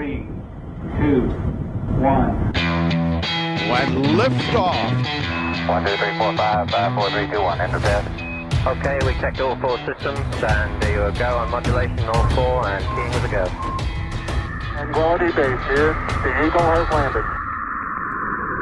Three, 0.00 0.24
two, 0.96 1.28
one. 2.00 2.32
When 3.68 3.88
liftoff. 4.16 5.68
One, 5.68 5.84
two, 5.84 5.94
three, 5.98 6.16
four, 6.16 6.34
five, 6.38 6.70
five, 6.70 6.94
four, 6.94 7.10
three, 7.10 7.26
two, 7.26 7.42
one. 7.42 7.60
Enter 7.60 7.80
bed. 7.80 8.06
Okay, 8.66 8.98
we 9.04 9.12
checked 9.20 9.42
all 9.42 9.56
four 9.56 9.76
systems, 9.84 10.18
and 10.42 10.82
there 10.82 11.06
you 11.06 11.18
go 11.18 11.36
on 11.36 11.50
modulation, 11.50 12.00
all 12.08 12.26
four, 12.30 12.66
and 12.66 12.82
keying 12.96 13.12
with 13.12 13.24
a 13.24 13.28
go. 13.28 13.44
Quality 14.94 15.32
base 15.36 15.60
here. 15.68 15.92
The 16.24 16.46
Eagle 16.46 16.62
has 16.62 16.90
landed. 16.90 17.49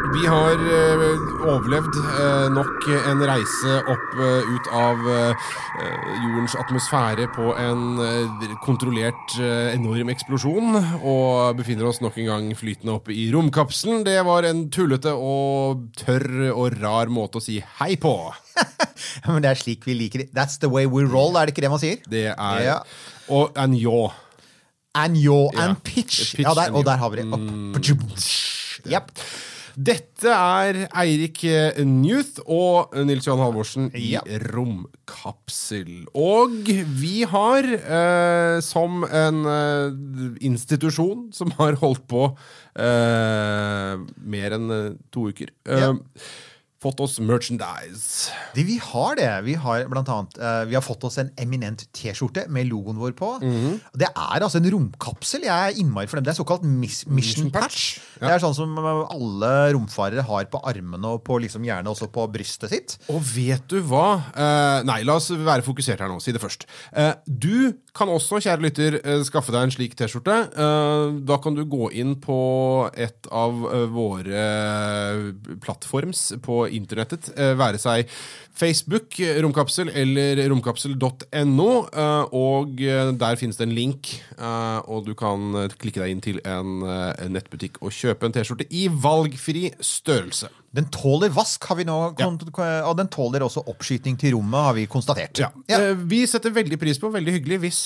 Vi 0.08 0.24
har 0.26 0.56
eh, 0.56 1.02
overlevd 1.44 1.96
eh, 2.00 2.46
nok 2.54 2.86
en 3.10 3.22
reise 3.28 3.74
opp 3.92 4.14
eh, 4.16 4.48
ut 4.54 4.68
av 4.74 5.02
jordens 6.22 6.54
atmosfære 6.58 7.26
på 7.34 7.50
en 7.60 7.82
kontrollert 8.64 9.36
enorm 9.74 10.10
eksplosjon, 10.12 10.78
og 11.02 11.58
befinner 11.58 11.88
oss 11.90 12.00
nok 12.02 12.16
en 12.22 12.30
gang 12.30 12.48
flytende 12.58 12.94
oppe 12.96 13.12
i 13.14 13.28
romkapselen. 13.34 14.02
Det 14.06 14.16
var 14.26 14.48
en 14.48 14.64
tullete 14.74 15.12
og 15.14 15.84
tørr 16.00 16.48
og 16.54 16.78
rar 16.80 17.12
måte 17.12 17.40
å 17.40 17.44
si 17.44 17.60
hei 17.80 17.94
på. 18.00 18.14
Ja, 19.22 19.30
Men 19.30 19.44
det 19.44 19.50
er 19.52 19.58
slik 19.60 19.84
vi 19.86 19.94
liker 19.94 20.24
det. 20.24 20.32
That's 20.34 20.56
the 20.58 20.70
way 20.70 20.88
we 20.90 21.04
roll, 21.06 21.36
er 21.38 21.46
det 21.46 21.54
ikke 21.54 21.62
det 21.62 21.70
man 21.70 21.82
sier? 21.82 22.00
Det 22.10 22.24
er 22.32 22.64
Ja. 22.64 22.78
Og 23.30 23.54
en 23.60 23.76
yaw. 23.78 24.08
And 24.98 25.16
Ja. 25.20 25.38
and 25.62 25.78
pitch. 25.84 26.34
Pitch 26.34 26.42
Ja, 26.42 26.54
der, 26.58 26.74
og 26.74 26.84
der 26.88 26.98
har 26.98 27.12
vi 27.14 27.20
det. 27.22 27.28
Opp. 27.30 27.46
Yep. 28.88 29.12
Dette 29.78 30.32
er 30.34 30.78
Eirik 30.98 31.44
eh, 31.46 31.76
Newth 31.86 32.40
og 32.50 32.96
Nils 33.06 33.28
Johan 33.28 33.44
Halvorsen 33.44 33.84
i 33.94 34.08
Ja. 34.16 34.22
Romkapsel. 34.50 36.00
Og 36.18 36.56
vi 36.98 37.20
har, 37.30 37.62
eh, 37.62 38.58
som 38.66 39.04
en 39.06 39.38
eh, 39.46 40.34
institusjon 40.50 41.28
som 41.36 41.54
har 41.60 41.78
holdt 41.78 42.02
på 42.10 42.24
eh, 42.74 44.02
mer 44.34 44.58
enn 44.58 44.70
eh, 44.74 44.90
to 45.14 45.28
uker, 45.30 45.54
eh, 45.70 45.84
Ja. 45.86 45.92
Fått 46.78 47.00
oss 47.02 47.16
merchandise. 47.18 48.30
De, 48.54 48.62
vi 48.62 48.76
har 48.78 49.16
det. 49.18 49.30
Vi 49.48 49.56
har 49.58 49.88
blant 49.90 50.08
annet 50.12 50.36
uh, 50.38 50.62
Vi 50.68 50.76
har 50.78 50.84
fått 50.84 51.02
oss 51.08 51.18
en 51.18 51.32
eminent 51.40 51.82
T-skjorte 51.96 52.44
med 52.54 52.68
logoen 52.70 53.00
vår 53.00 53.16
på. 53.18 53.32
Mhm. 53.42 53.80
Det 53.98 54.06
er 54.08 54.44
altså 54.44 54.60
en 54.60 54.70
romkapsel. 54.70 55.46
Jeg 55.48 55.72
er 55.72 55.80
innmari 55.82 56.06
dem. 56.12 56.26
Det 56.26 56.34
er 56.34 56.38
såkalt 56.38 56.62
mis 56.62 57.02
mission, 57.10 57.50
patch. 57.54 57.98
Ja. 58.18 58.28
Det 58.28 58.32
er 58.36 58.44
sånn 58.44 58.54
som 58.56 58.78
eh, 58.78 59.00
alle 59.14 59.50
romfarere 59.74 60.22
har 60.26 60.46
på 60.50 60.60
armene 60.66 61.16
og 61.16 61.24
på 61.26 61.40
liksom 61.42 61.66
gjerne 61.66 61.90
også 61.90 62.10
på 62.14 62.26
brystet 62.30 62.72
sitt. 62.72 62.96
Og 63.10 63.22
vet 63.26 63.66
du 63.70 63.80
hva? 63.82 64.06
Uh, 64.36 64.86
nei, 64.86 65.00
la 65.06 65.18
oss 65.18 65.32
være 65.32 65.66
fokusert 65.66 66.04
her 66.04 66.10
nå. 66.10 66.20
Si 66.22 66.34
det 66.34 66.42
først. 66.42 66.68
Uh, 66.94 67.18
du 67.26 67.74
kan 67.98 68.10
også, 68.12 68.38
kjære 68.44 68.62
lytter, 68.62 68.96
skaffe 69.26 69.50
deg 69.50 69.64
en 69.66 69.72
slik 69.74 69.96
T-skjorte. 69.98 70.36
Da 71.26 71.38
kan 71.42 71.56
du 71.56 71.64
gå 71.66 71.88
inn 71.98 72.12
på 72.22 72.36
et 72.94 73.26
av 73.34 73.56
våre 73.90 74.44
plattforms 75.64 76.28
på 76.44 76.67
internettet. 76.74 77.32
eh, 77.36 77.54
være 77.58 77.78
seg 77.78 78.08
Facebook, 78.58 79.18
eh, 79.20 79.40
Romkapsel 79.42 79.90
eller 79.94 80.40
romkapsel.no. 80.50 81.70
eh, 81.88 82.34
og 82.34 82.76
der 83.18 83.36
finnes 83.36 83.56
det 83.56 83.68
en 83.68 83.74
link, 83.74 84.22
og 84.38 85.06
du 85.06 85.14
kan 85.14 85.68
klikke 85.78 86.02
deg 86.02 86.10
inn 86.10 86.22
til 86.22 86.40
en, 86.46 86.82
nettbutikk 87.32 87.80
og 87.82 87.92
kjøpe 87.94 88.26
en 88.26 88.34
T-skjorte 88.34 88.66
i 88.70 88.88
valgfri 88.88 89.68
størrelse. 89.80 90.50
Den 90.74 90.90
tåler 90.92 91.32
vask, 91.32 91.64
har 91.64 91.78
vi 91.78 91.86
nå, 91.88 91.96
ja. 92.18 92.28
og 92.28 92.96
den 92.98 93.08
tåler 93.08 93.42
også 93.42 93.64
oppskyting 93.70 94.18
til 94.20 94.36
rommet, 94.36 94.60
har 94.68 94.76
vi 94.76 94.86
konstatert. 94.90 95.38
Ja. 95.40 95.50
Ja. 95.70 95.94
Vi 95.96 96.24
setter 96.28 96.54
veldig 96.54 96.78
pris 96.78 97.00
på, 97.00 97.10
veldig 97.14 97.38
hyggelig, 97.38 97.60
hvis 97.64 97.82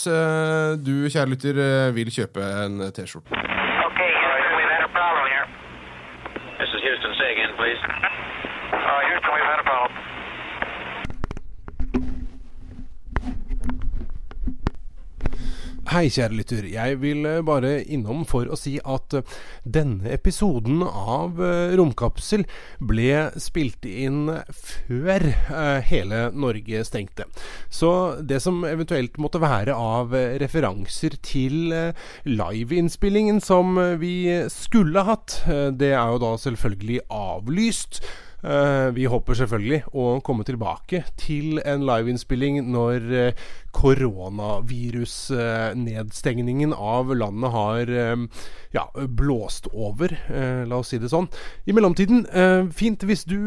du, 0.83 0.95
kjære 1.09 1.31
lytter, 1.31 1.65
vil 1.95 2.13
kjøpe 2.13 2.53
en 2.67 2.89
T-skjorte. 2.93 3.52
Hei, 15.93 16.07
kjære 16.09 16.37
lytter. 16.39 16.65
Jeg 16.73 16.97
vil 17.03 17.27
eh, 17.29 17.43
bare 17.45 17.83
innom 17.93 18.23
for 18.25 18.49
å 18.49 18.57
si 18.57 18.79
at 18.81 19.13
eh, 19.19 19.35
denne 19.69 20.09
episoden 20.15 20.81
av 20.87 21.37
eh, 21.45 21.75
Romkapsel 21.77 22.47
ble 22.81 23.27
spilt 23.37 23.85
inn 23.85 24.31
før 24.89 25.27
hele 25.91 26.23
Norge 26.33 26.81
stengte. 26.89 27.29
Så 27.69 27.93
det 28.25 28.41
som 28.41 28.65
eventuelt 28.65 29.21
måtte 29.21 29.43
være 29.43 29.77
av 29.77 30.17
referanser 30.41 31.19
til 31.21 31.77
liveinnspillingen 32.25 33.45
som 33.45 33.77
vi 34.01 34.17
skulle 34.55 35.05
hatt, 35.05 35.43
det 35.77 35.93
er 35.93 36.15
jo 36.15 36.23
da 36.25 36.37
selvfølgelig 36.41 37.03
avlyst. 37.13 38.05
Vi 38.97 39.05
håper 39.07 39.37
selvfølgelig 39.39 39.85
å 39.95 40.07
komme 40.27 40.43
tilbake 40.43 41.05
til 41.21 41.61
en 41.63 41.85
liveinnspilling 41.87 42.59
når 42.75 43.05
koronavirusnedstengningen 43.73 46.73
av 46.73 47.17
landet 47.17 47.51
har 47.51 47.91
eh, 47.91 48.17
ja, 48.71 48.93
blåst 49.09 49.67
over, 49.73 50.21
eh, 50.29 50.67
la 50.69 50.77
oss 50.77 50.89
si 50.93 50.99
det 51.01 51.09
sånn. 51.13 51.29
I 51.65 51.73
mellomtiden, 51.77 52.27
eh, 52.29 52.67
fint 52.77 53.03
hvis 53.09 53.25
du 53.29 53.39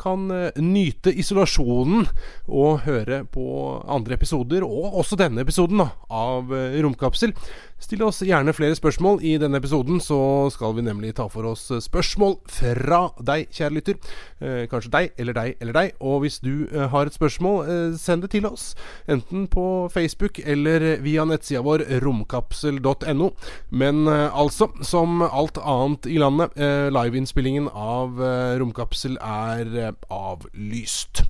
kan 0.00 0.28
nyte 0.56 1.12
isolasjonen 1.12 2.06
og 2.48 2.80
høre 2.86 3.24
på 3.32 3.82
andre 3.84 4.14
episoder, 4.16 4.64
og 4.64 4.94
også 5.02 5.16
denne 5.20 5.40
episoden 5.44 5.80
av 6.10 6.50
Romkapsel. 6.82 7.32
Still 7.76 8.02
oss 8.06 8.22
gjerne 8.24 8.54
flere 8.56 8.74
spørsmål. 8.76 9.20
I 9.20 9.38
denne 9.40 9.56
episoden 9.60 10.00
så 10.00 10.50
skal 10.52 10.74
vi 10.78 10.82
nemlig 10.86 11.14
ta 11.18 11.26
for 11.28 11.44
oss 11.50 11.64
spørsmål 11.84 12.36
fra 12.48 13.10
deg, 13.20 13.46
kjære 13.52 13.74
lytter. 13.76 13.96
Kanskje 14.72 14.94
deg, 14.94 15.06
eller 15.20 15.34
deg, 15.36 15.48
eller 15.60 15.74
deg. 15.76 15.88
Og 16.00 16.20
hvis 16.24 16.40
du 16.40 16.64
har 16.72 17.04
et 17.04 17.16
spørsmål, 17.16 17.56
send 18.00 18.24
det 18.24 18.32
til 18.32 18.48
oss. 18.48 18.72
Enten 19.12 19.44
på 19.52 19.65
Facebook 19.92 20.38
eller 20.38 20.96
via 21.04 21.24
nettsida 21.24 21.62
vår 21.62 21.84
romkapsel.no. 22.02 23.30
Men 23.68 24.06
eh, 24.08 24.38
altså, 24.38 24.70
som 24.82 25.22
alt 25.22 25.58
annet 25.58 26.06
i 26.06 26.18
landet, 26.18 26.56
eh, 26.56 26.88
liveinnspillingen 26.92 27.68
av 27.72 28.20
eh, 28.22 28.58
Romkapsel 28.60 29.18
er 29.22 29.72
eh, 29.88 29.92
avlyst. 30.10 31.26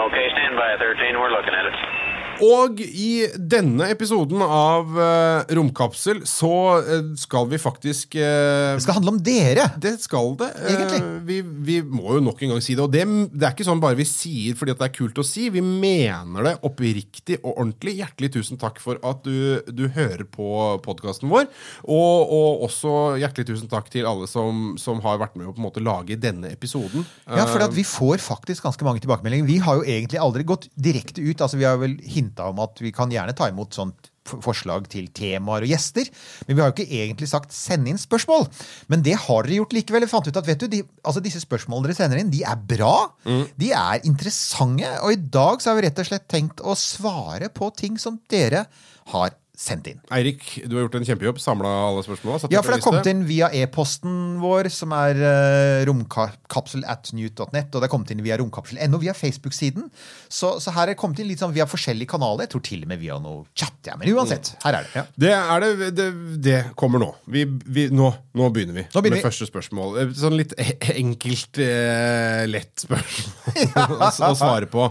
Okay, 0.00 0.26
stand 0.32 0.56
by, 0.56 0.76
13. 0.78 1.18
We're 1.20 1.30
looking 1.30 1.54
at 1.54 1.66
it. 1.66 2.09
Og 2.44 2.80
i 2.80 3.26
denne 3.36 3.90
episoden 3.92 4.40
av 4.44 4.96
eh, 4.96 5.52
Romkapsel 5.56 6.22
så 6.28 6.52
eh, 6.80 7.10
skal 7.20 7.48
vi 7.50 7.60
faktisk 7.60 8.16
eh, 8.18 8.76
Det 8.76 8.84
skal 8.84 8.98
handle 9.00 9.14
om 9.16 9.20
dere. 9.24 9.66
Det 9.80 9.96
skal 10.02 10.34
det. 10.40 10.50
Eh, 10.60 10.74
Egentlig. 10.74 11.00
Vi, 11.28 11.38
vi 11.70 11.78
må 11.84 12.16
jo 12.16 12.22
nok 12.24 12.40
en 12.42 12.54
gang 12.54 12.64
si 12.64 12.76
det. 12.76 12.84
Og 12.84 12.92
det, 12.94 13.04
det 13.34 13.46
er 13.48 13.54
ikke 13.54 13.68
sånn 13.68 13.82
bare 13.82 13.98
vi 13.98 14.08
sier 14.08 14.56
fordi 14.58 14.74
at 14.74 14.80
det 14.80 14.88
er 14.88 14.96
kult 14.96 15.20
å 15.20 15.26
si. 15.26 15.48
Vi 15.52 15.62
mener 15.64 16.48
det 16.48 16.54
oppriktig 16.66 17.40
og 17.42 17.52
ordentlig. 17.52 17.98
Hjertelig 18.00 18.32
tusen 18.38 18.60
takk 18.60 18.80
for 18.82 19.00
at 19.06 19.24
du, 19.26 19.60
du 19.68 19.86
hører 19.92 20.24
på 20.28 20.48
podkasten 20.84 21.30
vår. 21.32 21.48
Og, 21.84 22.34
og 22.36 22.66
også 22.68 22.96
hjertelig 23.20 23.50
tusen 23.52 23.70
takk 23.70 23.90
til 23.92 24.08
alle 24.08 24.28
som, 24.30 24.74
som 24.80 25.02
har 25.04 25.20
vært 25.20 25.36
med 25.38 25.50
å 25.50 25.54
på 25.54 25.60
en 25.60 25.68
måte 25.68 25.84
lage 25.84 26.18
denne 26.20 26.52
episoden. 26.54 27.04
Ja, 27.28 27.46
for 27.50 27.62
at 27.64 27.74
vi 27.76 27.84
får 27.86 28.22
faktisk 28.24 28.64
ganske 28.66 28.86
mange 28.86 29.02
tilbakemeldinger. 29.04 29.48
Vi 29.48 29.60
har 29.64 29.80
jo 29.80 29.86
egentlig 29.86 30.20
aldri 30.22 30.46
gått 30.48 30.68
direkte 30.74 31.22
ut. 31.24 31.40
altså 31.40 31.60
Vi 31.60 31.68
har 31.68 31.78
vel 31.80 31.98
hinta 32.30 32.48
om 32.50 32.62
at 32.62 32.80
vi 32.80 32.94
kan 32.94 33.10
gjerne 33.10 33.34
ta 33.36 33.50
imot 33.50 33.74
sånt 33.74 34.10
forslag 34.30 34.86
til 34.92 35.08
temaer 35.16 35.64
og 35.64 35.72
gjester. 35.72 36.06
Men 36.46 36.54
vi 36.54 36.62
har 36.62 36.70
jo 36.70 36.74
ikke 36.76 37.00
egentlig 37.02 37.28
sagt 37.28 37.52
'send 37.52 37.88
inn 37.88 37.98
spørsmål'. 37.98 38.46
Men 38.88 39.02
det 39.02 39.16
har 39.16 39.42
dere 39.42 39.58
gjort 39.58 39.72
likevel. 39.74 40.02
Vi 40.02 40.12
fant 40.12 40.28
ut 40.28 40.36
at 40.36 40.46
vet 40.46 40.60
du, 40.60 40.66
de, 40.68 40.82
altså 41.02 41.20
disse 41.20 41.40
spørsmålene 41.40 41.88
dere 41.88 41.96
sender 41.96 42.20
inn, 42.20 42.30
de 42.30 42.44
er 42.44 42.56
bra. 42.56 43.10
De 43.58 43.72
er 43.72 44.00
interessante. 44.04 44.86
Og 45.02 45.12
i 45.12 45.16
dag 45.16 45.60
så 45.60 45.70
har 45.70 45.80
vi 45.80 45.88
rett 45.88 45.98
og 45.98 46.06
slett 46.06 46.28
tenkt 46.28 46.60
å 46.60 46.76
svare 46.76 47.48
på 47.48 47.74
ting 47.74 47.98
som 47.98 48.20
dere 48.30 48.66
har 49.10 49.34
sendt 49.60 49.90
inn. 49.90 49.98
Eirik, 50.14 50.44
du 50.64 50.76
har 50.78 50.86
gjort 50.86 50.94
en 50.96 51.04
kjempejobb. 51.04 51.40
Samla 51.42 51.68
alle 51.90 52.04
spørsmåla. 52.06 52.48
Ja, 52.52 52.62
for 52.64 52.72
det 52.72 52.78
er 52.80 52.84
kommet 52.86 53.08
inn 53.10 53.26
via 53.28 53.50
e-posten 53.60 54.38
vår, 54.40 54.70
som 54.72 54.94
er 54.96 55.20
uh, 55.20 55.82
romkapsel 55.88 56.86
at 56.88 57.10
newt.net, 57.16 57.68
og 57.68 57.76
det 57.82 57.88
er 57.88 57.92
kommet 57.92 58.12
inn 58.14 58.22
via 58.24 58.38
romkapsel.no, 58.40 59.00
via 59.02 59.12
Facebook-siden. 59.16 59.90
Så, 60.32 60.54
så 60.64 60.72
her 60.76 60.88
er 60.88 60.94
det 60.94 61.00
kommet 61.02 61.20
inn 61.20 61.28
litt 61.28 61.44
sånn 61.44 61.52
via 61.56 61.68
forskjellige 61.68 62.08
kanaler. 62.14 62.46
Jeg 62.48 62.54
tror 62.56 62.64
til 62.70 62.86
og 62.86 62.92
med 62.94 63.02
via 63.04 63.20
noe 63.20 63.44
chat. 63.52 63.76
Ja, 63.90 63.98
men 64.00 64.08
uansett, 64.14 64.54
her 64.64 64.80
er 64.80 64.88
det. 64.88 64.96
Ja. 64.96 65.04
Det 65.26 65.36
er 65.36 65.66
det, 65.66 65.92
det, 65.98 66.08
det 66.48 66.58
kommer 66.80 67.04
nå. 67.04 67.12
Vi, 67.28 67.44
vi, 67.68 67.88
nå. 67.92 68.10
Nå 68.40 68.50
begynner 68.54 68.80
vi 68.80 68.86
Nå 68.88 69.00
begynner 69.02 69.18
med 69.18 69.24
vi. 69.24 69.28
første 69.28 69.48
spørsmål. 69.50 69.96
Eh, 70.00 70.12
Sånn 70.20 70.36
litt 70.38 70.52
e- 70.56 70.94
enkelt, 70.96 71.60
eh, 71.60 72.44
lett 72.48 72.86
spørsmål 72.88 74.06
å 74.30 74.36
svare 74.38 74.70
på. 74.70 74.88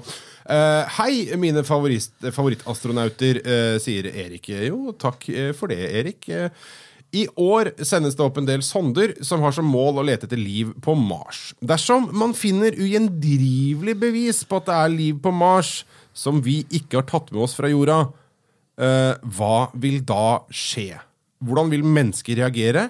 Eh, 0.50 0.84
hei, 0.98 1.16
mine 1.38 1.62
favorittastronauter, 1.62 3.42
uh, 3.46 3.76
sier 3.82 4.08
Erik. 4.10 4.50
Jo, 4.66 4.96
takk 4.98 5.28
eh, 5.30 5.52
for 5.54 5.70
det, 5.70 5.84
Erik. 6.00 6.26
Eh, 6.34 6.50
I 7.14 7.28
år 7.38 7.72
sendes 7.86 8.18
det 8.18 8.26
opp 8.26 8.40
en 8.42 8.48
del 8.48 8.64
sonder 8.66 9.14
som 9.26 9.44
har 9.46 9.54
som 9.54 9.70
mål 9.70 10.02
å 10.02 10.06
lete 10.06 10.26
etter 10.26 10.42
liv 10.42 10.72
på 10.82 10.96
Mars. 10.98 11.52
Dersom 11.62 12.10
man 12.18 12.34
finner 12.38 12.78
ugjendrivelig 12.78 13.96
bevis 14.02 14.42
på 14.46 14.58
at 14.58 14.70
det 14.70 14.80
er 14.80 14.96
liv 14.96 15.22
på 15.22 15.34
Mars 15.34 15.84
som 16.18 16.42
vi 16.46 16.64
ikke 16.66 17.02
har 17.02 17.08
tatt 17.10 17.30
med 17.34 17.46
oss 17.46 17.54
fra 17.58 17.70
jorda, 17.70 18.00
eh, 18.82 19.14
hva 19.38 19.70
vil 19.78 20.02
da 20.02 20.42
skje? 20.50 20.98
Hvordan 21.46 21.70
vil 21.72 21.86
mennesker 21.86 22.42
reagere? 22.42 22.90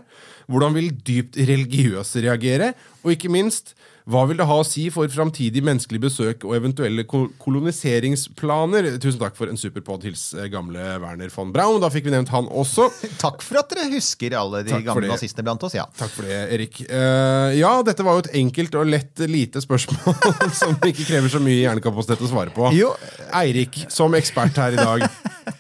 Hvordan 0.50 0.73
vil 0.79 0.94
dypt 0.95 1.38
religiøse 1.38 2.23
reagere? 2.23 2.71
Og 3.03 3.13
ikke 3.13 3.31
minst, 3.31 3.75
hva 4.09 4.23
vil 4.25 4.39
det 4.39 4.47
ha 4.50 4.56
å 4.57 4.65
si 4.65 4.88
for 4.94 5.09
framtidig 5.13 5.61
menneskelig 5.65 6.00
besøk 6.01 6.45
og 6.47 6.56
eventuelle 6.57 7.03
koloniseringsplaner? 7.06 8.88
Tusen 9.01 9.19
takk 9.21 9.35
for 9.38 9.51
en 9.51 9.59
superpod. 9.59 10.06
Hils 10.07 10.31
eh, 10.33 10.47
gamle 10.50 10.81
Werner 11.03 11.29
von 11.33 11.51
Braun. 11.53 11.77
Da 11.83 11.91
fikk 11.94 12.07
vi 12.07 12.13
nevnt 12.15 12.31
han 12.33 12.50
også. 12.50 12.88
Takk 13.23 13.44
for 13.45 13.61
at 13.61 13.69
dere 13.73 13.89
husker 13.94 14.33
alle 14.39 14.63
de 14.65 14.73
Takk 14.73 14.88
gamle 14.88 15.11
nazistene 15.11 15.45
blant 15.45 15.63
oss. 15.67 15.77
ja. 15.77 15.85
Takk 16.00 16.13
for 16.15 16.25
det, 16.25 16.39
Erik. 16.56 16.81
Uh, 16.89 17.53
ja, 17.57 17.73
dette 17.85 18.06
var 18.06 18.17
jo 18.17 18.25
et 18.25 18.33
enkelt 18.41 18.77
og 18.79 18.89
lett 18.89 19.25
lite 19.29 19.61
spørsmål 19.61 20.15
som 20.62 20.73
ikke 20.79 21.05
krever 21.05 21.29
så 21.29 21.41
mye 21.44 21.59
hjernekapasitet 21.62 22.25
å 22.25 22.31
svare 22.31 22.55
på. 22.55 22.71
Jo. 22.77 22.95
Eirik, 23.38 23.83
som 23.94 24.15
ekspert 24.17 24.57
her 24.57 24.73
i 24.73 24.81
dag. 24.81 25.05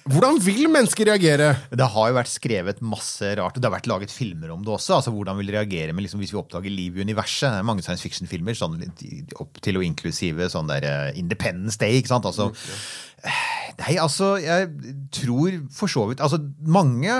Hvordan 0.09 0.39
vil 0.41 0.65
mennesker 0.73 1.05
reagere? 1.05 1.51
Det 1.69 1.85
har 1.93 2.07
jo 2.09 2.15
vært 2.17 2.31
skrevet 2.31 2.79
masse 2.81 3.27
rart, 3.37 3.53
og 3.53 3.61
det 3.61 3.67
har 3.67 3.75
vært 3.75 3.89
laget 3.91 4.13
filmer 4.13 4.49
om 4.55 4.63
det 4.65 4.71
også. 4.73 4.95
altså 4.95 5.13
Hvordan 5.13 5.37
vil 5.37 5.51
reagere 5.53 5.93
med 5.93 6.05
liksom, 6.05 6.23
hvis 6.23 6.33
vi 6.33 6.39
oppdager 6.39 6.73
liv 6.73 6.97
i 6.97 7.03
universet. 7.05 7.51
Det 7.53 7.59
er 7.61 7.67
mange 7.67 7.85
science 7.85 8.01
fiction-filmer, 8.01 8.57
sånn, 8.57 8.79
opp 9.37 9.59
til 9.61 9.77
og 9.77 9.85
inklusive 9.85 10.49
sånn 10.49 10.71
der 10.71 10.87
eh, 10.89 11.19
Independence 11.21 11.77
Day. 11.77 11.99
ikke 11.99 12.13
sant? 12.13 12.25
Altså, 12.25 12.49
Nei, 13.79 13.97
altså, 13.99 14.31
jeg 14.41 14.69
tror 15.11 15.59
for 15.75 15.91
så 15.91 16.05
vidt 16.07 16.21
altså, 16.23 16.37
Mange 16.63 17.11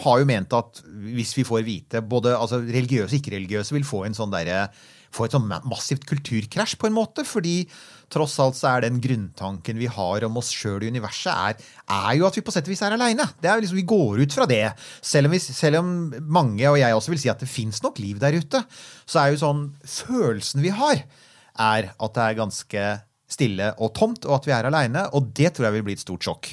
har 0.00 0.20
jo 0.22 0.28
ment 0.28 0.54
at 0.56 0.80
hvis 1.12 1.34
vi 1.36 1.44
får 1.44 1.66
vite 1.66 2.00
Både 2.00 2.32
altså, 2.32 2.62
religiøse 2.64 3.10
og 3.10 3.18
ikke-religiøse 3.18 3.76
vil 3.76 3.84
få 3.84 4.06
en 4.06 4.16
sånn 4.16 4.32
der, 4.32 4.72
få 5.12 5.26
et 5.26 5.36
sånn 5.36 5.50
massivt 5.68 6.06
kulturkrasj, 6.08 6.78
på 6.80 6.88
en 6.88 6.96
måte. 6.96 7.26
Fordi 7.28 7.60
tross 8.12 8.36
alt 8.42 8.58
så 8.58 8.68
er 8.70 8.84
den 8.84 9.00
grunntanken 9.02 9.80
vi 9.80 9.88
har 9.90 10.26
om 10.26 10.36
oss 10.40 10.50
sjøl 10.54 10.84
i 10.84 10.90
universet, 10.92 11.32
er, 11.32 11.72
er 11.88 12.18
jo 12.18 12.26
at 12.28 12.36
vi 12.36 12.44
på 12.44 12.54
sett 12.54 12.68
og 12.68 12.74
vis 12.74 12.84
er 12.84 12.96
aleine. 12.96 13.26
Liksom, 13.42 13.78
vi 13.78 13.86
går 13.88 14.22
ut 14.22 14.36
fra 14.36 14.46
det. 14.50 14.64
Selv 15.00 15.30
om, 15.30 15.36
vi, 15.36 15.40
selv 15.42 15.80
om 15.80 15.92
mange, 16.22 16.66
og 16.68 16.78
jeg 16.80 16.96
også, 16.96 17.14
vil 17.14 17.22
si 17.24 17.32
at 17.32 17.42
det 17.42 17.50
fins 17.50 17.82
nok 17.84 18.00
liv 18.02 18.20
der 18.22 18.36
ute, 18.38 18.62
så 19.06 19.24
er 19.24 19.32
jo 19.32 19.42
sånn 19.42 19.64
Følelsen 19.82 20.62
vi 20.64 20.72
har, 20.76 21.04
er 21.60 21.92
at 21.92 22.16
det 22.16 22.24
er 22.24 22.38
ganske 22.38 22.86
stille 23.32 23.72
og 23.80 23.94
tomt, 23.96 24.26
og 24.28 24.40
at 24.40 24.48
vi 24.48 24.54
er 24.54 24.68
aleine. 24.68 25.06
Og 25.16 25.32
det 25.36 25.54
tror 25.54 25.68
jeg 25.68 25.78
vil 25.78 25.86
bli 25.88 25.96
et 25.96 26.04
stort 26.04 26.24
sjokk. 26.26 26.52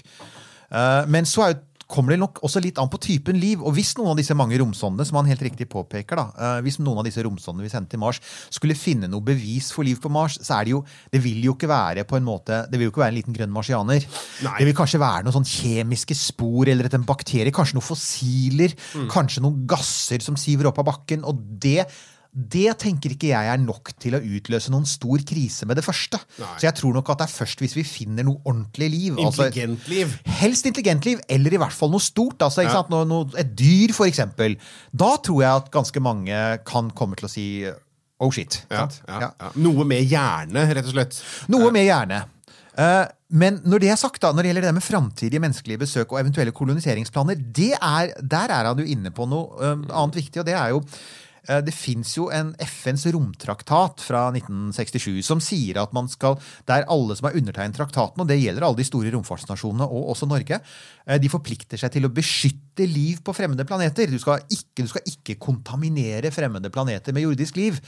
Eh, 0.71 1.03
Men 1.11 1.27
så 1.27 1.45
er 1.45 1.53
jo 1.53 1.61
kommer 1.89 2.13
det 2.13 2.19
nok 2.21 2.39
også 2.45 2.61
litt 2.61 2.77
an 2.81 2.89
på 2.91 2.99
typen 3.01 3.39
liv. 3.41 3.61
Og 3.65 3.73
hvis 3.75 3.95
noen 3.97 4.11
av 4.13 4.19
disse 4.19 4.35
mange 4.37 4.57
romsondene 4.61 5.07
som 5.07 5.17
han 5.19 5.29
helt 5.31 5.41
riktig 5.45 5.65
påpeker 5.71 6.19
da, 6.19 6.25
eh, 6.37 6.59
hvis 6.65 6.77
noen 6.81 7.01
av 7.01 7.07
disse 7.07 7.23
romsondene 7.25 7.65
vi 7.65 7.71
sendte 7.73 7.95
til 7.95 8.03
Mars, 8.03 8.21
skulle 8.53 8.77
finne 8.77 9.09
noe 9.09 9.25
bevis 9.25 9.71
for 9.73 9.87
liv 9.87 9.97
på 10.01 10.11
Mars, 10.13 10.37
så 10.37 10.59
er 10.59 10.69
det 10.69 10.75
jo 10.75 10.83
Det 11.09 11.21
vil 11.23 11.41
jo 11.43 11.55
ikke 11.55 11.69
være 11.69 12.05
på 12.05 12.17
en 12.17 12.25
måte, 12.25 12.69
det 12.69 12.77
vil 12.77 12.87
jo 12.87 12.91
ikke 12.91 13.01
være 13.01 13.13
en 13.13 13.17
liten 13.17 13.33
grønn 13.33 13.51
marsianer. 13.51 14.05
Det 14.59 14.65
vil 14.67 14.75
kanskje 14.77 15.01
være 15.01 15.25
noen 15.25 15.37
sånn 15.39 15.49
kjemiske 15.49 16.15
spor 16.15 16.69
eller 16.69 16.85
et 16.85 16.93
en 16.93 17.05
bakterie. 17.07 17.51
Kanskje 17.51 17.77
noen 17.77 17.87
fossiler. 17.89 18.75
Kanskje 19.09 19.41
noen 19.41 19.65
gasser 19.69 20.21
som 20.21 20.37
siver 20.37 20.69
opp 20.69 20.79
av 20.79 20.89
bakken. 20.91 21.25
Og 21.25 21.41
det 21.59 21.87
det 22.29 22.75
tenker 22.77 23.15
ikke 23.15 23.31
jeg 23.31 23.49
er 23.51 23.57
nok 23.57 23.89
til 23.99 24.13
å 24.13 24.21
utløse 24.21 24.69
noen 24.69 24.85
stor 24.87 25.21
krise 25.27 25.65
med 25.65 25.79
det 25.79 25.83
første. 25.83 26.19
Så 26.37 26.67
jeg 26.67 26.75
tror 26.77 26.93
nok 26.93 27.09
at 27.09 27.23
det 27.23 27.25
er 27.25 27.33
først 27.33 27.63
hvis 27.63 27.73
vi 27.75 27.83
finner 27.87 28.27
noe 28.27 28.37
ordentlig 28.45 28.89
liv. 28.93 29.17
altså- 29.17 29.47
Intelligent 29.49 29.87
liv. 29.89 30.13
Helst 30.39 30.65
intelligent 30.69 31.05
liv, 31.05 31.19
eller 31.27 31.53
i 31.53 31.57
hvert 31.57 31.73
fall 31.73 31.89
noe 31.89 31.99
stort. 31.99 32.37
Altså, 32.45 32.63
sant? 32.69 32.89
Noe, 32.93 33.05
noe, 33.05 33.29
et 33.35 33.55
dyr, 33.57 33.93
for 33.93 34.05
eksempel. 34.05 34.57
Da 34.95 35.17
tror 35.17 35.41
jeg 35.41 35.51
at 35.63 35.71
ganske 35.71 35.99
mange 35.99 36.59
kan 36.65 36.91
komme 36.91 37.15
til 37.17 37.25
å 37.27 37.31
si 37.31 37.45
oh 38.19 38.31
shit. 38.31 38.63
Ja, 38.69 38.87
ja, 39.07 39.19
Ja. 39.19 39.31
ja. 39.39 39.51
Noe 39.55 39.83
med 39.85 40.05
hjerne, 40.07 40.67
rett 40.75 40.85
og 40.85 40.93
slett. 40.93 41.21
Noe 41.49 41.71
med 41.71 41.87
hjerne. 41.87 42.25
Uh, 42.77 43.07
men 43.31 43.57
når 43.65 43.81
det 43.83 43.89
er 43.91 43.97
sagt, 43.99 44.21
da, 44.21 44.31
når 44.31 44.43
det 44.43 44.51
gjelder 44.53 44.67
det 44.69 44.73
med 44.77 44.83
framtidige 44.85 45.41
menneskelige 45.43 45.81
besøk 45.81 46.13
og 46.13 46.19
eventuelle 46.21 46.53
koloniseringsplaner, 46.55 47.35
det 47.35 47.73
er, 47.75 48.13
der 48.21 48.53
er 48.53 48.69
han 48.69 48.77
jo 48.77 48.85
inne 48.85 49.11
på 49.11 49.27
noe 49.27 49.57
uh, 49.59 49.81
annet 49.89 50.15
viktig, 50.21 50.39
og 50.39 50.45
det 50.47 50.55
er 50.55 50.69
jo 50.69 50.83
det 51.65 51.73
fins 51.73 52.13
jo 52.17 52.27
en 52.33 52.51
FNs 52.61 53.07
romtraktat 53.15 54.03
fra 54.05 54.27
1967 54.29 55.23
som 55.25 55.41
sier 55.43 55.79
at 55.81 55.93
man 55.95 56.09
skal, 56.11 56.37
der 56.69 56.87
alle 56.91 57.17
som 57.17 57.29
har 57.29 57.37
undertegnet 57.39 57.77
traktaten, 57.79 58.21
og 58.21 58.29
det 58.29 58.39
gjelder 58.39 58.67
alle 58.67 58.79
de 58.79 58.87
store 58.87 59.13
romfartsnasjonene 59.15 59.87
og 59.89 60.13
også 60.13 60.29
Norge, 60.29 60.61
eh, 61.05 61.19
de 61.21 61.31
forplikter 61.31 61.81
seg 61.81 61.93
til 61.95 62.07
å 62.07 62.13
beskytte 62.13 62.87
liv 62.87 63.23
på 63.25 63.35
fremmede 63.35 63.65
planeter. 63.67 64.11
Du 64.11 64.21
skal 64.21 64.45
ikke, 64.47 64.85
du 64.85 64.89
skal 64.91 65.09
ikke 65.09 65.39
kontaminere 65.41 66.33
fremmede 66.33 66.71
planeter 66.73 67.15
med 67.15 67.25
jordisk 67.25 67.59
liv. 67.59 67.81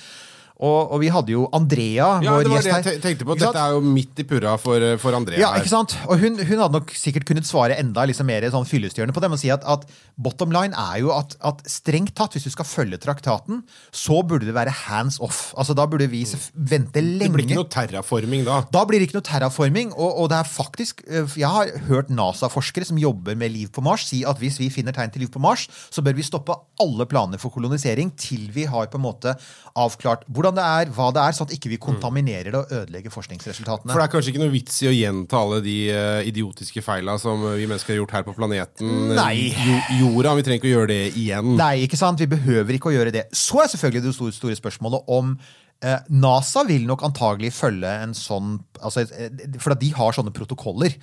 Og, 0.62 0.92
og 0.94 1.00
vi 1.02 1.08
hadde 1.10 1.34
jo 1.34 1.48
Andrea, 1.58 2.20
Ja, 2.22 2.36
vår 2.36 2.44
det 2.46 2.52
var 2.52 2.58
gjest 2.60 2.68
det 2.68 2.74
her. 2.76 2.88
jeg 2.94 3.02
tenkte 3.02 3.26
på. 3.26 3.36
Dette 3.42 3.58
er 3.64 3.72
jo 3.74 3.80
midt 3.82 4.20
i 4.22 4.26
purra 4.30 4.52
for, 4.62 4.84
for 5.02 5.18
Andrea 5.18 5.40
Ja, 5.42 5.48
her. 5.56 5.64
ikke 5.64 5.72
sant? 5.74 5.96
Og 6.06 6.20
hun, 6.22 6.38
hun 6.38 6.60
hadde 6.62 6.76
nok 6.78 6.92
sikkert 6.94 7.26
kunnet 7.26 7.48
svare 7.50 7.78
enda 7.82 8.04
liksom 8.06 8.28
mer 8.30 8.46
sånn 8.54 8.68
fyllestgjørende 8.70 9.16
på 9.16 9.24
det, 9.24 9.30
men 9.34 9.42
si 9.42 9.50
at, 9.50 9.66
at 9.66 9.88
bottom 10.22 10.54
line 10.54 10.78
er 10.78 11.00
jo 11.02 11.10
at, 11.16 11.34
at 11.50 11.64
strengt 11.66 12.14
tatt, 12.20 12.38
hvis 12.38 12.46
du 12.46 12.52
skal 12.54 12.68
følge 12.70 13.00
traktaten, 13.02 13.64
så 13.90 14.20
burde 14.22 14.46
det 14.46 14.54
være 14.54 14.70
hands 14.86 15.18
off. 15.26 15.48
Altså 15.58 15.74
Da 15.78 15.88
burde 15.90 16.06
vi 16.12 16.22
vente 16.54 17.02
lenge. 17.02 17.26
Det 17.26 17.34
blir 17.40 17.48
ikke 17.50 17.60
noe 17.64 17.72
terraforming 17.74 18.46
da. 18.46 18.60
Da 18.70 18.86
blir 18.86 19.02
det 19.02 19.10
ikke 19.10 19.18
noe 19.18 19.26
terraforming. 19.32 19.96
Og, 19.98 20.14
og 20.22 20.30
det 20.30 20.38
er 20.44 20.52
faktisk 20.52 21.02
øh, 21.10 21.26
Jeg 21.42 21.50
har 21.50 21.74
hørt 21.90 22.14
NASA-forskere 22.14 22.86
som 22.92 23.02
jobber 23.02 23.34
med 23.40 23.50
liv 23.56 23.74
på 23.74 23.82
Mars, 23.82 24.06
si 24.12 24.22
at 24.30 24.38
hvis 24.38 24.62
vi 24.62 24.70
finner 24.70 24.94
tegn 24.94 25.10
til 25.14 25.26
liv 25.26 25.34
på 25.34 25.42
Mars, 25.42 25.66
så 25.90 26.06
bør 26.06 26.14
vi 26.22 26.28
stoppe 26.30 26.54
alle 26.82 27.10
planer 27.10 27.42
for 27.42 27.50
kolonisering 27.50 28.14
til 28.20 28.46
vi 28.54 28.70
har 28.70 28.88
på 28.94 29.02
en 29.02 29.06
måte 29.10 29.34
avklart 29.80 30.24
hvordan 30.30 30.51
det 30.56 30.66
er, 30.66 30.92
hva 30.96 31.08
det 31.16 31.24
er, 31.24 31.36
sånn 31.38 31.50
at 31.50 31.56
ikke 31.56 31.72
vi 31.72 31.80
kontaminerer 31.82 32.50
det 32.52 32.60
og 32.60 32.74
ødelegger 32.82 33.14
forskningsresultatene. 33.14 33.92
For 33.92 34.02
det 34.02 34.08
er 34.08 34.14
kanskje 34.16 34.34
ikke 34.34 34.44
noe 34.44 34.54
vits 34.54 34.78
i 34.84 34.90
å 34.90 34.94
gjenta 34.96 35.40
alle 35.42 35.62
de 35.66 35.78
eh, 35.94 36.30
idiotiske 36.30 36.84
feila 36.86 37.18
som 37.22 37.44
vi 37.56 37.66
mennesker 37.68 37.96
har 37.96 38.02
gjort 38.02 38.16
her 38.18 38.28
på 38.28 38.36
planeten. 38.38 39.16
Nei. 39.18 39.52
Jorda. 40.00 40.36
Vi 40.38 40.46
trenger 40.48 40.62
ikke 40.62 40.72
å 40.72 40.76
gjøre 40.76 40.92
det 40.94 41.02
igjen. 41.20 41.56
Nei, 41.60 41.74
ikke 41.88 42.00
sant? 42.00 42.22
Vi 42.22 42.30
behøver 42.32 42.78
ikke 42.78 42.92
å 42.92 42.96
gjøre 42.96 43.16
det. 43.16 43.28
Så 43.36 43.64
er 43.64 43.72
selvfølgelig 43.74 44.06
det 44.08 44.16
store, 44.18 44.36
store 44.36 44.60
spørsmålet 44.60 45.12
om 45.12 45.34
eh, 45.36 45.71
NASA 46.14 46.62
vil 46.68 46.86
nok 46.86 47.02
antagelig 47.08 47.54
følge 47.58 47.90
en 48.04 48.14
sånn 48.14 48.60
altså, 48.82 49.02
eh, 49.18 49.32
For 49.58 49.74
de 49.74 49.90
har 49.98 50.14
sånne 50.14 50.34
protokoller. 50.36 50.94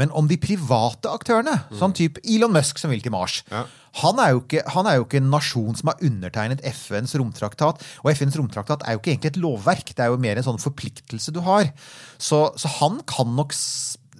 Men 0.00 0.12
om 0.16 0.28
de 0.28 0.38
private 0.40 1.10
aktørene, 1.12 1.58
sånn 1.76 1.92
type 1.92 2.22
Elon 2.24 2.54
Musk 2.54 2.80
som 2.80 2.90
vil 2.94 3.02
til 3.04 3.12
Mars 3.12 3.42
Ja. 3.52 3.66
han, 4.00 4.18
er 4.24 4.38
ikke, 4.38 4.62
han 4.72 4.88
er 4.88 4.96
jo 4.96 5.04
ikke 5.04 5.20
en 5.20 5.28
nasjon 5.34 5.76
som 5.76 5.90
har 5.92 6.00
undertegnet 6.00 6.64
FNs 6.64 7.12
romtraktat. 7.20 7.82
Og 8.00 8.12
FNs 8.16 8.38
romtraktat 8.40 8.86
er 8.86 8.96
jo 8.96 9.02
ikke 9.02 9.12
egentlig 9.12 9.34
et 9.34 9.42
lovverk, 9.44 9.92
det 9.92 10.06
er 10.06 10.14
jo 10.14 10.16
mer 10.16 10.40
en 10.40 10.48
sånn 10.48 10.62
forpliktelse 10.62 11.34
du 11.36 11.42
har. 11.44 11.68
Så, 12.16 12.46
så 12.56 12.72
han 12.80 13.02
kan 13.04 13.36
nok 13.36 13.52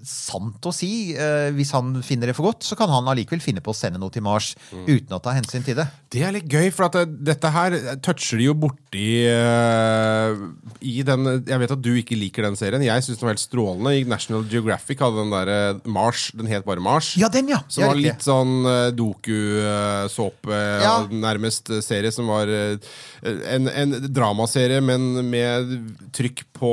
sant 0.03 0.67
å 0.67 0.73
si, 0.75 1.15
eh, 1.15 1.51
hvis 1.55 1.71
han 1.77 1.95
finner 2.03 2.27
det 2.31 2.35
for 2.37 2.49
godt, 2.51 2.67
så 2.67 2.77
kan 2.79 2.91
han 2.91 3.07
allikevel 3.11 3.41
finne 3.43 3.63
på 3.63 3.71
å 3.73 3.77
sende 3.77 4.01
noe 4.03 4.11
til 4.11 4.25
Mars 4.27 4.53
uten 4.73 5.15
å 5.15 5.21
ta 5.23 5.35
hensyn 5.37 5.63
til 5.65 5.77
det. 5.79 5.87
Det 6.13 6.23
er 6.27 6.35
litt 6.35 6.49
gøy, 6.51 6.69
for 6.75 6.89
at 6.89 6.97
det, 6.99 7.21
dette 7.33 7.51
her 7.55 7.77
toucher 8.05 8.41
de 8.43 8.49
jo 8.51 8.55
borti 8.59 9.07
eh, 9.31 10.35
i 10.83 11.03
den 11.07 11.29
Jeg 11.47 11.61
vet 11.63 11.75
at 11.77 11.83
du 11.83 11.93
ikke 11.97 12.19
liker 12.19 12.45
den 12.47 12.59
serien. 12.59 12.83
Jeg 12.85 13.05
syns 13.07 13.21
den 13.21 13.27
var 13.29 13.35
helt 13.37 13.45
strålende. 13.45 13.95
I 13.97 14.05
National 14.11 14.45
Geographic 14.51 15.01
hadde 15.05 15.23
den 15.23 15.33
der 15.33 15.53
eh, 15.55 15.81
Mars. 15.87 16.27
Den 16.37 16.51
het 16.51 16.67
bare 16.67 16.83
Mars. 16.85 17.13
Ja, 17.21 17.31
den, 17.33 17.49
ja. 17.53 17.63
Som 17.73 17.87
var 17.89 17.99
litt 17.99 18.27
sånn 18.27 18.67
uh, 18.67 18.91
doku-såpe, 18.97 20.59
Ja. 20.83 20.95
nærmest 21.11 21.71
eh, 21.71 21.81
serie, 21.85 22.13
som 22.13 22.29
var 22.31 22.51
eh, 22.51 22.77
en, 23.23 23.69
en 23.71 23.97
dramaserie, 24.13 24.83
men 24.85 25.31
med 25.31 25.77
trykk 26.17 26.45
på 26.59 26.73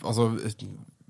Altså 0.00 0.30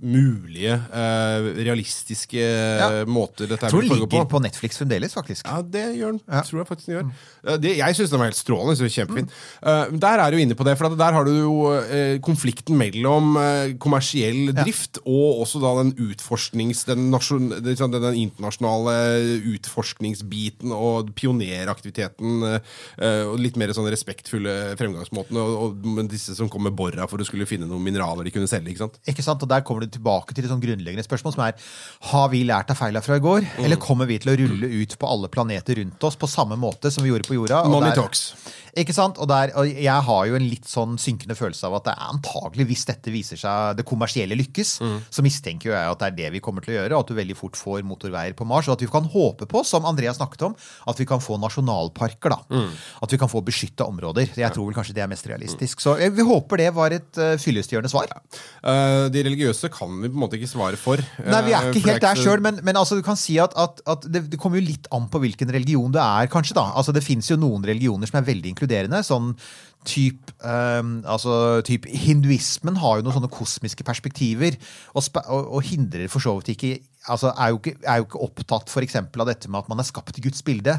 mulige, 0.02 0.74
eh, 0.76 1.48
realistiske 1.64 2.40
ja. 2.40 2.88
måter 3.06 3.46
dette 3.50 3.66
her 3.66 3.68
Jeg 3.68 3.74
tror 3.74 3.80
vil 3.84 3.88
den 3.90 3.98
ligger 4.00 4.24
på. 4.24 4.30
på 4.36 4.42
Netflix 4.42 4.78
fremdeles, 4.80 5.14
faktisk. 5.14 5.46
Ja, 5.46 5.60
det 5.62 5.84
gjør 5.98 6.16
den. 6.16 6.20
Ja. 6.26 6.42
Tror 6.46 6.60
jeg 6.62 6.68
faktisk 6.70 6.86
den 6.90 6.96
gjør. 6.96 7.10
Eh, 7.44 7.58
Det, 7.60 7.74
jeg 7.78 7.96
syns 7.98 8.10
den 8.10 8.22
var 8.22 8.30
helt 8.30 8.40
strålende. 8.40 8.76
Så 8.76 8.84
synes 8.84 8.94
den 8.96 9.06
var 9.06 9.20
kjempefin. 9.20 9.30
Eh, 9.62 9.98
der 10.06 10.24
er 10.24 10.30
du 10.30 10.38
inne 10.40 10.56
på 10.56 10.64
det, 10.64 10.76
for 10.78 10.96
der 10.96 11.12
har 11.12 11.24
du 11.24 11.32
jo 11.36 11.54
uh, 11.76 12.18
konflikten 12.24 12.76
mellom 12.80 13.36
uh, 13.36 13.72
kommersiell 13.78 14.52
drift 14.56 14.98
og 15.04 15.42
også 15.44 15.60
da 15.62 15.74
den 15.82 15.92
utforsknings... 15.98 16.84
Den, 16.88 17.10
nasjon, 17.12 17.50
det- 17.60 17.76
sånn, 17.80 17.92
den 17.92 18.16
internasjonale 18.24 18.94
utforskningsbiten 19.54 20.72
og 20.74 21.10
pioneraktiviteten 21.18 22.44
eh, 22.48 23.24
og 23.28 23.38
litt 23.42 23.56
mer 23.60 23.72
sånn 23.76 23.88
respektfulle 23.92 24.54
fremgangsmåtene 24.80 25.42
og, 25.42 25.80
og 25.84 26.08
disse 26.10 26.34
som 26.38 26.50
kom 26.52 26.64
med 26.66 26.76
borra 26.78 27.06
for 27.10 27.20
å 27.22 27.26
skulle 27.26 27.48
finne 27.48 27.68
noen 27.70 27.84
mineraler 27.84 28.26
de 28.26 28.34
kunne 28.34 28.50
selge. 28.50 28.72
ikke 28.72 28.84
sant? 28.84 28.98
Ikke 29.10 29.24
sant? 29.26 29.42
Og 29.44 29.50
Der 29.50 29.64
kommer 29.66 29.84
du 29.86 29.89
tilbake 29.94 30.34
til 30.36 30.44
et 30.46 30.50
sånn 30.52 30.62
grunnleggende 30.62 31.04
spørsmål 31.06 31.34
som 31.36 31.44
er 31.46 31.54
har 32.12 32.28
vi 32.32 32.44
lært 32.48 32.70
av 32.72 32.78
feila 32.80 33.02
fra 33.04 33.16
i 33.20 33.24
går, 33.24 33.46
eller 33.64 33.76
kommer 33.82 34.06
vi 34.10 34.18
til 34.22 34.32
å 34.32 34.38
rulle 34.40 34.70
ut 34.80 34.96
på 34.98 35.10
alle 35.10 35.28
planeter 35.32 35.80
rundt 35.82 36.04
oss 36.08 36.16
på 36.20 36.28
samme 36.30 36.56
måte 36.60 36.90
som 36.94 37.04
vi 37.04 37.10
gjorde 37.12 37.28
på 37.28 37.36
jorda? 37.38 37.64
Og 37.64 37.70
Money 37.74 37.90
der- 37.90 38.02
talks. 38.02 38.34
Ikke 38.78 38.94
sant? 38.94 39.18
Og, 39.18 39.26
der, 39.30 39.50
og 39.58 39.66
jeg 39.66 40.04
har 40.06 40.26
jo 40.28 40.36
en 40.38 40.46
litt 40.48 40.68
sånn 40.70 40.96
synkende 41.00 41.34
følelse 41.38 41.66
av 41.66 41.74
at 41.80 41.84
det 41.88 41.94
er 41.96 42.10
antagelig, 42.12 42.66
hvis 42.70 42.84
dette 42.86 43.10
viser 43.14 43.40
seg 43.40 43.76
det 43.80 43.84
kommersielle 43.88 44.36
lykkes, 44.38 44.70
så 45.10 45.22
mistenker 45.24 45.70
jo 45.70 45.74
jeg 45.74 45.90
at 45.90 45.98
det 46.02 46.06
er 46.10 46.16
det 46.20 46.32
vi 46.36 46.40
kommer 46.44 46.62
til 46.64 46.74
å 46.74 46.78
gjøre, 46.80 46.94
og 46.96 47.00
at 47.04 47.10
du 47.10 47.14
veldig 47.18 47.36
fort 47.38 47.56
får 47.58 47.82
motorveier 47.86 48.34
på 48.38 48.46
Mars. 48.46 48.68
Og 48.68 48.76
at 48.76 48.84
vi 48.84 48.90
kan 48.92 49.04
håpe 49.10 49.46
på, 49.50 49.64
som 49.66 49.84
Andrea 49.88 50.12
snakket 50.14 50.42
om, 50.50 50.54
at 50.90 51.00
vi 51.00 51.06
kan 51.08 51.20
få 51.22 51.38
nasjonalparker. 51.42 52.30
da. 52.36 52.60
At 53.02 53.12
vi 53.12 53.18
kan 53.18 53.28
få 53.30 53.42
beskytta 53.46 53.86
områder. 53.90 54.30
Jeg 54.36 54.52
tror 54.54 54.68
vel 54.68 54.76
kanskje 54.76 54.94
det 54.96 55.02
er 55.04 55.10
mest 55.10 55.26
realistisk. 55.30 55.80
Så 55.82 55.96
vi 55.98 56.22
håper 56.26 56.60
det 56.62 56.70
var 56.76 56.92
et 56.94 57.18
uh, 57.20 57.34
fyllestgjørende 57.40 57.90
svar. 57.90 58.10
Eh, 58.64 59.08
de 59.12 59.22
religiøse 59.26 59.70
kan 59.72 59.90
vi 60.02 60.10
på 60.10 60.16
en 60.18 60.22
måte 60.24 60.38
ikke 60.38 60.50
svare 60.50 60.78
for. 60.80 61.00
Nei, 61.24 61.42
vi 61.48 61.54
er 61.56 61.68
Eh, 61.70 61.74
ikke 61.76 61.90
helt 61.92 62.02
der 62.02 62.16
sjøl, 62.18 62.40
men, 62.42 62.58
men 62.66 62.76
altså, 62.80 62.96
du 62.98 63.02
kan 63.04 63.16
si 63.20 63.36
at, 63.42 63.52
at, 63.58 63.80
at 63.86 64.06
det, 64.10 64.24
det 64.32 64.38
kommer 64.40 64.58
jo 64.60 64.66
litt 64.66 64.86
an 64.96 65.06
på 65.12 65.20
hvilken 65.22 65.50
religion 65.52 65.92
du 65.92 65.98
er, 66.00 66.26
kanskje. 66.32 66.54
da. 66.56 66.64
Altså, 66.76 66.92
Det 66.96 67.02
fins 67.04 67.28
jo 67.30 67.36
noen 67.40 67.62
religioner 67.68 68.08
som 68.10 68.18
er 68.20 68.26
veldig 68.26 68.50
inkluderende. 68.60 69.04
sånn 69.06 69.34
Typ, 69.80 70.28
um, 70.44 70.98
altså, 71.08 71.62
typ 71.64 71.86
Hinduismen 71.88 72.76
har 72.82 72.98
jo 72.98 73.04
noen 73.06 73.14
sånne 73.16 73.30
kosmiske 73.32 73.80
perspektiver, 73.88 74.58
og, 74.92 75.06
og, 75.22 75.46
og 75.56 75.62
hindrer 75.64 76.10
for 76.12 76.20
så 76.20 76.34
vidt 76.36 76.50
ikke 76.52 76.74
altså 77.08 77.30
er 77.32 77.52
jo 77.52 77.56
ikke, 77.56 77.72
er 77.88 78.00
jo 78.00 78.04
ikke 78.04 78.20
opptatt 78.26 78.68
for 78.68 78.84
eksempel, 78.84 79.22
av 79.22 79.30
dette 79.30 79.48
med 79.48 79.62
at 79.62 79.70
man 79.72 79.80
er 79.80 79.88
skapt 79.88 80.18
i 80.20 80.24
Guds 80.26 80.42
bilde. 80.44 80.74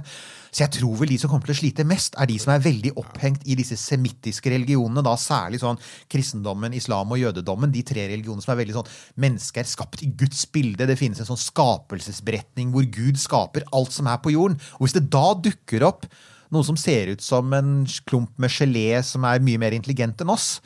Så 0.51 0.63
jeg 0.65 0.73
tror 0.77 0.99
vel 0.99 1.13
de 1.13 1.17
som 1.17 1.31
kommer 1.31 1.49
til 1.49 1.55
å 1.55 1.59
slite 1.63 1.85
mest, 1.87 2.13
er 2.19 2.29
de 2.29 2.37
som 2.41 2.53
er 2.53 2.61
veldig 2.61 2.93
opphengt 3.01 3.45
i 3.49 3.57
disse 3.57 3.77
semittiske 3.79 4.53
religionene. 4.53 5.01
da 5.01 5.15
Særlig 5.17 5.63
sånn 5.63 5.81
kristendommen, 6.11 6.75
islam 6.77 7.09
og 7.09 7.23
jødedommen. 7.23 7.73
De 7.73 7.81
tre 7.87 8.05
religionene 8.11 8.45
som 8.45 8.53
er 8.53 8.61
veldig 8.61 8.77
sånn 8.77 8.91
Mennesket 9.23 9.63
er 9.63 9.71
skapt 9.71 10.05
i 10.05 10.11
Guds 10.13 10.45
bilde. 10.53 10.85
Det 10.85 10.99
finnes 10.99 11.23
en 11.23 11.31
sånn 11.31 11.41
skapelsesberetning 11.41 12.69
hvor 12.75 12.85
Gud 12.85 13.17
skaper 13.21 13.65
alt 13.73 13.95
som 13.95 14.11
er 14.11 14.21
på 14.21 14.35
jorden. 14.35 14.59
Og 14.77 14.85
hvis 14.85 14.99
det 14.99 15.09
da 15.09 15.31
dukker 15.33 15.89
opp 15.89 16.05
noe 16.51 16.67
som 16.67 16.77
ser 16.79 17.13
ut 17.13 17.23
som 17.23 17.51
en 17.55 17.73
klump 18.09 18.31
med 18.41 18.51
gelé 18.51 19.01
som 19.05 19.25
er 19.27 19.43
mye 19.43 19.61
mer 19.61 19.75
intelligent 19.75 20.21
enn 20.23 20.33
oss, 20.33 20.59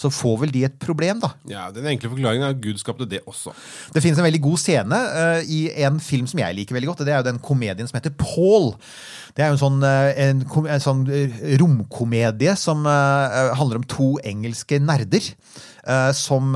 så 0.00 0.08
får 0.12 0.38
vel 0.44 0.52
de 0.54 0.64
et 0.64 0.76
problem, 0.80 1.20
da. 1.20 1.32
Ja, 1.50 1.66
Den 1.74 1.88
enkle 1.90 2.08
forklaringen 2.12 2.46
er 2.46 2.54
at 2.54 2.62
Gud 2.64 2.80
skapte 2.80 3.08
det 3.08 3.20
også. 3.28 3.52
Det 3.92 4.00
finnes 4.00 4.20
en 4.20 4.24
veldig 4.24 4.42
god 4.46 4.60
scene 4.62 4.96
uh, 4.96 5.40
i 5.44 5.60
en 5.84 6.00
film 6.00 6.28
som 6.30 6.40
jeg 6.40 6.56
liker 6.56 6.76
veldig 6.76 6.92
godt. 6.92 7.02
og 7.02 7.10
Det 7.10 7.14
er 7.14 7.20
jo 7.20 7.28
den 7.28 7.42
komedien 7.44 7.90
som 7.90 7.98
heter 8.00 8.14
Paul. 8.16 8.72
Det 9.36 9.44
er 9.44 9.52
jo 9.52 9.58
en 9.58 9.60
sånn, 9.60 9.82
eh, 9.86 10.08
en, 10.24 10.40
en 10.42 10.82
sånn 10.82 11.02
eh, 11.14 11.42
romkomedie 11.60 12.56
som 12.58 12.82
uh, 12.88 13.52
handler 13.58 13.78
om 13.78 13.84
to 13.88 14.14
engelske 14.24 14.80
nerder. 14.82 15.34
som, 16.14 16.52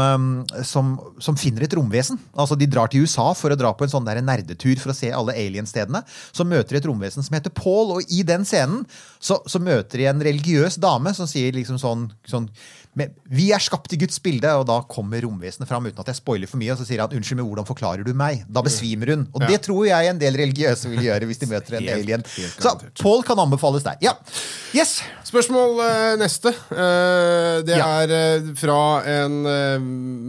som, 0.69 0.91
som 1.19 1.37
finner 1.41 1.65
et 1.65 1.75
romvesen. 1.75 2.19
Altså 2.37 2.59
De 2.61 2.69
drar 2.71 2.91
til 2.93 3.07
USA 3.07 3.31
for 3.35 3.51
å 3.51 3.57
dra 3.57 3.71
på 3.75 3.87
en 3.87 3.91
sånn 3.91 4.05
der 4.05 4.21
nerdetur 4.23 4.77
for 4.79 4.93
å 4.93 4.95
se 4.95 5.09
alle 5.11 5.33
alienstedene. 5.33 6.03
Så 6.31 6.45
møter 6.47 6.77
de 6.77 6.83
et 6.83 6.87
romvesen 6.87 7.25
som 7.25 7.35
heter 7.35 7.51
Paul, 7.57 7.97
og 7.97 8.13
i 8.13 8.21
den 8.23 8.45
scenen 8.47 8.85
så, 9.17 9.41
så 9.49 9.59
møter 9.65 10.03
de 10.03 10.11
en 10.13 10.23
religiøs 10.29 10.77
dame 10.77 11.15
som 11.17 11.27
sier 11.27 11.57
liksom 11.57 11.81
sånn, 11.81 12.05
sånn 12.29 12.51
men 12.95 13.11
vi 13.35 13.49
er 13.55 13.63
skapt 13.63 13.93
i 13.93 13.99
Guds 13.99 14.21
bilde, 14.23 14.51
og 14.61 14.67
da 14.69 14.77
kommer 14.91 15.23
romvesenet 15.27 15.67
fram 15.71 15.87
uten 15.89 15.99
at 15.99 16.11
jeg 16.13 16.19
spoiler 16.21 16.51
for 16.51 16.61
mye. 16.61 16.73
Og 16.75 16.79
så 16.79 16.87
sier 16.89 17.03
han 17.03 17.15
unnskyld, 17.17 17.41
men 17.41 17.49
hvordan 17.49 17.67
forklarer 17.69 18.07
du 18.07 18.13
meg? 18.15 18.45
Da 18.47 18.63
besvimer 18.63 19.11
hun. 19.15 19.25
Og 19.35 19.43
det 19.49 19.61
tror 19.67 19.83
jeg 19.89 20.11
en 20.13 20.21
del 20.23 20.39
religiøse 20.39 20.93
vil 20.93 21.03
gjøre 21.09 21.27
hvis 21.31 21.43
de 21.43 21.49
møter 21.51 21.79
en 21.81 21.89
alien. 21.97 22.25
Så. 22.27 22.75
Paul 23.03 23.25
kan 23.27 23.41
anbefales 23.43 23.83
der. 23.87 23.99
Ja. 24.05 24.15
Yes! 24.75 25.01
Spørsmål 25.27 25.79
uh, 25.83 26.15
neste. 26.21 26.55
Uh, 26.71 27.63
det 27.67 27.75
Ja. 27.81 27.89
er 28.05 28.41
uh, 28.41 28.53
fra 28.59 28.79
en 29.11 29.41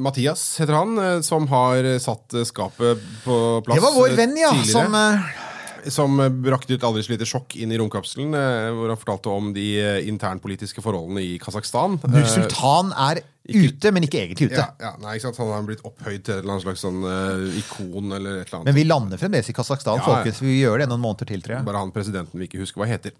Mathias, 0.01 0.57
heter 0.62 0.74
han, 0.79 1.22
som 1.25 1.45
har 1.51 1.86
satt 2.01 2.34
skapet 2.50 3.01
på 3.25 3.39
plass. 3.65 3.77
Det 3.77 3.86
var 3.86 3.93
vår 4.00 4.15
venn, 4.17 4.38
ja. 4.41 4.50
tidligere. 4.55 4.72
Som 4.86 5.45
Som 5.92 6.20
eh, 6.24 6.30
brakte 6.30 6.75
ut 6.75 6.84
aldri 6.88 7.04
så 7.06 7.13
lite 7.13 7.27
sjokk 7.30 7.56
inn 7.60 7.74
i 7.74 7.80
romkapselen, 7.82 8.34
eh, 8.38 8.72
hvor 8.75 8.92
han 8.92 9.00
fortalte 9.00 9.32
om 9.34 9.54
de 9.56 9.68
eh, 9.82 10.01
internpolitiske 10.10 10.84
forholdene 10.86 11.24
i 11.24 11.36
Kasakhstan. 11.42 12.00
Nur 12.10 12.27
Sultan 12.30 12.94
er 13.08 13.22
ute, 13.46 13.92
men 13.94 14.08
ikke 14.08 14.24
egentlig 14.24 14.50
ute. 14.50 14.62
Ja, 14.62 14.72
ja, 14.82 14.94
nei, 15.01 15.18
ikke 15.18 15.27
sant? 15.27 15.42
Han 15.44 15.54
har 15.54 15.68
blitt 15.68 15.84
opphøyd 15.86 16.24
til 16.25 16.39
et 16.39 16.42
eller 16.42 16.56
annet 16.56 16.65
slags 16.65 16.82
sånn, 16.82 17.04
uh, 17.06 17.60
ikon 17.60 18.15
eller 18.18 18.39
et 18.39 18.48
eller 18.48 18.62
annet. 18.62 18.70
Men 18.72 18.77
vi 18.80 18.88
lander 18.88 19.22
fremdeles 19.22 19.51
i 19.51 19.56
Kasakhstan, 19.58 20.01
ja. 20.01 20.08
folkens. 20.08 20.42
Vi 20.42 20.58
gjør 20.63 20.82
det 20.82 20.89
noen 20.89 21.04
måneder 21.04 21.30
til, 21.30 21.46
tror 21.46 21.60
jeg. 21.60 21.68
Bare 21.68 21.84
han 21.84 21.94
presidenten 21.94 22.42
vi 22.42 22.50
ikke 22.50 22.63
husker 22.63 22.82
hva 22.82 22.89
heter. 22.89 23.13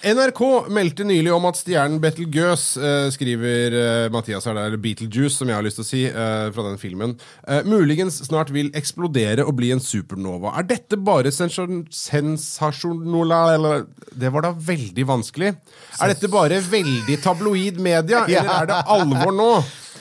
NRK 0.00 0.40
meldte 0.72 1.04
nylig 1.04 1.32
om 1.34 1.44
at 1.50 1.58
stjernen 1.60 1.98
Betelgeuse, 2.00 2.80
eh, 2.80 3.08
skriver 3.12 3.74
eh, 3.76 4.06
Mathias 4.12 4.46
her, 4.48 4.56
det 4.56 4.62
er 4.64 4.80
Beetlejuice, 4.80 5.34
som 5.36 5.50
jeg 5.50 5.58
har 5.58 5.66
lyst 5.66 5.76
til 5.80 5.84
å 5.84 5.88
si, 5.88 6.00
eh, 6.08 6.46
fra 6.54 6.64
den 6.64 6.78
filmen, 6.80 7.12
eh, 7.46 7.60
muligens 7.68 8.16
snart 8.24 8.52
vil 8.54 8.70
eksplodere 8.78 9.44
og 9.44 9.58
bli 9.60 9.72
en 9.74 9.82
supernova. 9.84 10.54
Er 10.56 10.68
dette 10.70 10.96
bare 10.96 11.32
sensasjon- 11.34 11.84
sensasjonola... 11.92 13.42
Eller, 13.58 13.84
det 14.16 14.32
var 14.32 14.46
da 14.48 14.54
veldig 14.56 15.04
vanskelig. 15.10 15.52
Er 16.00 16.14
dette 16.14 16.32
bare 16.32 16.62
veldig 16.64 17.20
tabloid 17.20 17.80
media, 17.82 18.24
eller 18.28 18.54
er 18.56 18.72
det 18.72 18.80
alvor 18.96 19.36
nå? 19.36 19.52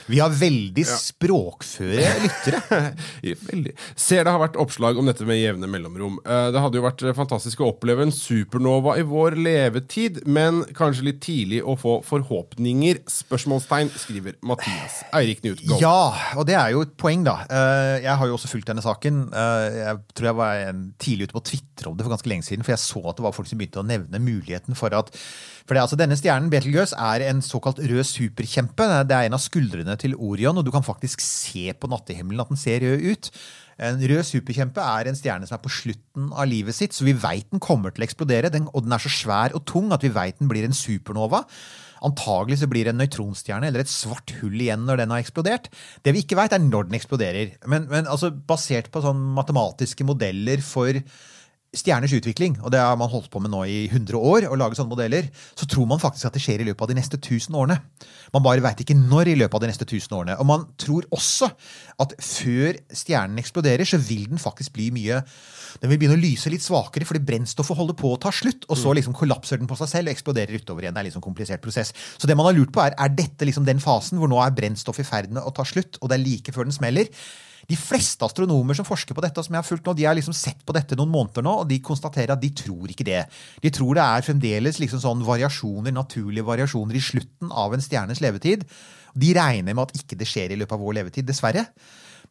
Vi 0.09 0.19
har 0.19 0.33
veldig 0.33 0.83
språkføre 0.89 2.07
lyttere. 2.23 2.59
Veldig. 3.49 3.73
Ser 3.99 4.25
det 4.25 4.31
har 4.33 4.41
vært 4.41 4.57
oppslag 4.61 4.97
om 4.99 5.07
dette 5.09 5.25
med 5.27 5.37
jevne 5.39 5.67
mellomrom. 5.69 6.17
Eh, 6.25 6.47
Det 6.55 6.63
hadde 6.63 6.79
jo 6.79 6.85
vært 6.85 7.03
eh, 7.05 7.13
fantastisk 7.17 7.61
å 7.61 7.69
oppleve 7.73 8.05
en 8.07 8.13
supernova 8.15 8.95
i 8.99 9.05
vår 9.07 9.37
levetid, 9.39 10.21
men 10.29 10.63
kanskje 10.77 11.05
litt 11.09 11.21
tidlig 11.25 11.61
å 11.63 11.75
få 11.79 11.99
forhåpninger? 12.07 13.03
Spørsmålstegn, 13.11 13.91
skriver 14.01 14.37
Mathias. 14.45 15.01
Eirik 15.15 15.43
Knut, 15.43 15.61
go. 15.69 15.77
Ja, 15.83 15.95
og 16.39 16.47
det 16.49 16.57
er 16.59 16.73
jo 16.75 16.83
et 16.87 16.95
poeng, 16.99 17.23
da. 17.27 17.37
Eh, 17.45 17.99
Jeg 18.07 18.15
har 18.21 18.27
jo 18.31 18.37
også 18.39 18.49
fulgt 18.51 18.69
denne 18.71 18.83
saken. 18.85 19.25
Jeg 19.29 20.01
tror 20.17 20.29
jeg 20.31 20.39
var 20.39 20.75
tidlig 21.01 21.29
ute 21.29 21.37
på 21.37 21.45
Twitter 21.51 21.89
om 21.91 21.97
det 21.97 22.05
for 22.07 22.15
ganske 22.15 22.29
lenge 22.31 22.47
siden, 22.47 22.65
for 22.65 22.73
jeg 22.75 22.81
så 22.83 23.01
at 23.11 23.19
det 23.19 23.25
var 23.27 23.35
folk 23.35 23.49
som 23.49 23.59
begynte 23.61 23.81
å 23.83 23.87
nevne 23.87 24.21
muligheten 24.23 24.77
for 24.77 24.93
at 24.97 25.13
for 25.69 25.77
det, 25.77 25.83
altså 25.83 25.97
Denne 25.99 26.15
stjernen, 26.17 26.47
Betelgeuse, 26.49 26.95
er 26.97 27.21
en 27.27 27.43
såkalt 27.45 27.77
rød 27.77 28.07
superkjempe. 28.09 28.87
Det 29.05 29.13
er 29.13 29.27
en 29.27 29.35
av 29.37 29.41
skuldrene 29.43 29.93
til 29.99 30.15
Orion, 30.15 30.57
og 30.59 30.65
du 30.65 30.71
kan 30.73 30.85
faktisk 30.85 31.23
se 31.23 31.69
på 31.75 31.89
nattehimmelen 31.91 32.43
at 32.43 32.53
den 32.53 32.59
ser 32.59 32.83
rød 32.83 33.05
ut. 33.11 33.31
En 33.79 34.01
rød 34.11 34.25
superkjempe 34.27 34.83
er 34.83 35.07
en 35.07 35.15
stjerne 35.17 35.47
som 35.47 35.55
er 35.55 35.63
på 35.63 35.71
slutten 35.71 36.31
av 36.35 36.49
livet 36.51 36.75
sitt, 36.75 36.95
så 36.95 37.07
vi 37.07 37.15
veit 37.15 37.47
den 37.51 37.63
kommer 37.63 37.93
til 37.93 38.03
å 38.03 38.09
eksplodere. 38.09 38.51
Den, 38.51 38.67
og 38.73 38.83
den 38.83 38.95
er 38.95 39.03
så 39.03 39.11
svær 39.13 39.55
og 39.55 39.63
tung 39.69 39.93
at 39.95 40.03
vi 40.03 40.11
veit 40.15 40.41
den 40.41 40.51
blir 40.51 40.67
en 40.67 40.75
supernova. 40.75 41.45
Antagelig 42.05 42.61
så 42.61 42.69
blir 42.71 42.87
det 42.87 42.93
en 42.93 43.01
nøytronstjerne 43.01 43.67
eller 43.67 43.83
et 43.83 43.91
svart 43.91 44.31
hull 44.39 44.55
igjen 44.55 44.85
når 44.87 45.01
den 45.01 45.13
har 45.13 45.23
eksplodert. 45.23 45.67
Det 46.03 46.13
vi 46.15 46.23
ikke 46.23 46.37
veit, 46.39 46.55
er 46.55 46.63
når 46.63 46.89
den 46.89 46.99
eksploderer. 46.99 47.55
Men, 47.71 47.87
men 47.91 48.07
altså, 48.07 48.31
basert 48.31 48.91
på 48.91 49.03
sånn 49.03 49.19
matematiske 49.35 50.07
modeller 50.07 50.63
for 50.63 50.99
stjerners 51.75 52.13
utvikling, 52.17 52.55
og 52.63 52.71
det 52.73 52.79
har 52.81 52.95
man 52.97 53.11
holdt 53.11 53.29
på 53.29 53.41
med 53.43 53.51
nå 53.53 53.61
i 53.69 53.83
100 53.91 54.17
år, 54.17 54.47
å 54.49 54.57
lage 54.57 54.77
sånne 54.77 54.89
modeller, 54.89 55.27
så 55.53 55.67
tror 55.69 55.85
man 55.89 56.01
faktisk 56.01 56.25
at 56.25 56.37
det 56.37 56.41
skjer 56.41 56.63
i 56.63 56.65
løpet 56.65 56.81
av 56.81 56.89
de 56.89 56.97
neste 56.97 57.19
1000 57.19 57.57
årene. 57.61 57.77
Man 58.33 58.45
bare 58.45 58.63
veit 58.63 58.81
ikke 58.81 58.97
når 58.97 59.29
i 59.29 59.35
løpet 59.37 59.57
av 59.57 59.63
de 59.63 59.69
neste 59.69 59.85
1000 59.85 60.15
årene. 60.17 60.37
Og 60.41 60.47
man 60.49 60.65
tror 60.81 61.05
også 61.13 61.51
at 62.01 62.15
før 62.25 62.79
stjernen 62.89 63.41
eksploderer, 63.41 63.85
så 63.85 63.99
vil 64.01 64.25
den 64.31 64.41
faktisk 64.41 64.73
bli 64.75 64.89
mye 64.95 65.21
Den 65.79 65.91
vil 65.91 65.99
begynne 66.01 66.17
å 66.17 66.19
lyse 66.19 66.49
litt 66.49 66.63
svakere 66.65 67.05
fordi 67.05 67.21
brennstoffet 67.21 67.77
holder 67.77 67.95
på 67.97 68.09
å 68.09 68.17
ta 68.17 68.31
slutt, 68.33 68.65
og 68.65 68.77
så 68.79 68.89
liksom 68.97 69.13
kollapser 69.13 69.59
den 69.61 69.69
på 69.69 69.77
seg 69.77 69.91
selv 69.91 70.09
og 70.09 70.15
eksploderer 70.15 70.57
utover 70.57 70.83
igjen. 70.87 70.95
Det 70.95 71.03
er 71.03 71.07
liksom 71.11 71.23
komplisert 71.23 71.61
prosess. 71.61 71.93
Så 72.17 72.25
det 72.25 72.33
man 72.37 72.49
har 72.49 72.57
lurt 72.57 72.73
på, 72.73 72.81
er 72.81 72.97
er 72.97 73.13
dette 73.13 73.45
liksom 73.45 73.67
den 73.67 73.81
fasen 73.83 74.17
hvor 74.17 74.31
nå 74.31 74.41
er 74.41 74.55
brennstoffet 74.57 75.05
i 75.05 75.07
ferd 75.07 75.29
med 75.37 75.45
å 75.45 75.53
ta 75.53 75.67
slutt, 75.69 76.01
og 76.01 76.09
det 76.09 76.17
er 76.17 76.25
like 76.25 76.55
før 76.55 76.65
den 76.65 76.75
smeller? 76.75 77.13
De 77.69 77.77
fleste 77.77 78.25
astronomer 78.25 78.77
som 78.77 78.87
forsker 78.87 79.13
på 79.13 79.21
dette, 79.21 79.37
og 79.37 79.45
som 79.45 79.55
jeg 79.55 79.61
har 79.61 79.67
fulgt 79.67 79.85
nå, 79.85 79.93
de 79.97 80.07
har 80.09 80.17
liksom 80.17 80.35
sett 80.35 80.63
på 80.65 80.73
dette 80.73 80.97
noen 80.97 81.11
måneder 81.13 81.45
nå, 81.45 81.53
og 81.61 81.69
de 81.69 81.77
konstaterer 81.85 82.33
at 82.33 82.41
de 82.41 82.49
tror 82.63 82.89
ikke 82.89 83.05
det. 83.05 83.21
De 83.61 83.71
tror 83.73 83.99
det 83.99 84.05
er 84.05 84.25
fremdeles 84.25 84.81
liksom 84.81 85.03
sånn 85.03 85.21
variasjoner, 85.27 85.93
naturlige 85.93 86.47
variasjoner 86.47 86.97
i 86.97 87.03
slutten 87.11 87.53
av 87.53 87.75
en 87.75 87.85
stjernes 87.85 88.23
levetid. 88.25 88.65
De 89.13 89.31
regner 89.37 89.75
med 89.75 89.85
at 89.85 90.01
ikke 90.01 90.17
det 90.17 90.29
skjer 90.29 90.53
i 90.53 90.59
løpet 90.59 90.77
av 90.77 90.81
vår 90.81 90.99
levetid, 91.01 91.29
dessverre. 91.29 91.67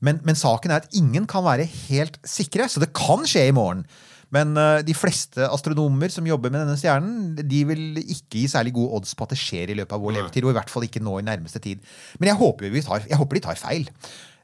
Men, 0.04 0.21
men 0.26 0.38
saken 0.38 0.75
er 0.75 0.85
at 0.85 0.95
ingen 0.99 1.26
kan 1.30 1.47
være 1.47 1.66
helt 1.88 2.18
sikre, 2.26 2.68
så 2.71 2.83
det 2.83 2.95
kan 2.97 3.26
skje 3.26 3.49
i 3.49 3.54
morgen. 3.54 3.87
Men 4.35 4.52
eh, 4.61 4.83
de 4.85 4.95
fleste 4.97 5.47
astronomer 5.49 6.12
som 6.12 6.26
jobber 6.28 6.52
med 6.52 6.61
denne 6.62 6.76
stjernen, 6.78 7.37
de 7.38 7.61
vil 7.71 8.00
ikke 8.02 8.42
gi 8.42 8.49
særlig 8.52 8.75
gode 8.76 9.00
odds 9.00 9.14
på 9.16 9.25
at 9.25 9.33
det 9.33 9.40
skjer 9.40 9.73
i 9.73 9.78
løpet 9.78 9.95
av 9.97 10.02
vår 10.04 10.18
levetid, 10.18 10.45
og 10.45 10.52
i 10.52 10.59
hvert 10.59 10.73
fall 10.73 10.85
ikke 10.85 11.02
nå 11.04 11.18
i 11.18 11.26
nærmeste 11.26 11.62
tid. 11.64 11.80
Men 12.21 12.33
jeg 12.33 12.40
håper, 12.42 12.75
vi 12.75 12.85
tar, 12.85 13.07
jeg 13.09 13.21
håper 13.21 13.38
de 13.38 13.45
tar 13.49 13.61
feil. 13.61 13.88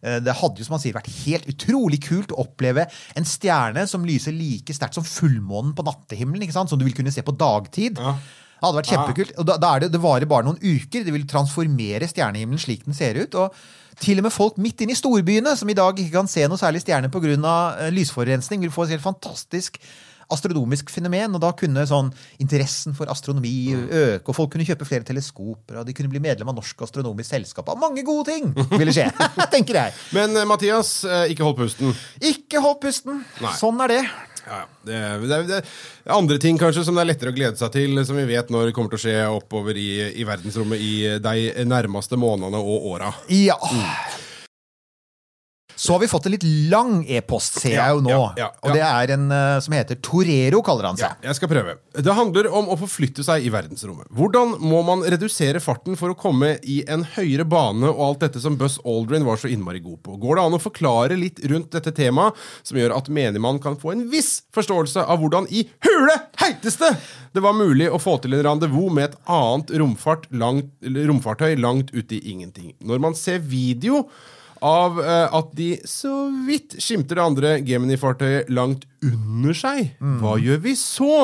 Eh, 0.04 0.20
Det 0.24 0.36
hadde 0.40 0.60
jo 0.60 0.68
som 0.68 0.76
han 0.76 0.84
sier 0.84 0.96
vært 0.96 1.10
helt 1.24 1.48
utrolig 1.50 2.02
kult 2.04 2.34
å 2.34 2.42
oppleve 2.44 2.86
en 3.16 3.28
stjerne 3.28 3.86
som 3.90 4.04
lyser 4.06 4.36
like 4.36 4.76
sterkt 4.76 4.98
som 4.98 5.06
fullmånen 5.06 5.74
på 5.76 5.86
nattehimmelen, 5.86 6.46
ikke 6.46 6.56
sant? 6.56 6.72
som 6.72 6.80
du 6.80 6.84
vil 6.86 6.96
kunne 6.96 7.14
se 7.14 7.24
på 7.24 7.36
dagtid. 7.40 7.96
Det 7.96 8.68
hadde 8.68 8.78
vært 8.78 8.92
kjempekult. 8.92 9.32
Og 9.40 9.48
da, 9.48 9.56
da 9.60 9.72
er 9.74 9.84
det, 9.84 9.92
det 9.92 10.00
varer 10.00 10.28
bare 10.30 10.46
noen 10.46 10.60
uker. 10.62 11.04
Det 11.04 11.12
vil 11.12 11.26
transformere 11.28 12.08
stjernehimmelen 12.08 12.62
slik 12.62 12.86
den 12.86 12.96
ser 12.96 13.18
ut. 13.20 13.34
og 13.34 13.56
til 14.00 14.18
og 14.18 14.26
med 14.26 14.34
folk 14.34 14.56
midt 14.58 14.82
inne 14.82 14.94
i 14.94 14.98
storbyene, 14.98 15.52
som 15.54 15.70
i 15.70 15.76
dag 15.76 15.98
ikke 15.98 16.16
kan 16.16 16.30
se 16.30 16.46
noe 16.50 16.58
særlig 16.58 16.82
stjerne 16.82 17.10
pga. 17.12 17.36
Uh, 17.38 17.90
lysforurensning, 17.94 18.64
vil 18.64 18.72
få 18.74 18.86
et 18.86 18.96
helt 18.96 19.04
fantastisk 19.04 19.78
astronomisk 20.32 20.90
fenomen. 20.92 21.34
Og 21.36 21.42
da 21.42 21.52
kunne 21.56 21.86
sånn 21.88 22.10
interessen 22.42 22.96
for 22.96 23.10
astronomi 23.12 23.74
øke, 23.74 24.28
og 24.28 24.36
folk 24.36 24.54
kunne 24.54 24.66
kjøpe 24.68 24.88
flere 24.88 25.06
teleskoper, 25.06 25.80
og 25.80 25.88
de 25.88 25.96
kunne 25.96 26.12
bli 26.12 26.22
medlem 26.24 26.50
av 26.52 26.58
Norsk 26.58 26.86
Astronomisk 26.86 27.30
Selskap. 27.34 27.72
Og 27.72 27.80
mange 27.80 28.04
gode 28.06 28.30
ting 28.32 28.52
ville 28.74 28.94
skje, 28.94 29.08
tenker 29.54 29.80
jeg. 29.82 29.96
Men 30.16 30.36
eh, 30.36 30.48
Mathias, 30.48 30.96
eh, 31.08 31.32
ikke 31.34 31.46
hold 31.46 31.58
pusten. 31.60 31.96
Ikke 32.24 32.62
hold 32.64 32.80
pusten. 32.84 33.24
Nei. 33.44 33.56
Sånn 33.60 33.80
er 33.84 33.96
det. 33.96 34.04
Ja, 34.44 34.58
det, 34.84 34.98
det, 35.24 35.38
det 36.04 36.12
andre 36.12 36.36
ting 36.40 36.58
kanskje 36.60 36.82
som 36.84 36.98
det 36.98 37.04
er 37.06 37.08
lettere 37.14 37.32
å 37.32 37.36
glede 37.36 37.56
seg 37.56 37.72
til, 37.72 37.96
som 38.04 38.18
vi 38.18 38.26
vet 38.28 38.52
når 38.52 38.68
det 38.68 38.74
kommer 38.76 38.92
til 38.92 39.00
å 39.00 39.04
skje 39.06 39.16
oppover 39.38 39.78
i, 39.80 39.88
i 40.20 40.26
verdensrommet 40.28 40.84
i 40.84 40.92
de 41.24 41.64
nærmeste 41.64 42.20
månedene 42.20 42.60
og 42.60 42.90
åra. 42.92 43.14
Ja. 43.32 43.56
Så 45.76 45.94
har 45.94 46.00
vi 46.02 46.08
fått 46.10 46.26
en 46.28 46.34
litt 46.34 46.46
lang 46.70 47.02
e-post, 47.10 47.58
ser 47.62 47.76
jeg 47.76 47.96
jo 47.96 48.02
nå. 48.04 48.12
Ja, 48.12 48.20
ja, 48.38 48.46
ja, 48.46 48.50
Og 48.62 48.76
det 48.76 48.82
er 48.86 49.14
en 49.16 49.26
uh, 49.32 49.58
som 49.64 49.74
heter 49.76 49.98
Torero, 50.04 50.62
kaller 50.66 50.88
han 50.90 51.00
seg. 51.00 51.16
jeg 51.24 51.38
skal 51.38 51.50
prøve. 51.50 51.76
Det 51.94 52.16
handler 52.16 52.48
om 52.54 52.70
å 52.72 52.78
forflytte 52.78 53.24
seg 53.26 53.46
i 53.46 53.52
verdensrommet. 53.54 54.10
Hvordan 54.14 54.56
må 54.62 54.82
man 54.86 55.04
redusere 55.06 55.62
farten 55.62 55.98
for 56.00 56.14
å 56.14 56.18
komme 56.18 56.54
i 56.62 56.80
en 56.90 57.06
høyere 57.16 57.46
bane 57.48 57.90
og 57.90 58.02
alt 58.08 58.24
dette 58.26 58.42
som 58.42 58.58
Buzz 58.60 58.78
Aldrin 58.86 59.26
var 59.26 59.40
så 59.40 59.50
innmari 59.50 59.82
god 59.84 60.02
på? 60.06 60.18
Går 60.22 60.38
det 60.38 60.46
an 60.46 60.58
å 60.58 60.62
forklare 60.62 61.18
litt 61.18 61.42
rundt 61.50 61.74
dette 61.74 61.94
temaet, 61.96 62.38
som 62.62 62.78
gjør 62.78 62.96
at 62.98 63.10
menigmann 63.12 63.60
kan 63.62 63.78
få 63.80 63.94
en 63.94 64.06
viss 64.12 64.44
forståelse 64.54 65.04
av 65.04 65.22
hvordan 65.22 65.50
i 65.50 65.66
hule 65.86 66.18
heiteste 66.40 66.94
det 67.34 67.42
var 67.42 67.56
mulig 67.58 67.88
å 67.90 67.98
få 67.98 68.14
til 68.22 68.36
en 68.36 68.44
rendezvous 68.46 68.92
med 68.94 69.08
et 69.08 69.16
annet 69.34 69.72
romfart 69.82 70.28
langt, 70.30 70.70
romfartøy 70.84 71.56
langt 71.58 71.90
ute 71.90 72.14
i 72.14 72.30
ingenting? 72.30 72.76
Når 72.78 73.02
man 73.02 73.16
ser 73.18 73.42
video 73.42 74.04
av 74.64 74.98
eh, 75.02 75.36
at 75.36 75.52
de 75.56 75.68
så 75.88 76.14
vidt 76.46 76.78
skimter 76.80 77.20
det 77.20 77.28
andre 77.28 77.54
Gemini-fartøyet 77.66 78.50
langt 78.54 78.88
under 79.04 79.56
seg. 79.56 79.94
Hva 80.22 80.38
gjør 80.40 80.64
vi 80.64 80.74
så? 80.80 81.14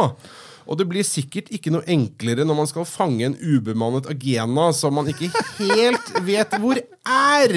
Og 0.70 0.78
det 0.78 0.86
blir 0.86 1.06
sikkert 1.06 1.48
ikke 1.50 1.72
noe 1.74 1.86
enklere 1.90 2.44
når 2.46 2.58
man 2.60 2.68
skal 2.70 2.86
fange 2.86 3.26
en 3.26 3.38
ubemannet 3.40 4.06
Agena 4.10 4.68
som 4.76 4.94
man 4.98 5.08
ikke 5.10 5.32
helt 5.58 6.12
vet 6.28 6.58
hvor 6.62 6.78
er. 6.78 7.56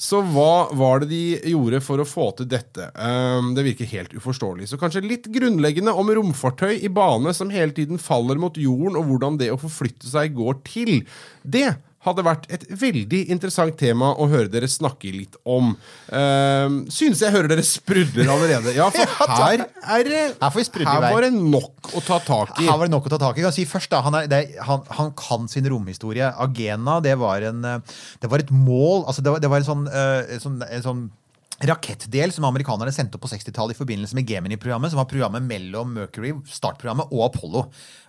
Så 0.00 0.22
hva 0.26 0.68
var 0.74 1.02
det 1.02 1.10
de 1.12 1.50
gjorde 1.52 1.80
for 1.84 2.02
å 2.02 2.06
få 2.08 2.30
til 2.38 2.48
dette? 2.50 2.88
Ehm, 2.98 3.52
det 3.54 3.66
virker 3.66 3.90
helt 3.92 4.14
uforståelig. 4.16 4.70
Så 4.70 4.78
kanskje 4.80 5.04
litt 5.04 5.28
grunnleggende 5.30 5.94
om 5.94 6.10
romfartøy 6.14 6.80
i 6.80 6.90
bane 6.90 7.34
som 7.36 7.52
hele 7.52 7.76
tiden 7.76 8.00
faller 8.02 8.40
mot 8.40 8.58
jorden, 8.58 8.98
og 8.98 9.06
hvordan 9.10 9.38
det 9.38 9.52
å 9.54 9.60
forflytte 9.60 10.08
seg 10.10 10.34
går 10.38 10.58
til. 10.66 11.04
Det 11.44 11.68
hadde 12.08 12.24
vært 12.26 12.48
et 12.52 12.64
veldig 12.80 13.22
interessant 13.34 13.76
tema 13.78 14.10
å 14.16 14.28
høre 14.30 14.50
dere 14.52 14.68
snakke 14.70 15.12
litt 15.14 15.36
om. 15.48 15.74
Uh, 16.10 16.84
synes 16.92 17.22
jeg 17.24 17.34
hører 17.34 17.50
dere 17.52 17.64
sprudler 17.66 18.30
allerede. 18.32 18.74
Ja, 18.76 18.88
for 18.94 19.14
her 19.38 19.64
er 19.64 20.08
det 20.08 20.24
Her 20.38 21.04
var 21.04 21.26
det 21.26 21.32
nok 21.36 21.92
å 21.94 22.04
ta 22.04 22.20
tak 22.24 22.56
i. 22.58 22.66
Her 22.68 22.80
var 22.80 22.88
det 22.88 22.94
nok 22.96 23.08
å 23.08 23.14
ta 23.14 23.20
tak 23.22 23.38
i. 23.38 23.42
Jeg 23.42 23.48
kan 23.48 23.56
si 23.56 23.66
først 23.68 23.92
da, 23.92 24.02
han, 24.06 24.18
er, 24.18 24.30
det, 24.30 24.42
han, 24.64 24.84
han 24.98 25.12
kan 25.18 25.48
sin 25.50 25.68
romhistorie. 25.70 26.32
Agena 26.38 26.98
det 27.04 27.14
var, 27.20 27.44
en, 27.50 27.64
eh, 27.64 28.02
det 28.22 28.30
var 28.30 28.44
et 28.44 28.52
mål 28.54 29.06
altså 29.08 29.24
det, 29.24 29.32
var, 29.32 29.42
det 29.42 29.50
var 29.52 29.62
en 29.62 29.68
sånn, 29.68 29.86
uh, 29.90 30.20
en 30.34 30.42
sånn, 30.42 30.60
en 30.66 30.84
sånn 30.84 31.08
rakettdel 31.66 32.30
som 32.30 32.46
amerikanerne 32.46 32.92
sendte 32.94 33.18
opp 33.18 33.24
på 33.24 33.30
60-tallet 33.32 33.74
i 33.74 33.78
forbindelse 33.78 34.14
med 34.14 34.30
Gemini-programmet, 34.30 34.92
som 34.92 35.00
var 35.00 35.08
programmet 35.10 35.42
mellom 35.42 35.90
Mercury, 35.96 36.30
startprogrammet, 36.46 37.10
og 37.10 37.24
Apollo. 37.26 37.64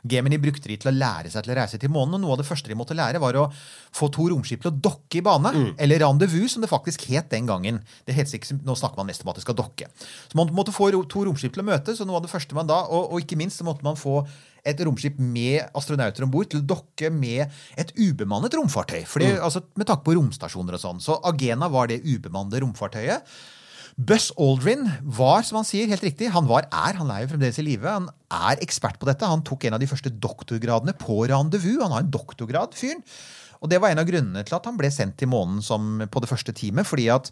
Gemini 0.10 0.38
brukte 0.42 0.70
de 0.70 0.78
til 0.78 0.92
å 0.92 0.94
lære 0.94 1.32
seg 1.34 1.46
til 1.46 1.56
å 1.56 1.58
reise 1.58 1.80
til 1.82 1.90
månen, 1.94 2.20
og 2.20 2.24
noe 2.24 2.36
av 2.36 2.44
det 2.44 2.48
første 2.50 2.70
de 2.70 2.78
måtte 2.78 2.98
lære, 2.98 3.22
var 3.24 3.40
å 3.42 3.48
få 3.96 4.12
to 4.14 4.28
romskip 4.30 4.62
til 4.62 4.70
å 4.70 4.82
dokke 4.90 5.18
i 5.18 5.24
bane. 5.26 5.54
Eller 5.82 6.04
rendezvous, 6.06 6.54
som 6.54 6.66
det 6.66 6.70
faktisk 6.70 7.08
het 7.10 7.32
den 7.34 7.50
gangen. 7.50 7.82
Det 8.06 8.18
heter 8.18 8.38
ikke, 8.38 8.60
Nå 8.66 8.78
snakker 8.78 9.02
man 9.02 9.10
mest 9.10 9.26
om 9.26 9.34
at 9.34 9.42
det 9.42 9.48
skal 9.48 9.58
dokke. 9.58 9.90
Så 10.30 10.38
man 10.38 10.54
måtte 10.54 10.76
få 10.76 10.92
to 11.10 11.26
romskip 11.26 11.56
til 11.56 11.66
å 11.66 11.70
møtes, 11.72 12.04
og 12.04 12.10
noe 12.10 12.22
av 12.22 12.28
det 12.28 12.34
første 12.34 12.58
man 12.58 12.70
da, 12.70 12.84
og, 12.86 13.10
og 13.16 13.26
ikke 13.26 13.40
minst 13.40 13.62
så 13.62 13.66
måtte 13.66 13.88
man 13.88 13.98
få 13.98 14.22
et 14.68 14.82
romskip 14.86 15.20
med 15.22 15.70
astronauter 15.78 16.26
om 16.26 16.34
bord 16.34 16.50
til 16.52 16.62
å 16.62 16.68
dokke 16.74 17.12
med 17.14 17.48
et 17.80 17.94
ubemannet 17.98 18.58
romfartøy. 18.60 19.04
Fordi, 19.10 19.32
altså, 19.38 19.64
med 19.80 19.90
tanke 19.90 20.08
på 20.08 20.18
romstasjoner 20.18 20.78
og 20.78 20.84
sånn. 20.84 21.02
Så 21.04 21.20
Agena 21.28 21.70
var 21.72 21.92
det 21.92 22.02
ubemannede 22.06 22.64
romfartøyet. 22.66 23.26
Buss 24.00 24.30
Aldrin 24.40 24.86
var, 25.04 25.42
som 25.44 25.58
han 25.60 25.68
sier, 25.68 25.90
helt 25.92 26.06
riktig, 26.06 26.30
han 26.32 26.48
var 26.48 26.70
er, 26.72 26.96
han 26.96 27.10
er 27.12 27.26
jo 27.26 27.34
fremdeles 27.34 27.60
i 27.60 27.66
live. 27.68 27.84
Han 27.84 28.08
er 28.32 28.62
ekspert 28.64 28.96
på 29.02 29.10
dette. 29.10 29.28
Han 29.28 29.44
tok 29.44 29.68
en 29.68 29.76
av 29.76 29.84
de 29.84 29.90
første 29.92 30.14
doktorgradene 30.24 30.96
på 31.00 31.26
rendezvous. 31.28 31.82
Han 31.84 31.96
har 31.98 32.06
en 32.06 32.14
doktorgrad, 32.14 32.78
fyren. 32.80 33.04
Og 33.60 33.68
det 33.68 33.82
var 33.84 33.92
en 33.92 34.00
av 34.00 34.08
grunnene 34.08 34.46
til 34.48 34.56
at 34.56 34.70
han 34.70 34.78
ble 34.80 34.88
sendt 34.94 35.18
til 35.20 35.28
månen 35.32 35.60
som 35.66 36.00
på 36.08 36.22
det 36.24 36.30
første 36.32 36.56
teamet. 36.56 36.88
fordi 36.88 37.10
at 37.12 37.28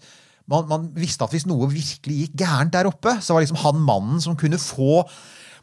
man, 0.48 0.68
man 0.68 0.90
visste 0.96 1.24
at 1.24 1.32
hvis 1.32 1.48
noe 1.48 1.70
virkelig 1.72 2.20
gikk 2.22 2.38
gærent 2.44 2.76
der 2.76 2.90
oppe, 2.90 3.16
så 3.24 3.36
var 3.36 3.44
liksom 3.44 3.60
han 3.64 3.84
mannen 3.84 4.22
som 4.24 4.36
kunne 4.40 4.60
få 4.60 5.04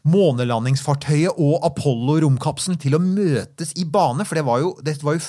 månelandingsfartøyet 0.05 1.39
og 1.41 1.63
Apollo-romkapselen 1.65 2.77
til 2.81 2.97
å 2.97 3.01
møtes 3.01 3.73
i 3.79 3.87
bane. 3.89 4.25
For 4.27 4.37
det 4.37 4.45
var 4.47 4.61
jo, 4.61 4.73
det 4.85 4.99
var 5.03 5.17
jo 5.17 5.23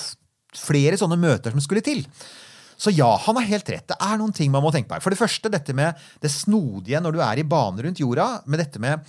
flere 0.57 0.99
sånne 0.99 1.17
møter 1.19 1.53
som 1.53 1.63
skulle 1.63 1.85
til. 1.85 2.03
Så 2.77 2.93
ja, 2.93 3.09
han 3.23 3.39
har 3.39 3.49
helt 3.49 3.69
rett. 3.73 3.87
Det 3.89 3.97
er 3.97 4.19
noen 4.19 4.35
ting 4.37 4.51
man 4.53 4.61
må 4.61 4.71
tenke 4.73 4.91
på 4.91 4.97
her. 4.97 5.03
For 5.03 5.13
det 5.13 5.19
første 5.19 5.49
dette 5.53 5.73
med 5.77 5.97
det 6.21 6.29
snodige 6.29 7.01
når 7.01 7.17
du 7.17 7.23
er 7.25 7.41
i 7.41 7.47
bane 7.47 7.83
rundt 7.83 8.03
jorda. 8.03 8.43
med 8.45 8.61
dette 8.63 8.81
med 8.81 9.01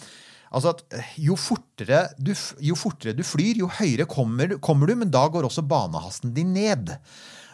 Altså 0.49 0.73
at 0.73 0.79
eh, 0.97 1.09
jo 1.27 1.35
fortere, 1.37 2.07
du, 2.17 2.31
jo 2.65 2.77
fortere 2.79 3.13
du 3.13 3.21
flyr, 3.27 3.59
jo 3.61 3.67
høyere 3.69 4.07
kommer, 4.09 4.57
kommer 4.65 4.89
du, 4.89 4.95
men 4.97 5.11
da 5.13 5.27
går 5.29 5.45
også 5.45 5.67
banehasten 5.69 6.33
din 6.33 6.55
ned. 6.57 6.95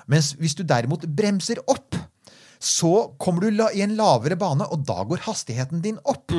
Mens 0.06 0.34
hvis 0.38 0.54
du 0.54 0.62
derimot 0.62 1.06
bremser 1.10 1.58
opp, 1.66 1.96
så 2.64 2.90
kommer 3.20 3.44
du 3.44 3.62
i 3.77 3.83
en 3.85 3.92
lavere 3.98 4.38
bane, 4.40 4.64
og 4.72 4.87
da 4.88 5.03
går 5.05 5.24
hastigheten 5.27 5.83
din 5.85 5.98
opp. 6.00 6.33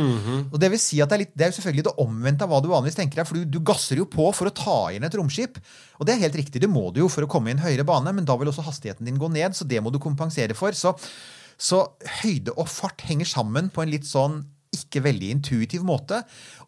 Og 0.49 0.57
Det 0.61 0.71
vil 0.73 0.81
si 0.81 1.01
at 1.03 1.11
det 1.11 1.17
er, 1.17 1.23
litt, 1.25 1.35
det 1.37 1.45
er 1.45 1.51
jo 1.51 1.57
selvfølgelig 1.59 1.85
det 1.85 1.95
omvendte 2.01 2.47
av 2.47 2.53
hva 2.53 2.61
du 2.63 2.69
vanligvis 2.71 2.97
tenker 2.97 3.21
deg, 3.21 3.29
for 3.29 3.37
du, 3.37 3.45
du 3.45 3.59
gasser 3.65 4.01
jo 4.01 4.07
på 4.09 4.25
for 4.33 4.49
å 4.49 4.55
ta 4.55 4.79
inn 4.95 5.05
et 5.05 5.17
romskip. 5.19 5.59
Og 5.99 6.07
det 6.07 6.15
er 6.15 6.23
helt 6.25 6.39
riktig, 6.41 6.63
det 6.63 6.71
må 6.71 6.87
du 6.95 7.03
jo 7.03 7.11
for 7.11 7.27
å 7.27 7.29
komme 7.29 7.51
i 7.51 7.55
en 7.55 7.61
høyere 7.61 7.85
bane, 7.87 8.15
men 8.15 8.25
da 8.25 8.37
vil 8.41 8.49
også 8.49 8.65
hastigheten 8.65 9.05
din 9.05 9.21
gå 9.21 9.29
ned, 9.31 9.53
så 9.53 9.67
det 9.69 9.83
må 9.85 9.93
du 9.93 10.01
kompensere 10.01 10.57
for. 10.57 10.73
Så, 10.73 10.95
så 11.61 11.85
høyde 12.23 12.57
og 12.57 12.69
fart 12.73 13.05
henger 13.05 13.29
sammen 13.29 13.69
på 13.73 13.85
en 13.85 13.93
litt 13.93 14.09
sånn 14.09 14.41
ikke 14.75 15.03
veldig 15.05 15.29
intuitiv 15.37 15.85
måte. 15.87 16.21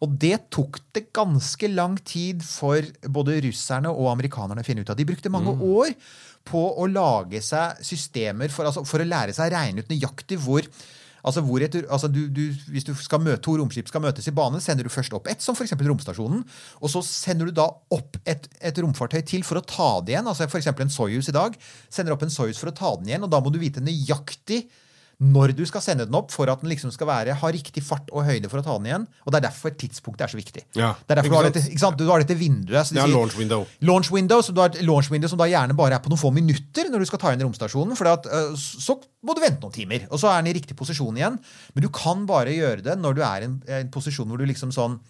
Og 0.04 0.14
det 0.20 0.48
tok 0.54 0.80
det 0.96 1.08
ganske 1.16 1.70
lang 1.72 1.98
tid 2.08 2.44
for 2.46 2.84
både 3.10 3.40
russerne 3.44 3.92
og 3.92 4.12
amerikanerne 4.14 4.64
å 4.64 4.66
finne 4.66 4.84
ut 4.84 4.92
av. 4.92 4.98
De 4.98 5.08
brukte 5.08 5.32
mange 5.32 5.52
år 5.52 5.92
på 6.48 6.62
å 6.80 6.86
lage 6.90 7.42
seg 7.44 7.82
systemer 7.84 8.52
for, 8.52 8.68
altså, 8.68 8.84
for 8.88 9.04
å 9.04 9.08
lære 9.08 9.36
seg 9.36 9.50
å 9.50 9.54
regne 9.58 9.84
ut 9.84 9.92
nøyaktig 9.92 10.40
hvor 10.44 10.68
Altså 11.28 11.42
et, 11.60 11.74
altså 11.90 12.08
du, 12.08 12.20
du, 12.30 12.44
hvis 12.70 12.86
du 12.86 12.92
skal 12.96 13.20
møte, 13.20 13.42
to 13.44 13.56
romskip 13.58 13.88
skal 13.90 14.00
møtes 14.04 14.28
i 14.30 14.32
bane, 14.32 14.60
sender 14.62 14.86
du 14.86 14.92
først 14.92 15.12
opp 15.16 15.26
ett, 15.28 15.42
som 15.42 15.56
f.eks. 15.56 15.74
romstasjonen. 15.74 16.44
Og 16.80 16.92
så 16.92 17.02
sender 17.04 17.50
du 17.50 17.56
da 17.58 17.66
opp 17.66 18.16
et, 18.22 18.46
et 18.62 18.78
romfartøy 18.80 19.20
til 19.26 19.42
for 19.44 19.60
å 19.60 19.64
ta 19.66 19.88
det 20.06 20.14
igjen. 20.14 20.30
altså 20.30 20.46
F.eks. 20.46 20.70
en 20.70 20.94
Soyuz 20.94 21.28
i 21.28 21.34
dag. 21.34 21.58
Sender 21.90 22.14
opp 22.14 22.24
en 22.24 22.32
Soyuz 22.32 22.60
for 22.60 22.70
å 22.70 22.76
ta 22.76 22.94
den 23.00 23.10
igjen, 23.10 23.26
og 23.26 23.32
da 23.34 23.42
må 23.42 23.52
du 23.52 23.58
vite 23.60 23.82
nøyaktig 23.84 24.62
når 25.18 25.50
du 25.58 25.64
skal 25.66 25.82
sende 25.82 26.04
den 26.06 26.14
opp 26.14 26.30
for 26.30 26.46
at 26.46 26.60
den 26.62 26.70
liksom 26.70 26.92
skal 26.94 27.08
være, 27.08 27.34
ha 27.40 27.48
riktig 27.50 27.82
fart 27.82 28.06
og 28.14 28.22
høyde 28.22 28.46
for 28.52 28.60
å 28.60 28.62
ta 28.62 28.76
den 28.78 28.86
igjen. 28.86 29.06
Og 29.26 29.32
Det 29.34 29.38
er 29.40 29.44
derfor 29.48 29.72
tidspunktet 29.74 30.22
er 30.28 30.30
så 30.30 30.38
viktig. 30.38 30.62
Ja, 30.78 30.92
det 30.94 31.10
er 31.10 31.18
derfor 31.18 31.32
du 31.32 31.36
har, 31.40 31.48
dette, 31.48 31.62
ikke 31.72 31.82
sant? 31.82 31.98
Du 31.98 32.06
har 32.06 32.22
dette 32.22 32.36
vinduet. 32.38 32.86
så 32.86 32.94
de 32.94 33.00
Ja, 33.00 33.06
sier- 33.08 33.16
launch 33.16 33.34
window. 33.36 33.66
Launch 33.82 34.12
window, 34.14 34.40
som 34.46 34.54
du 34.54 34.60
har 34.62 34.70
et 34.70 34.80
launch 34.86 35.10
window 35.10 35.26
som 35.28 35.38
da 35.42 35.48
gjerne 35.50 35.74
bare 35.74 35.98
er 35.98 36.04
på 36.04 36.08
noen 36.12 36.22
få 36.22 36.30
minutter 36.32 36.86
når 36.92 37.02
du 37.02 37.06
skal 37.10 37.18
ta 37.18 37.32
inn 37.34 37.42
romstasjonen. 37.42 37.96
For 37.98 38.06
at, 38.06 38.26
øh, 38.30 38.54
så 38.54 38.94
må 39.26 39.34
du 39.34 39.40
vente 39.42 39.58
noen 39.60 39.74
timer, 39.74 40.06
og 40.12 40.20
så 40.22 40.30
er 40.30 40.42
den 40.42 40.54
i 40.54 40.58
riktig 40.60 40.76
posisjon 40.78 41.16
igjen. 41.18 41.40
Men 41.74 41.82
du 41.82 41.88
kan 41.90 42.22
bare 42.24 42.54
gjøre 42.54 42.82
det 42.86 42.96
når 43.02 43.14
du 43.18 43.22
er 43.26 43.40
i 43.42 43.44
en, 43.50 43.58
en 43.66 43.88
posisjon 43.90 44.28
hvor 44.30 44.38
du 44.38 44.46
liksom 44.46 44.70
sånn 44.70 45.00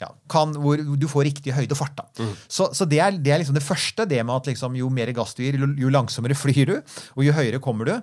ja, 0.00 0.08
kan, 0.32 0.54
hvor 0.56 0.80
du 0.96 1.06
får 1.06 1.26
riktig 1.28 1.52
høyde 1.52 1.72
og 1.76 1.82
fart. 1.82 2.00
da. 2.00 2.24
Så, 2.48 2.70
så 2.72 2.88
det, 2.88 2.98
er, 3.04 3.12
det 3.20 3.34
er 3.34 3.38
liksom 3.44 3.52
det 3.60 3.62
første. 3.62 4.08
det 4.08 4.24
med 4.24 4.34
at 4.40 4.46
liksom, 4.48 4.74
Jo 4.80 4.88
mer 4.88 5.12
gass 5.12 5.34
du 5.36 5.42
gir, 5.44 5.60
jo 5.76 5.92
langsommere 5.92 6.32
flyr 6.32 6.64
du, 6.64 6.76
og 7.16 7.24
jo 7.28 7.32
høyere 7.36 7.60
kommer 7.60 7.84
du. 7.84 8.00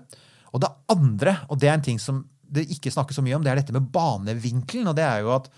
Og 0.58 0.64
det 0.64 0.74
andre, 0.92 1.38
og 1.48 1.62
det 1.62 1.70
er 1.70 1.78
en 1.78 1.86
ting 1.86 2.02
som 2.02 2.26
det 2.48 2.66
ikke 2.74 2.94
snakkes 2.94 3.20
så 3.20 3.24
mye 3.24 3.36
om, 3.38 3.44
det 3.44 3.52
er 3.52 3.60
dette 3.60 3.76
med 3.76 3.90
banevinkelen. 3.94 4.88
og 4.90 4.96
det 4.98 5.06
er 5.06 5.26
jo 5.26 5.34
at 5.36 5.52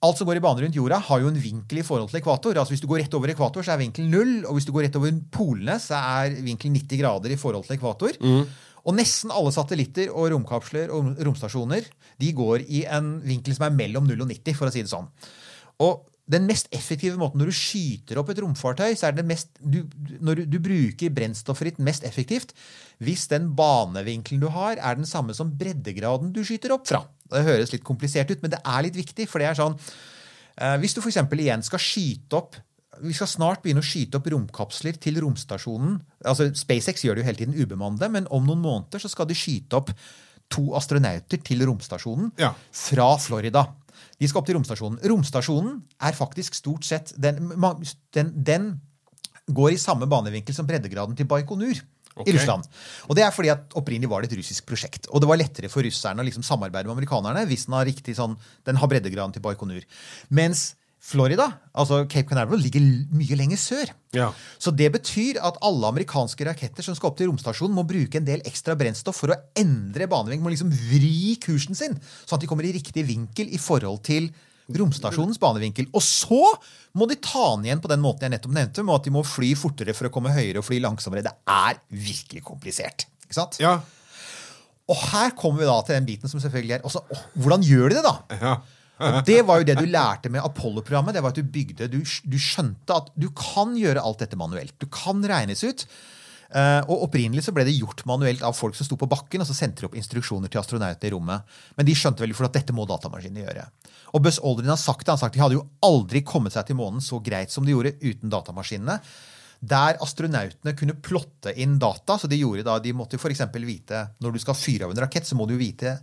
Alt 0.00 0.16
som 0.16 0.24
går 0.24 0.38
i 0.38 0.40
bane 0.40 0.62
rundt 0.64 0.76
jorda, 0.78 0.96
har 0.96 1.20
jo 1.20 1.28
en 1.28 1.36
vinkel 1.36 1.82
i 1.82 1.84
forhold 1.84 2.08
til 2.08 2.22
ekvator. 2.22 2.56
Altså 2.56 2.72
Hvis 2.72 2.80
du 2.80 2.86
går 2.88 3.02
rett 3.02 3.14
over 3.18 3.28
ekvator, 3.34 3.60
så 3.66 3.74
er 3.74 3.82
vinkelen 3.82 4.08
null. 4.08 4.30
Og 4.48 4.56
hvis 4.56 4.64
du 4.64 4.72
går 4.72 4.86
rett 4.86 4.96
over 4.96 5.12
polene, 5.28 5.74
så 5.76 5.98
er 6.00 6.38
vinkelen 6.40 6.78
90 6.78 7.02
grader 7.02 7.34
i 7.34 7.36
forhold 7.36 7.66
til 7.66 7.76
ekvator. 7.76 8.16
Og 8.80 8.96
nesten 8.96 9.28
alle 9.36 9.52
satellitter 9.52 10.08
og 10.08 10.30
romkapsler 10.32 10.88
og 10.96 11.20
romstasjoner 11.20 11.84
de 12.16 12.30
går 12.32 12.64
i 12.64 12.86
en 12.88 13.18
vinkel 13.20 13.52
som 13.58 13.66
er 13.68 13.76
mellom 13.76 14.08
0 14.08 14.24
og 14.24 14.30
90, 14.32 14.56
for 14.56 14.70
å 14.70 14.72
si 14.72 14.80
det 14.80 14.92
sånn. 14.92 15.10
Og 15.84 16.00
den 16.30 16.46
mest 16.46 16.68
effektive 16.74 17.18
måten 17.18 17.40
når 17.42 17.50
du 17.50 17.56
skyter 17.58 18.20
opp 18.20 18.30
et 18.30 18.38
romfartøy, 18.42 18.94
så 18.98 19.08
er 19.08 19.16
det 19.18 19.24
mest, 19.26 19.50
du, 19.58 19.80
når 20.22 20.40
du, 20.40 20.44
du 20.54 20.58
bruker 20.62 21.10
brennstoffet 21.16 21.72
ditt 21.72 21.82
mest 21.82 22.06
effektivt 22.06 22.54
hvis 23.02 23.26
den 23.32 23.48
banevinkelen 23.58 24.42
du 24.42 24.48
har, 24.54 24.78
er 24.78 24.98
den 25.00 25.08
samme 25.08 25.34
som 25.34 25.50
breddegraden 25.58 26.30
du 26.36 26.42
skyter 26.46 26.74
opp 26.76 26.86
fra. 26.90 27.02
Det 27.30 27.42
høres 27.46 27.72
litt 27.74 27.86
komplisert 27.86 28.30
ut, 28.30 28.42
men 28.44 28.52
det 28.54 28.60
er 28.62 28.86
litt 28.86 28.98
viktig, 28.98 29.26
for 29.30 29.42
det 29.42 29.50
er 29.50 29.58
sånn 29.58 29.76
eh, 29.78 30.76
Hvis 30.82 30.94
du 30.96 31.00
f.eks. 31.02 31.18
igjen 31.40 31.66
skal 31.66 31.82
skyte 31.82 32.38
opp 32.42 32.58
vi 33.00 33.14
skal 33.16 33.30
snart 33.30 33.62
begynne 33.64 33.80
å 33.80 33.86
skyte 33.86 34.18
opp 34.18 34.26
romkapsler 34.28 34.98
til 35.00 35.16
romstasjonen. 35.22 35.94
Altså 36.28 36.50
SpaceX 36.58 37.04
gjør 37.06 37.16
det 37.16 37.22
jo 37.22 37.28
hele 37.30 37.38
tiden 37.38 37.54
ubemannede, 37.56 38.10
men 38.12 38.26
om 38.34 38.44
noen 38.44 38.60
måneder 38.60 39.00
så 39.00 39.08
skal 39.08 39.28
de 39.30 39.36
skyte 39.38 39.78
opp 39.78 39.92
to 40.50 40.66
astronauter 40.76 41.40
til 41.46 41.62
romstasjonen 41.64 42.32
Ja. 42.42 42.50
fra 42.74 43.06
Florida. 43.22 43.62
De 44.20 44.28
skal 44.28 44.42
opp 44.42 44.48
til 44.50 44.58
romstasjonen. 44.58 45.00
Romstasjonen 45.10 45.78
er 46.04 46.16
faktisk 46.16 46.58
stort 46.58 46.84
sett 46.84 47.14
Den, 47.16 47.54
den, 48.16 48.34
den 48.36 48.68
går 49.50 49.74
i 49.74 49.80
samme 49.80 50.08
banevinkel 50.10 50.54
som 50.54 50.68
breddegraden 50.68 51.16
til 51.18 51.28
Baikonur. 51.30 51.80
I 52.26 52.34
Russland. 52.34 52.66
Og 53.08 53.16
det 53.16 53.22
er 53.24 53.30
fordi 53.32 53.48
at 53.52 53.72
opprinnelig 53.78 54.10
var 54.10 54.20
det 54.20 54.32
et 54.32 54.40
russisk 54.40 54.66
prosjekt. 54.68 55.06
Og 55.14 55.22
det 55.22 55.28
var 55.30 55.38
lettere 55.40 55.70
for 55.72 55.86
russerne 55.86 56.20
å 56.20 56.26
liksom 56.26 56.44
samarbeide 56.44 56.90
med 56.90 56.98
amerikanerne 56.98 57.46
hvis 57.48 57.64
den 57.68 57.76
har 57.78 57.86
riktig 57.88 58.16
sånn, 58.18 58.34
den 58.66 58.76
har 58.76 58.90
breddegraden 58.90 59.32
til 59.32 59.44
Baikonur. 59.44 59.86
Mens 60.28 60.72
Florida, 61.00 61.46
altså 61.72 62.02
Cape 62.12 62.28
Canaveral, 62.28 62.60
ligger 62.60 62.84
mye 63.16 63.36
lenger 63.38 63.58
sør. 63.58 63.92
Ja. 64.12 64.28
Så 64.60 64.72
det 64.76 64.90
betyr 64.92 65.38
at 65.40 65.56
alle 65.64 65.88
amerikanske 65.88 66.44
raketter 66.44 66.84
som 66.84 66.96
skal 66.96 67.08
opp 67.08 67.16
til 67.16 67.30
romstasjonen, 67.30 67.72
må 67.74 67.86
bruke 67.88 68.20
en 68.20 68.26
del 68.26 68.44
ekstra 68.48 68.76
brennstoff 68.78 69.22
for 69.22 69.32
å 69.32 69.38
endre 69.58 70.08
banevinkel, 70.10 70.44
må 70.44 70.52
liksom 70.52 70.72
vri 70.74 71.38
kursen 71.40 71.78
sin, 71.78 71.96
sånn 72.26 72.36
at 72.36 72.44
de 72.44 72.50
kommer 72.50 72.68
i 72.68 72.74
riktig 72.76 73.06
vinkel 73.08 73.48
i 73.48 73.60
forhold 73.60 74.02
til 74.06 74.28
romstasjonens 74.76 75.40
banevinkel. 75.40 75.88
Og 75.96 76.04
så 76.04 76.42
må 76.98 77.08
de 77.10 77.16
ta 77.16 77.46
den 77.56 77.70
igjen 77.70 77.80
på 77.82 77.90
den 77.90 78.02
måten 78.04 78.26
jeg 78.28 78.34
nettopp 78.36 78.54
nevnte, 78.58 78.84
med 78.84 78.98
at 79.00 79.08
de 79.08 79.14
må 79.14 79.24
fly 79.26 79.54
fortere 79.58 79.96
for 79.96 80.10
å 80.10 80.12
komme 80.14 80.34
høyere 80.34 80.60
og 80.60 80.66
fly 80.68 80.82
langsommere. 80.84 81.24
Det 81.26 81.32
er 81.48 81.80
virkelig 81.88 82.44
komplisert. 82.46 83.06
Ikke 83.24 83.38
sant? 83.38 83.56
Ja. 83.62 83.78
Og 84.90 85.00
her 85.14 85.32
kommer 85.38 85.62
vi 85.62 85.70
da 85.70 85.78
til 85.86 85.96
den 85.96 86.06
biten 86.12 86.30
som 86.30 86.42
selvfølgelig 86.42 86.76
er 86.76 86.86
også, 86.86 87.02
å, 87.06 87.24
Hvordan 87.40 87.64
gjør 87.66 87.88
de 87.88 87.98
det, 87.98 88.04
da? 88.04 88.38
ja. 88.42 88.54
Og 89.00 89.20
det 89.26 89.40
var 89.48 89.60
jo 89.60 89.66
det 89.68 89.76
du 89.80 89.86
lærte 89.88 90.30
med 90.32 90.44
Apollo-programmet. 90.44 91.16
det 91.16 91.22
var 91.24 91.32
at 91.32 91.40
Du 91.40 91.44
bygde, 91.44 91.88
du, 91.88 92.00
du 92.04 92.38
skjønte 92.38 92.96
at 92.96 93.12
du 93.16 93.30
kan 93.36 93.76
gjøre 93.78 94.02
alt 94.04 94.24
dette 94.24 94.38
manuelt. 94.38 94.76
Du 94.78 94.86
kan 94.92 95.22
regnes 95.24 95.64
ut. 95.64 95.86
Eh, 96.50 96.80
og 96.90 97.06
Opprinnelig 97.06 97.44
så 97.46 97.54
ble 97.54 97.64
det 97.66 97.76
gjort 97.76 98.02
manuelt 98.10 98.42
av 98.42 98.56
folk 98.58 98.74
som 98.74 98.86
sto 98.86 98.98
på 98.98 99.08
bakken, 99.10 99.42
og 99.42 99.48
så 99.48 99.54
sendte 99.54 99.84
de 99.84 99.90
opp 99.90 99.96
instruksjoner 99.98 100.50
til 100.50 100.60
astronautene 100.62 101.10
i 101.10 101.14
rommet. 101.14 101.58
Men 101.78 101.86
de 101.86 101.96
skjønte 101.96 102.24
vel 102.24 102.34
for 102.36 102.48
at 102.48 102.56
dette 102.58 102.74
må 102.76 102.86
datamaskinene 102.90 103.44
gjøre. 103.44 103.66
Og 104.10 104.24
Buzz 104.24 104.40
Aldrin 104.42 104.72
har 104.72 104.80
sagt 104.80 105.04
det, 105.04 105.12
han 105.12 105.20
har 105.20 105.24
sagt 105.24 105.36
de 105.38 105.44
hadde 105.44 105.58
jo 105.60 105.68
aldri 105.86 106.24
kommet 106.26 106.56
seg 106.56 106.66
til 106.66 106.78
månen 106.80 107.04
så 107.04 107.20
greit 107.22 107.54
som 107.54 107.66
de 107.66 107.76
gjorde 107.76 107.94
uten 108.02 108.32
datamaskinene. 108.32 108.98
Der 109.60 110.00
astronautene 110.00 110.72
kunne 110.74 110.96
plotte 111.04 111.52
inn 111.60 111.76
data. 111.78 112.16
så 112.18 112.26
De 112.26 112.38
gjorde 112.40 112.64
da, 112.66 112.78
de 112.80 112.96
måtte 112.96 113.20
f.eks. 113.20 113.44
vite 113.60 114.06
Når 114.18 114.32
du 114.32 114.42
skal 114.42 114.56
fyre 114.58 114.88
av 114.88 114.94
en 114.94 115.02
rakett, 115.04 115.28
så 115.28 115.36
må 115.36 115.46
du 115.46 115.54
vite 115.60 115.98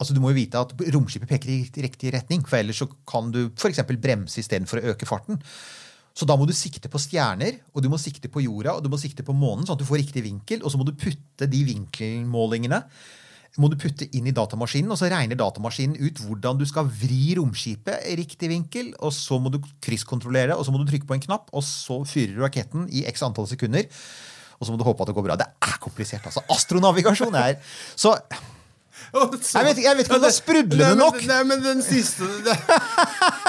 altså 0.00 0.16
du 0.16 0.22
må 0.22 0.32
jo 0.32 0.40
vite 0.40 0.60
at 0.60 0.72
romskipet 0.96 1.28
peker 1.28 1.52
i 1.52 1.84
riktig- 1.84 2.14
retning. 2.14 2.42
For 2.48 2.58
ellers 2.58 2.80
så 2.80 2.88
kan 3.08 3.30
du 3.34 3.44
f.eks. 3.52 3.84
bremse 4.00 4.40
istedenfor 4.40 4.80
å 4.80 4.94
øke 4.94 5.08
farten. 5.08 5.40
Så 6.16 6.26
da 6.26 6.34
må 6.36 6.46
du 6.48 6.52
sikte 6.56 6.90
på 6.90 6.98
stjerner, 6.98 7.60
og 7.70 7.84
du 7.84 7.88
må 7.92 8.00
sikte 8.00 8.28
på 8.32 8.42
jorda 8.42 8.74
og 8.74 8.82
du 8.82 8.90
må 8.90 8.98
sikte 8.98 9.22
på 9.22 9.36
månen, 9.36 9.62
sånn 9.68 9.76
at 9.78 9.84
du 9.84 9.88
får 9.88 10.02
riktig 10.02 10.24
vinkel. 10.26 10.64
Og 10.64 10.72
så 10.72 10.80
må 10.80 10.88
du 10.88 10.96
putte 10.98 11.46
de 11.48 11.64
vinkelmålingene 11.68 12.82
må 13.58 13.66
du 13.70 13.74
putte 13.80 14.06
inn 14.14 14.28
i 14.30 14.34
datamaskinen, 14.34 14.92
og 14.94 14.98
så 15.00 15.08
regner 15.10 15.38
datamaskinen 15.38 15.98
ut 15.98 16.20
hvordan 16.22 16.60
du 16.60 16.66
skal 16.68 16.86
vri 16.86 17.34
romskipet 17.38 18.06
i 18.06 18.14
riktig 18.20 18.50
vinkel. 18.52 18.92
og 19.02 19.10
Så 19.16 19.40
må 19.42 19.50
du 19.50 19.58
krysskontrollere, 19.82 20.54
og 20.54 20.66
så 20.66 20.70
må 20.70 20.78
du 20.78 20.86
trykke 20.90 21.08
på 21.08 21.16
en 21.16 21.24
knapp, 21.24 21.50
og 21.50 21.64
så 21.66 21.98
fyrer 22.06 22.36
du 22.36 22.44
raketten 22.44 22.86
i 22.94 23.02
x 23.10 23.24
antall 23.26 23.48
sekunder. 23.50 23.88
Og 24.60 24.68
så 24.68 24.72
må 24.72 24.78
du 24.78 24.86
håpe 24.86 25.02
at 25.02 25.10
det 25.10 25.16
går 25.16 25.26
bra. 25.26 25.38
Det 25.40 25.48
er 25.66 25.76
komplisert, 25.82 26.26
altså. 26.28 26.44
Astronavigasjon 26.52 27.34
er 27.40 27.58
Så 27.96 28.14
Jeg 29.10 29.66
vet 29.66 29.78
jeg 29.82 29.96
vet 29.98 30.06
ikke 30.06 30.16
om 30.16 30.22
det 30.22 30.28
er 30.30 30.34
sprudlende 30.36 30.96
nok. 31.00 31.16
Nei, 31.26 31.38
men 31.48 31.62
den 31.64 31.80
siste 31.82 32.28
det, 32.46 32.54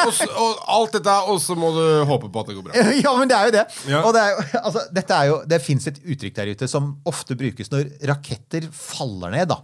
også, 0.08 0.28
og 0.34 0.62
alt 0.78 0.96
dette, 0.98 1.16
og 1.30 1.38
så 1.44 1.58
må 1.60 1.70
du 1.76 1.84
håpe 2.10 2.32
på 2.34 2.44
at 2.44 2.50
det 2.50 2.56
går 2.58 2.66
bra. 2.68 2.86
ja, 3.06 3.14
men 3.20 3.30
det 3.30 3.38
er 3.38 3.50
jo 3.50 3.54
det. 3.58 3.66
Ja. 3.92 4.02
Og 4.02 4.16
det, 4.18 4.24
er 4.24 4.34
jo, 4.34 4.46
altså, 4.68 4.86
dette 4.98 5.20
er 5.20 5.30
jo, 5.32 5.40
det 5.54 5.62
fins 5.62 5.88
et 5.92 6.02
uttrykk 6.02 6.38
der 6.40 6.54
ute 6.56 6.72
som 6.72 6.96
ofte 7.10 7.38
brukes 7.38 7.70
når 7.74 7.92
raketter 8.10 8.68
faller 8.74 9.36
ned. 9.38 9.52
da. 9.54 9.62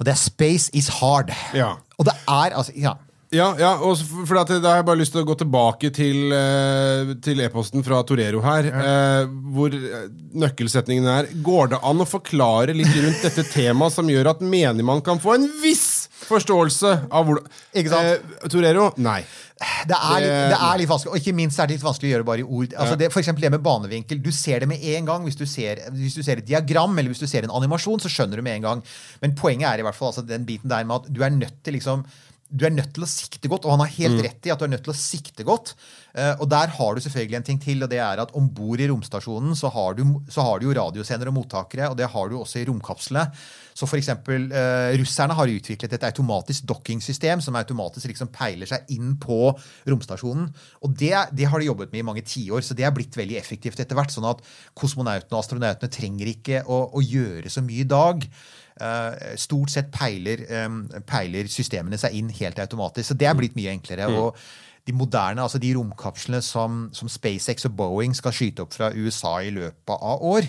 Og 0.00 0.06
det 0.08 0.14
er 0.14 0.20
'space 0.20 0.70
is 0.72 0.88
hard'. 1.00 1.34
Ja. 1.54 1.74
Og 1.98 2.06
det 2.08 2.14
er 2.26 2.56
altså 2.56 2.72
Ja. 2.76 2.94
Ja, 3.30 3.52
ja 3.60 3.76
for 3.78 4.38
at 4.40 4.50
Da 4.50 4.72
har 4.72 4.80
jeg 4.80 4.86
bare 4.88 4.98
lyst 4.98 5.14
til 5.14 5.22
å 5.22 5.28
gå 5.28 5.36
tilbake 5.38 5.92
til, 5.94 6.32
eh, 6.34 7.12
til 7.22 7.38
e-posten 7.44 7.84
fra 7.86 8.00
Torero 8.02 8.40
her. 8.42 8.66
eh, 8.66 9.26
hvor 9.54 9.70
eh, 9.70 10.08
nøkkelsetningen 10.34 11.06
er 11.06 11.28
Går 11.42 11.70
det 11.70 11.78
an 11.86 12.02
å 12.02 12.08
forklare 12.10 12.74
litt 12.74 12.90
rundt 12.90 13.22
dette 13.22 13.44
temaet 13.52 13.94
som 13.94 14.10
gjør 14.10 14.32
at 14.34 14.40
menigmann 14.42 15.00
kan 15.06 15.22
få 15.22 15.36
en 15.36 15.46
viss 15.62 16.08
forståelse 16.26 16.90
av 17.10 17.26
hvordan 17.28 17.46
Ikke 17.74 17.92
sant? 17.92 18.34
Eh, 18.42 18.48
Torero? 18.50 18.90
Nei. 18.98 19.22
Det 19.60 19.94
er, 19.94 20.20
litt, 20.24 20.50
Det- 20.50 20.58
er 20.58 20.78
litt 20.78 20.88
vanskelig, 20.88 21.12
og 21.12 21.20
ikke 21.20 21.34
minst 21.36 21.58
er 21.60 21.66
det 21.68 21.74
litt 21.76 21.84
vanskelig 21.84 22.08
å 22.08 22.12
gjøre 22.16 22.24
bare 22.24 22.40
i 22.40 22.48
ord. 22.48 22.74
Altså 22.80 22.96
det, 22.96 23.12
for 23.12 23.20
det 23.22 23.50
med 23.50 23.62
banevinkel. 23.62 24.22
Du 24.22 24.32
ser 24.32 24.60
det 24.60 24.68
med 24.68 24.82
en 24.82 25.04
gang. 25.04 25.22
Hvis 25.22 25.36
du 25.36 25.44
ser, 25.44 25.76
hvis 25.92 26.14
du 26.16 26.22
ser 26.22 26.38
et 26.38 26.46
diagram 26.46 26.98
eller 26.98 27.10
hvis 27.12 27.20
du 27.20 27.26
ser 27.26 27.44
en 27.44 27.50
animasjon, 27.50 28.00
så 28.00 28.08
skjønner 28.08 28.36
du 28.36 28.42
med 28.42 28.56
en 28.56 28.62
gang. 28.62 28.82
Men 29.20 29.36
poenget 29.36 29.68
er 29.68 29.78
i 29.78 29.82
hvert 29.82 29.94
fall 29.94 30.08
altså 30.14 30.26
den 30.26 30.46
biten 30.46 30.68
der 30.68 30.82
med 30.84 31.04
at 31.04 31.12
du 31.12 31.22
er 31.22 31.30
nødt 31.30 31.62
til 31.62 31.74
liksom 31.74 32.04
du 32.50 32.64
er 32.66 32.74
nødt 32.74 32.90
til 32.96 33.06
å 33.06 33.08
sikte 33.08 33.48
godt, 33.50 33.66
og 33.66 33.76
han 33.76 33.84
har 33.84 33.92
helt 33.94 34.22
rett 34.26 34.46
i 34.48 34.50
at 34.52 34.58
du 34.58 34.66
er 34.66 34.72
nødt 34.72 34.82
til 34.86 34.92
å 34.92 34.98
sikte 34.98 35.46
godt. 35.46 35.72
Eh, 36.18 36.32
og 36.42 36.48
der 36.50 36.72
har 36.74 36.96
du 36.96 37.02
selvfølgelig 37.04 37.38
en 37.38 37.46
ting 37.46 37.60
til, 37.62 37.84
og 37.84 37.90
det 37.92 38.00
er 38.02 38.22
at 38.22 38.34
om 38.38 38.48
bord 38.50 38.82
i 38.82 38.88
romstasjonen 38.90 39.54
så 39.58 39.70
har, 39.70 39.94
du, 39.94 40.02
så 40.32 40.42
har 40.46 40.58
du 40.58 40.66
jo 40.66 40.74
radiosender 40.74 41.30
og 41.30 41.36
mottakere, 41.38 41.92
og 41.92 41.98
det 42.00 42.10
har 42.10 42.30
du 42.30 42.38
også 42.40 42.60
i 42.60 42.66
romkapslene. 42.66 43.28
Så 43.78 43.88
eksempel, 43.96 44.48
eh, 44.52 44.90
Russerne 45.00 45.36
har 45.38 45.52
utviklet 45.54 45.94
et 45.94 46.06
automatisk 46.10 46.66
dockingsystem 46.68 47.40
som 47.44 47.56
automatisk 47.56 48.10
liksom 48.10 48.32
peiler 48.34 48.68
seg 48.68 48.90
inn 48.96 49.14
på 49.22 49.54
romstasjonen. 49.88 50.50
Og 50.84 50.96
det, 50.98 51.14
det 51.36 51.48
har 51.48 51.62
de 51.62 51.70
jobbet 51.70 51.94
med 51.94 52.02
i 52.02 52.08
mange 52.10 52.26
tiår, 52.26 52.66
så 52.66 52.76
det 52.76 52.84
er 52.88 52.94
blitt 52.96 53.16
veldig 53.16 53.38
effektivt 53.38 53.80
etter 53.80 53.98
hvert. 53.98 54.12
Sånn 54.12 54.28
at 54.28 54.42
kosmonautene 54.74 55.36
og 55.36 55.44
astronautene 55.44 55.92
trenger 55.92 56.34
ikke 56.34 56.64
å, 56.66 56.82
å 56.98 57.04
gjøre 57.04 57.52
så 57.52 57.62
mye 57.64 57.86
i 57.86 57.88
dag. 57.88 58.26
Eh, 58.80 59.36
stort 59.40 59.72
sett 59.72 59.92
peiler, 59.92 60.46
peiler 61.08 61.50
systemene 61.52 61.98
seg 62.00 62.16
inn 62.16 62.32
helt 62.40 62.58
automatisk. 62.62 63.10
Så 63.10 63.18
det 63.18 63.28
er 63.28 63.38
blitt 63.38 63.58
mye 63.58 63.74
enklere. 63.76 64.08
og 64.08 64.36
de 64.88 64.96
moderne, 64.96 65.44
altså 65.44 65.60
de 65.60 65.74
romkapslene 65.76 66.40
som, 66.42 66.86
som 66.96 67.08
SpaceX 67.10 67.68
og 67.68 67.74
Boeing 67.78 68.14
skal 68.16 68.32
skyte 68.34 68.64
opp 68.64 68.72
fra 68.74 68.88
USA 68.96 69.36
i 69.44 69.52
løpet 69.54 69.92
av 69.92 70.24
år, 70.24 70.48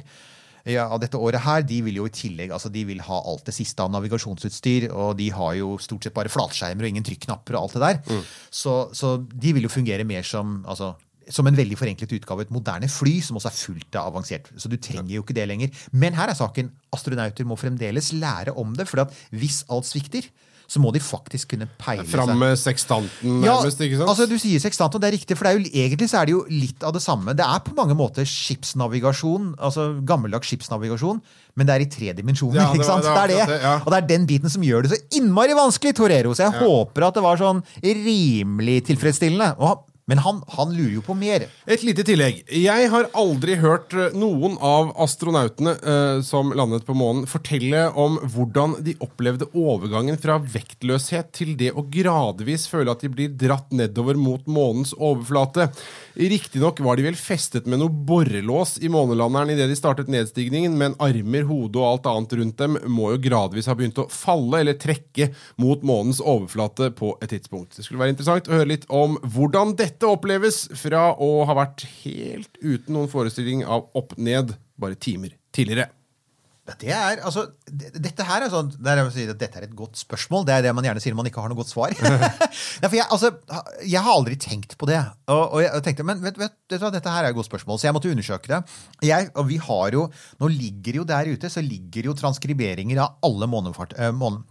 ja, 0.70 0.86
av 0.86 1.00
dette 1.02 1.18
året 1.18 1.42
her, 1.42 1.64
de 1.66 1.80
vil 1.82 1.98
jo 1.98 2.06
i 2.06 2.14
tillegg 2.14 2.52
altså 2.54 2.70
de 2.70 2.84
vil 2.86 3.02
ha 3.02 3.18
alt 3.32 3.48
det 3.48 3.56
siste 3.56 3.82
av 3.82 3.90
navigasjonsutstyr. 3.96 4.92
Og 4.94 5.16
de 5.18 5.32
har 5.34 5.56
jo 5.58 5.74
stort 5.82 6.06
sett 6.06 6.16
bare 6.16 6.32
flatskjermer 6.32 6.86
og 6.86 6.94
ingen 6.94 7.08
trykknapper 7.08 7.58
og 7.58 7.64
alt 7.64 7.78
det 7.78 7.82
der. 7.88 8.20
Så, 8.54 8.76
så 8.98 9.16
de 9.22 9.56
vil 9.58 9.66
jo 9.66 9.74
fungere 9.74 10.06
mer 10.08 10.28
som 10.28 10.60
altså, 10.70 10.94
som 11.30 11.48
en 11.48 11.56
veldig 11.56 11.78
forenklet 11.78 12.12
utgave. 12.18 12.42
Et 12.48 12.52
moderne 12.52 12.90
fly 12.90 13.20
som 13.22 13.38
også 13.38 13.52
er 13.52 13.58
fullt 13.60 13.96
av 14.00 14.10
avansert. 14.14 14.50
Så 14.58 14.70
du 14.72 14.78
trenger 14.78 15.16
jo 15.18 15.22
ikke 15.26 15.36
det 15.38 15.48
lenger. 15.48 15.70
Men 15.92 16.14
her 16.18 16.30
er 16.34 16.40
saken. 16.40 16.72
Astronauter 16.94 17.46
må 17.46 17.58
fremdeles 17.60 18.14
lære 18.14 18.56
om 18.58 18.74
det. 18.76 18.88
For 18.88 19.06
hvis 19.32 19.64
alt 19.70 19.86
svikter, 19.86 20.26
så 20.72 20.80
må 20.80 20.94
de 20.96 21.02
faktisk 21.04 21.50
kunne 21.52 21.66
peile 21.78 22.06
Fram 22.08 22.30
seg. 22.30 22.38
med 22.40 22.56
sekstanten, 22.56 23.42
Ja, 23.44 23.58
ikke 23.60 23.98
sant? 24.00 24.08
altså 24.08 24.24
du 24.30 24.38
sier 24.40 24.58
sekstanten, 24.64 24.96
og 24.96 25.02
det 25.04 25.10
er 25.10 25.18
riktig, 25.18 25.36
for 25.36 25.44
det 25.44 25.52
er 25.52 25.58
jo, 25.60 25.66
egentlig 25.84 26.08
så 26.08 26.22
er 26.22 26.30
det 26.30 26.32
jo 26.32 26.46
litt 26.48 26.86
av 26.88 26.94
det 26.96 27.02
samme. 27.04 27.34
Det 27.36 27.44
er 27.44 27.60
på 27.60 27.76
mange 27.76 27.92
måter 28.00 28.24
skipsnavigasjon, 28.24 29.50
altså 29.60 29.90
gammeldags 30.08 30.48
skipsnavigasjon, 30.48 31.20
men 31.60 31.68
det 31.68 31.76
er 31.76 31.84
i 31.84 31.90
tre 31.92 32.14
dimensjoner. 32.16 32.56
Ja, 32.62 32.70
det 32.72 32.80
ikke 32.80 32.88
sant? 32.88 33.04
det 33.04 33.12
Det 33.12 33.18
var 33.18 33.28
er 33.28 33.34
det. 33.36 33.48
det, 33.52 33.62
ja. 33.68 33.76
Og 33.84 33.92
det 33.92 33.98
er 34.00 34.08
den 34.14 34.26
biten 34.32 34.50
som 34.50 34.64
gjør 34.64 34.88
det 34.88 34.94
så 34.96 35.02
innmari 35.20 35.54
vanskelig, 35.60 35.94
Torero. 36.00 36.32
Så 36.34 36.48
jeg 36.48 36.56
håper 36.64 37.08
at 37.10 37.20
det 37.20 37.24
var 37.28 37.36
sånn 37.44 37.60
rimelig 37.84 38.86
tilfredsstillende. 38.88 39.58
Og, 39.60 39.84
men 40.10 40.22
han, 40.26 40.42
han 40.56 40.74
lurer 40.76 40.96
jo 40.98 41.04
på 41.06 41.16
mer. 41.16 41.46
Et 41.70 41.84
lite 41.86 42.04
tillegg. 42.08 42.42
Jeg 42.52 42.90
har 42.92 43.10
aldri 43.18 43.56
hørt 43.62 43.94
eh, 43.96 44.16
noen 44.18 44.58
av 44.58 44.92
astronautene 45.00 45.76
eh, 45.78 46.22
som 46.26 46.52
landet 46.58 46.84
på 46.88 46.96
månen, 46.98 47.28
fortelle 47.30 47.86
om 48.00 48.18
hvordan 48.34 48.80
de 48.84 48.98
opplevde 49.04 49.48
overgangen 49.54 50.18
fra 50.22 50.40
vektløshet 50.42 51.32
til 51.38 51.54
det 51.60 51.72
å 51.78 51.86
gradvis 51.94 52.68
føle 52.72 52.92
at 52.92 53.06
de 53.06 53.12
blir 53.14 53.32
dratt 53.40 53.72
nedover 53.76 54.20
mot 54.20 54.44
månens 54.52 54.96
overflate. 54.98 55.70
Riktignok 56.20 56.82
var 56.84 57.00
de 57.00 57.08
vel 57.08 57.20
festet 57.20 57.70
med 57.70 57.80
noe 57.80 57.94
borrelås 57.94 58.78
i 58.82 58.92
månelanderen 58.92 59.54
idet 59.54 59.70
de 59.72 59.80
startet 59.80 60.12
nedstigningen, 60.12 60.76
men 60.78 60.98
armer, 61.00 61.48
hode 61.48 61.80
og 61.80 61.88
alt 61.88 62.12
annet 62.12 62.36
rundt 62.42 62.60
dem 62.60 62.78
må 62.92 63.14
jo 63.14 63.24
gradvis 63.30 63.70
ha 63.72 63.78
begynt 63.78 64.02
å 64.02 64.10
falle 64.12 64.64
eller 64.64 64.80
trekke 64.82 65.30
mot 65.62 65.86
månens 65.88 66.20
overflate 66.20 66.92
på 66.98 67.14
et 67.22 67.32
tidspunkt. 67.32 67.78
Det 67.78 67.86
skulle 67.86 68.02
være 68.04 68.16
interessant 68.18 68.50
å 68.50 68.58
høre 68.58 68.74
litt 68.74 68.90
om 68.92 69.16
hvordan 69.22 69.76
dette 69.80 69.91
oppleves 70.08 70.66
fra 70.80 71.10
å 71.14 71.32
ha 71.48 71.56
vært 71.58 71.86
helt 72.04 72.60
uten 72.62 72.96
noen 72.96 73.12
forestilling 73.12 73.66
av 73.66 73.90
opp-ned 73.98 74.56
bare 74.82 75.00
timer 75.00 75.36
tidligere. 75.56 75.90
Det 76.80 76.92
er, 76.94 77.20
altså, 77.26 77.48
dette 77.68 78.24
her 78.26 78.46
er 78.46 78.52
sånn, 78.54 78.70
det 78.78 78.92
er, 78.94 79.00
at 79.02 79.40
dette 79.40 79.58
er 79.60 79.66
et 79.66 79.74
godt 79.76 79.98
spørsmål. 80.00 80.46
Det 80.48 80.54
er 80.54 80.66
det 80.66 80.74
man 80.78 80.86
gjerne 80.86 81.02
sier 81.04 81.16
når 81.16 81.20
man 81.24 81.30
ikke 81.32 81.44
har 81.44 81.52
noe 81.52 81.58
godt 81.58 81.72
svar. 81.72 81.96
for 82.86 82.96
jeg, 82.96 83.08
altså, 83.08 83.32
jeg 83.82 84.04
har 84.06 84.12
aldri 84.14 84.38
tenkt 84.40 84.78
på 84.80 84.88
det. 84.90 85.00
Og, 85.34 85.42
og 85.58 85.64
jeg 85.66 85.84
tenkte, 85.88 86.06
men 86.08 86.22
vet, 86.24 86.38
vet, 86.40 86.56
vet 86.72 86.86
dette 86.96 87.16
her 87.16 87.26
er 87.26 87.34
et 87.34 87.38
godt 87.38 87.50
spørsmål, 87.50 87.82
så 87.82 87.90
jeg 87.90 87.98
måtte 87.98 88.14
undersøke 88.14 88.54
det. 88.54 88.62
Jeg, 89.10 89.32
og 89.34 89.50
vi 89.50 89.58
har 89.62 89.98
jo, 89.98 90.06
Nå 90.42 90.52
ligger 90.54 91.02
jo 91.02 91.08
der 91.08 91.34
ute 91.34 91.50
så 91.52 91.64
ligger 91.66 92.12
jo 92.12 92.16
transkriberinger 92.18 93.02
av 93.04 93.18
alle 93.26 93.50
månefart, 93.50 93.98
eh, 93.98 94.14
måne, 94.16 94.44
eh, 94.46 94.51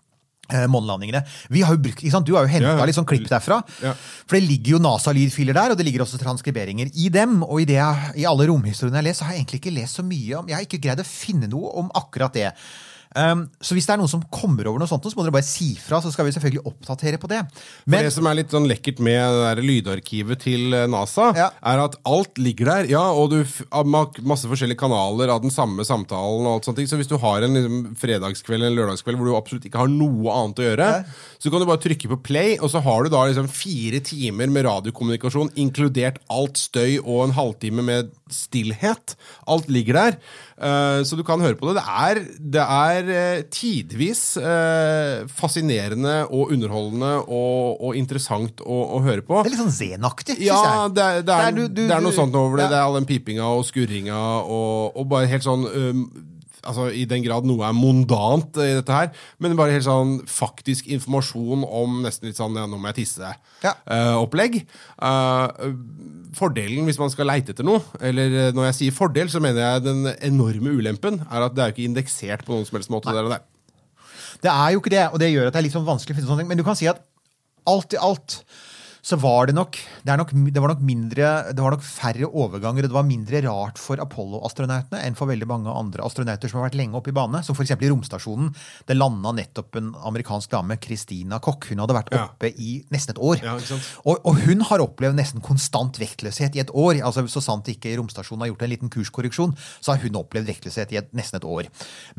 månelandingene. 0.70 1.22
Vi 1.50 1.62
har 1.62 1.74
jo 1.76 1.82
brukt, 1.84 2.02
ikke 2.02 2.12
sant? 2.14 2.26
Du 2.28 2.34
har 2.36 2.46
jo 2.46 2.52
henta 2.52 2.68
Ja, 2.72 2.76
ja. 2.78 2.86
litt 2.88 2.98
sånn 2.98 3.08
klipp 3.08 3.28
derfra. 3.30 3.60
Ja. 3.82 3.94
For 4.26 4.36
det 4.38 4.44
ligger 4.48 4.76
jo 4.76 4.82
NASA-lydfiler 4.84 5.54
der, 5.56 5.70
og 5.74 5.80
det 5.80 5.86
ligger 5.88 6.04
også 6.06 6.20
transkriberinger 6.20 6.90
i 6.94 7.08
dem. 7.08 7.42
Og 7.46 7.62
i, 7.62 7.68
det, 7.70 7.80
i 8.20 8.26
alle 8.28 8.46
romhistoriene 8.50 8.98
jeg 8.98 9.02
har 9.02 9.08
lest, 9.10 9.20
så 9.22 9.28
har 9.28 9.34
jeg 9.38 9.44
egentlig 9.44 9.60
ikke 9.62 9.76
lest 9.80 10.00
så 10.00 10.06
mye 10.06 10.38
om 10.40 10.48
Jeg 10.50 10.56
har 10.58 10.66
ikke 10.68 10.82
greid 10.84 11.00
å 11.02 11.06
finne 11.08 11.48
noe 11.50 11.72
om 11.80 11.90
akkurat 11.94 12.32
det. 12.36 12.50
Um, 13.16 13.49
så 13.59 13.75
hvis 13.75 13.88
det 13.88 13.94
er 13.96 13.99
noen 13.99 14.11
som 14.12 14.20
kommer 14.31 14.68
over 14.70 14.79
noe 14.79 14.87
sånt, 14.87 15.03
så 15.03 15.18
må 15.18 15.25
dere 15.27 15.35
bare 15.35 15.42
si 15.42 15.73
fra, 15.83 15.99
så 15.99 16.12
skal 16.14 16.29
vi 16.29 16.35
selvfølgelig 16.37 16.62
oppdatere 16.70 17.18
på 17.18 17.27
det. 17.33 17.40
Men 17.90 18.05
det 18.07 18.12
som 18.14 18.29
er 18.31 18.37
litt 18.38 18.53
sånn 18.55 18.68
lekkert 18.70 19.01
med 19.03 19.18
det 19.18 19.40
der 19.49 19.62
lydarkivet 19.66 20.38
til 20.44 20.73
eh, 20.79 20.87
NASA, 20.87 21.33
Ja. 21.35 21.49
er 21.73 21.83
at 21.83 21.96
alt 22.07 22.38
ligger 22.38 22.70
der. 22.70 22.85
Ja, 22.92 23.03
og 23.11 23.31
du 23.33 23.40
har 23.73 23.85
masse 24.23 24.46
forskjellige 24.46 24.79
kanaler 24.79 25.29
av 25.35 25.42
den 25.42 25.51
samme 25.51 25.83
samtalen. 25.83 26.46
og 26.46 26.61
alt 26.61 26.64
sånt. 26.70 26.79
Så 26.87 26.96
hvis 27.01 27.11
du 27.11 27.16
har 27.18 27.42
en 27.42 27.55
liksom, 27.59 27.96
fredagskveld 27.99 28.62
eller 28.62 28.79
lørdagskveld 28.85 29.18
hvor 29.18 29.27
du 29.27 29.35
absolutt 29.37 29.66
ikke 29.66 29.83
har 29.83 29.90
noe 29.90 30.31
annet 30.31 30.62
å 30.62 30.68
gjøre, 30.68 30.88
Ja. 30.90 31.03
så 31.42 31.51
kan 31.51 31.61
du 31.61 31.66
bare 31.66 31.83
trykke 31.83 32.09
på 32.14 32.23
play, 32.23 32.59
og 32.62 32.70
så 32.70 32.81
har 32.83 33.03
du 33.03 33.11
da 33.11 33.25
liksom 33.27 33.49
fire 33.51 33.99
timer 34.01 34.46
med 34.46 34.64
radiokommunikasjon, 34.70 35.51
inkludert 35.57 36.18
alt 36.31 36.57
støy 36.59 36.99
og 37.03 37.25
en 37.29 37.35
halvtime 37.35 37.83
med 37.83 38.11
stillhet. 38.34 39.14
Alt 39.50 39.68
ligger 39.72 39.98
der. 39.98 40.16
Eh, 40.60 41.02
så 41.08 41.16
du 41.18 41.22
kan 41.26 41.40
høre 41.42 41.56
på 41.58 41.68
det. 41.70 41.80
Det 41.80 41.84
er, 41.86 42.20
det 42.56 42.64
er 42.64 43.12
eh, 43.16 43.42
tidvis 43.52 44.22
eh, 44.40 45.26
fascinerende 45.30 46.16
og 46.30 46.52
underholdende 46.54 47.12
og, 47.26 47.80
og 47.80 47.96
interessant 47.98 48.60
å, 48.64 48.80
å 48.98 49.02
høre 49.04 49.22
på. 49.26 49.40
det 49.42 49.50
er 49.52 49.56
litt 49.56 49.62
sånn 49.64 49.76
zen-aktig, 49.80 50.36
syns 50.38 50.46
Ja, 50.50 50.60
jeg. 50.64 50.94
det 50.98 51.06
er, 51.06 51.22
det, 51.30 51.38
er, 51.46 51.56
du- 51.56 51.68
du- 51.68 51.84
det 51.86 51.94
er 51.96 52.04
noe 52.04 52.16
sånt 52.16 52.34
over 52.38 52.60
det. 52.60 52.68
ja. 52.68 52.72
Det 52.74 52.80
er 52.80 52.88
all 52.88 52.98
den 53.00 53.08
pipinga 53.08 53.48
og 53.56 53.64
skurringa 53.68 54.20
og, 54.44 54.96
og 54.96 55.08
bare 55.10 55.30
helt 55.30 55.46
sånn 55.46 55.66
øhm, 55.70 56.04
Altså 56.66 56.88
I 56.92 57.05
den 57.09 57.23
grad 57.25 57.46
noe 57.49 57.64
er 57.66 57.77
mondant 57.77 58.57
i 58.61 58.75
dette 58.79 58.92
her, 58.94 59.11
men 59.38 59.57
bare 59.59 59.73
helt 59.77 59.87
sånn 59.87 60.18
faktisk 60.29 60.90
informasjon 60.92 61.64
om 61.64 62.01
nesten 62.05 62.29
litt 62.29 62.38
sånn 62.40 62.57
ja, 62.59 62.66
'nå 62.66 62.79
må 62.81 62.90
jeg 62.92 63.01
Ja. 63.62 63.75
tisse'-opplegg. 63.87 64.61
fordelen 66.37 66.85
hvis 66.87 66.99
man 67.01 67.11
skal 67.11 67.27
leite 67.27 67.53
etter 67.55 67.66
noe, 67.66 67.81
eller 68.01 68.27
eh, 68.49 68.53
når 68.57 68.70
jeg 68.70 68.79
sier 68.81 68.96
fordel, 68.96 69.29
så 69.33 69.40
mener 69.42 69.61
jeg 69.64 69.85
den 69.85 70.07
enorme 70.20 70.75
ulempen 70.77 71.20
er 71.31 71.46
at 71.46 71.55
det 71.55 71.62
er 71.64 71.70
jo 71.70 71.77
ikke 71.77 71.88
indeksert 71.90 72.44
på 72.46 72.55
noen 72.55 72.66
som 72.68 72.79
helst 72.79 72.92
måte. 72.92 73.12
Der 73.12 73.25
og 73.25 73.31
der. 73.35 73.46
Det 74.40 74.51
er 74.51 74.70
jo 74.73 74.81
ikke 74.81 74.94
det, 74.94 75.05
og 75.12 75.18
det 75.20 75.33
gjør 75.33 75.49
at 75.49 75.55
det 75.57 75.61
er 75.61 75.66
litt 75.68 75.77
sånn 75.77 75.88
vanskelig 75.88 76.14
å 76.14 76.18
finne 76.20 76.31
sånne 76.31 76.44
ting. 76.44 76.49
Men 76.53 76.61
du 76.61 76.64
kan 76.66 76.79
si 76.79 76.88
at 76.90 77.03
alt 77.68 77.92
i 77.92 78.01
alt 78.01 78.42
så 79.02 79.16
var 79.20 79.46
det 79.48 79.54
nok 79.56 79.78
Det, 80.04 80.16
nok, 80.18 80.30
det 80.52 80.60
var 80.60 80.68
nok 80.74 80.80
mindre 80.84 81.28
Det 81.56 81.62
var 81.64 81.72
nok 81.74 81.82
færre 81.86 82.26
overganger, 82.28 82.84
og 82.84 82.90
det 82.90 82.96
var 82.98 83.06
mindre 83.08 83.40
rart 83.46 83.78
for 83.80 84.00
Apollo-astronautene 84.02 85.00
enn 85.06 85.16
for 85.18 85.30
veldig 85.30 85.46
mange 85.48 85.72
andre 85.72 86.04
astronauter 86.04 86.50
som 86.50 86.60
har 86.60 86.68
vært 86.68 86.76
lenge 86.80 86.96
oppe 86.98 87.12
i 87.12 87.16
bane. 87.16 87.40
Som 87.46 87.56
f.eks. 87.56 87.72
i 87.80 87.88
romstasjonen. 87.90 88.50
Det 88.88 88.96
landa 88.96 89.32
nettopp 89.36 89.78
en 89.80 89.90
amerikansk 90.10 90.50
dame, 90.52 90.76
Christina 90.82 91.38
Koch. 91.42 91.68
Hun 91.70 91.80
hadde 91.82 91.96
vært 91.96 92.12
Ja. 92.14 92.24
oppe 92.28 92.50
i 92.52 92.84
nesten 92.92 93.14
et 93.16 93.22
år. 93.22 93.40
Ja? 93.44 93.54
Og, 94.04 94.20
og 94.26 94.40
hun 94.44 94.60
har 94.68 94.82
opplevd 94.84 95.16
nesten 95.18 95.40
konstant 95.44 95.96
vektløshet 96.00 96.56
i 96.56 96.60
et 96.64 96.70
år. 96.74 97.00
altså 97.06 97.24
Så 97.30 97.42
sant 97.44 97.68
ikke 97.72 97.94
romstasjonen 97.98 98.44
har 98.44 98.52
gjort 98.52 98.62
en 98.66 98.72
liten 98.74 98.90
kurskorreksjon, 98.92 99.54
så 99.80 99.94
har 99.94 100.02
hun 100.04 100.18
opplevd 100.20 100.46
vektløshet 100.50 100.92
i 100.92 101.00
et, 101.00 101.10
nesten 101.16 101.40
et 101.40 101.44
år. 101.48 101.68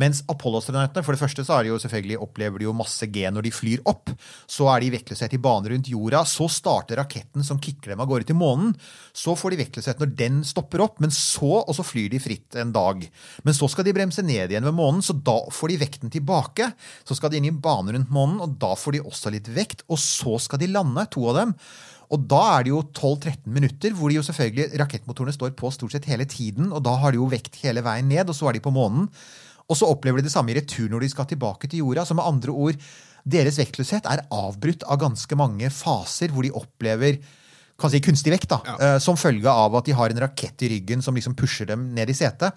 Mens 0.02 0.24
Apollo-astronautene, 0.32 1.04
for 1.06 1.13
det 1.13 1.22
første 1.22 1.46
så 1.46 1.60
er 1.60 1.63
de 1.63 1.74
jo 1.74 1.80
selvfølgelig, 1.84 2.20
opplever 2.22 2.60
de 2.60 2.65
jo 2.70 2.74
masse 2.78 3.06
G 3.12 3.28
når 3.30 3.41
de 3.50 3.52
flyr 3.54 3.84
opp. 3.86 4.10
Så 4.50 4.67
er 4.74 4.80
de 4.82 4.88
i 4.91 4.96
vektløshet 4.98 5.34
i 5.38 5.41
bane 5.41 5.70
rundt 5.76 5.88
jorda. 5.91 6.24
Så 6.26 6.48
starter 6.50 6.71
raketten 6.98 7.46
som 7.46 7.60
kicker 7.62 7.94
dem 7.94 8.02
av 8.04 8.10
gårde 8.10 8.30
til 8.30 8.38
månen. 8.40 8.74
Så 9.14 9.36
får 9.38 9.54
de 9.54 9.62
vektløshet 9.62 10.02
når 10.02 10.16
den 10.20 10.42
stopper 10.48 10.84
opp, 10.86 11.00
men 11.04 11.14
så, 11.14 11.62
og 11.62 11.76
så 11.78 11.86
flyr 11.86 12.10
de 12.14 12.22
fritt 12.24 12.58
en 12.60 12.74
dag. 12.76 13.06
Men 13.46 13.58
så 13.58 13.70
skal 13.72 13.88
de 13.88 13.96
bremse 13.96 14.24
ned 14.26 14.52
igjen 14.54 14.68
ved 14.68 14.78
månen, 14.78 15.04
så 15.06 15.16
da 15.16 15.38
får 15.52 15.74
de 15.74 15.80
vekten 15.84 16.14
tilbake. 16.14 16.72
Så 17.08 17.18
skal 17.18 17.34
de 17.34 17.42
inn 17.42 17.50
i 17.52 17.56
bane 17.56 17.96
rundt 17.96 18.14
månen, 18.14 18.42
og 18.44 18.58
da 18.62 18.74
får 18.78 18.98
de 18.98 19.06
også 19.06 19.34
litt 19.36 19.50
vekt. 19.52 19.86
Og 19.92 20.00
så 20.02 20.38
skal 20.42 20.62
de 20.62 20.72
lande, 20.72 21.08
to 21.12 21.28
av 21.32 21.42
dem. 21.42 21.56
Og 22.12 22.26
da 22.28 22.42
er 22.58 22.66
det 22.66 22.74
jo 22.74 22.82
12-13 22.92 23.46
minutter 23.56 23.94
hvor 23.96 24.12
de 24.12 24.18
jo 24.18 24.26
selvfølgelig, 24.28 24.74
rakettmotorene 24.82 25.36
står 25.36 25.54
på 25.60 25.72
stort 25.72 25.96
sett 25.96 26.10
hele 26.12 26.28
tiden, 26.28 26.74
og 26.76 26.84
da 26.84 26.98
har 27.00 27.14
de 27.14 27.22
jo 27.22 27.30
vekt 27.32 27.62
hele 27.64 27.84
veien 27.86 28.10
ned, 28.12 28.28
og 28.28 28.36
så 28.36 28.50
er 28.50 28.58
de 28.58 28.66
på 28.66 28.74
månen. 28.76 29.08
Og 29.72 29.78
så 29.80 29.88
opplever 29.88 30.20
de 30.20 30.28
det 30.28 30.34
samme 30.34 30.52
i 30.52 30.58
retur 30.58 30.90
når 30.92 31.06
de 31.06 31.12
skal 31.14 31.30
tilbake 31.30 31.70
til 31.72 31.86
jorda. 31.86 32.04
Så 32.04 32.18
med 32.18 32.28
andre 32.28 32.52
ord, 32.52 32.80
deres 33.24 33.60
vektløshet 33.62 34.08
er 34.10 34.26
avbrutt 34.34 34.86
av 34.88 35.00
ganske 35.02 35.38
mange 35.40 35.70
faser 35.74 36.34
hvor 36.34 36.48
de 36.48 36.54
opplever 36.58 37.22
si 37.90 37.98
kunstig 38.04 38.30
vekt, 38.30 38.52
da, 38.52 38.60
ja. 38.62 38.90
som 39.02 39.18
følge 39.18 39.50
av 39.50 39.74
at 39.80 39.88
de 39.88 39.96
har 39.98 40.14
en 40.14 40.20
rakett 40.22 40.62
i 40.62 40.68
ryggen 40.76 41.02
som 41.02 41.16
liksom 41.18 41.34
pusher 41.34 41.66
dem 41.72 41.88
ned 41.96 42.12
i 42.14 42.14
setet. 42.14 42.54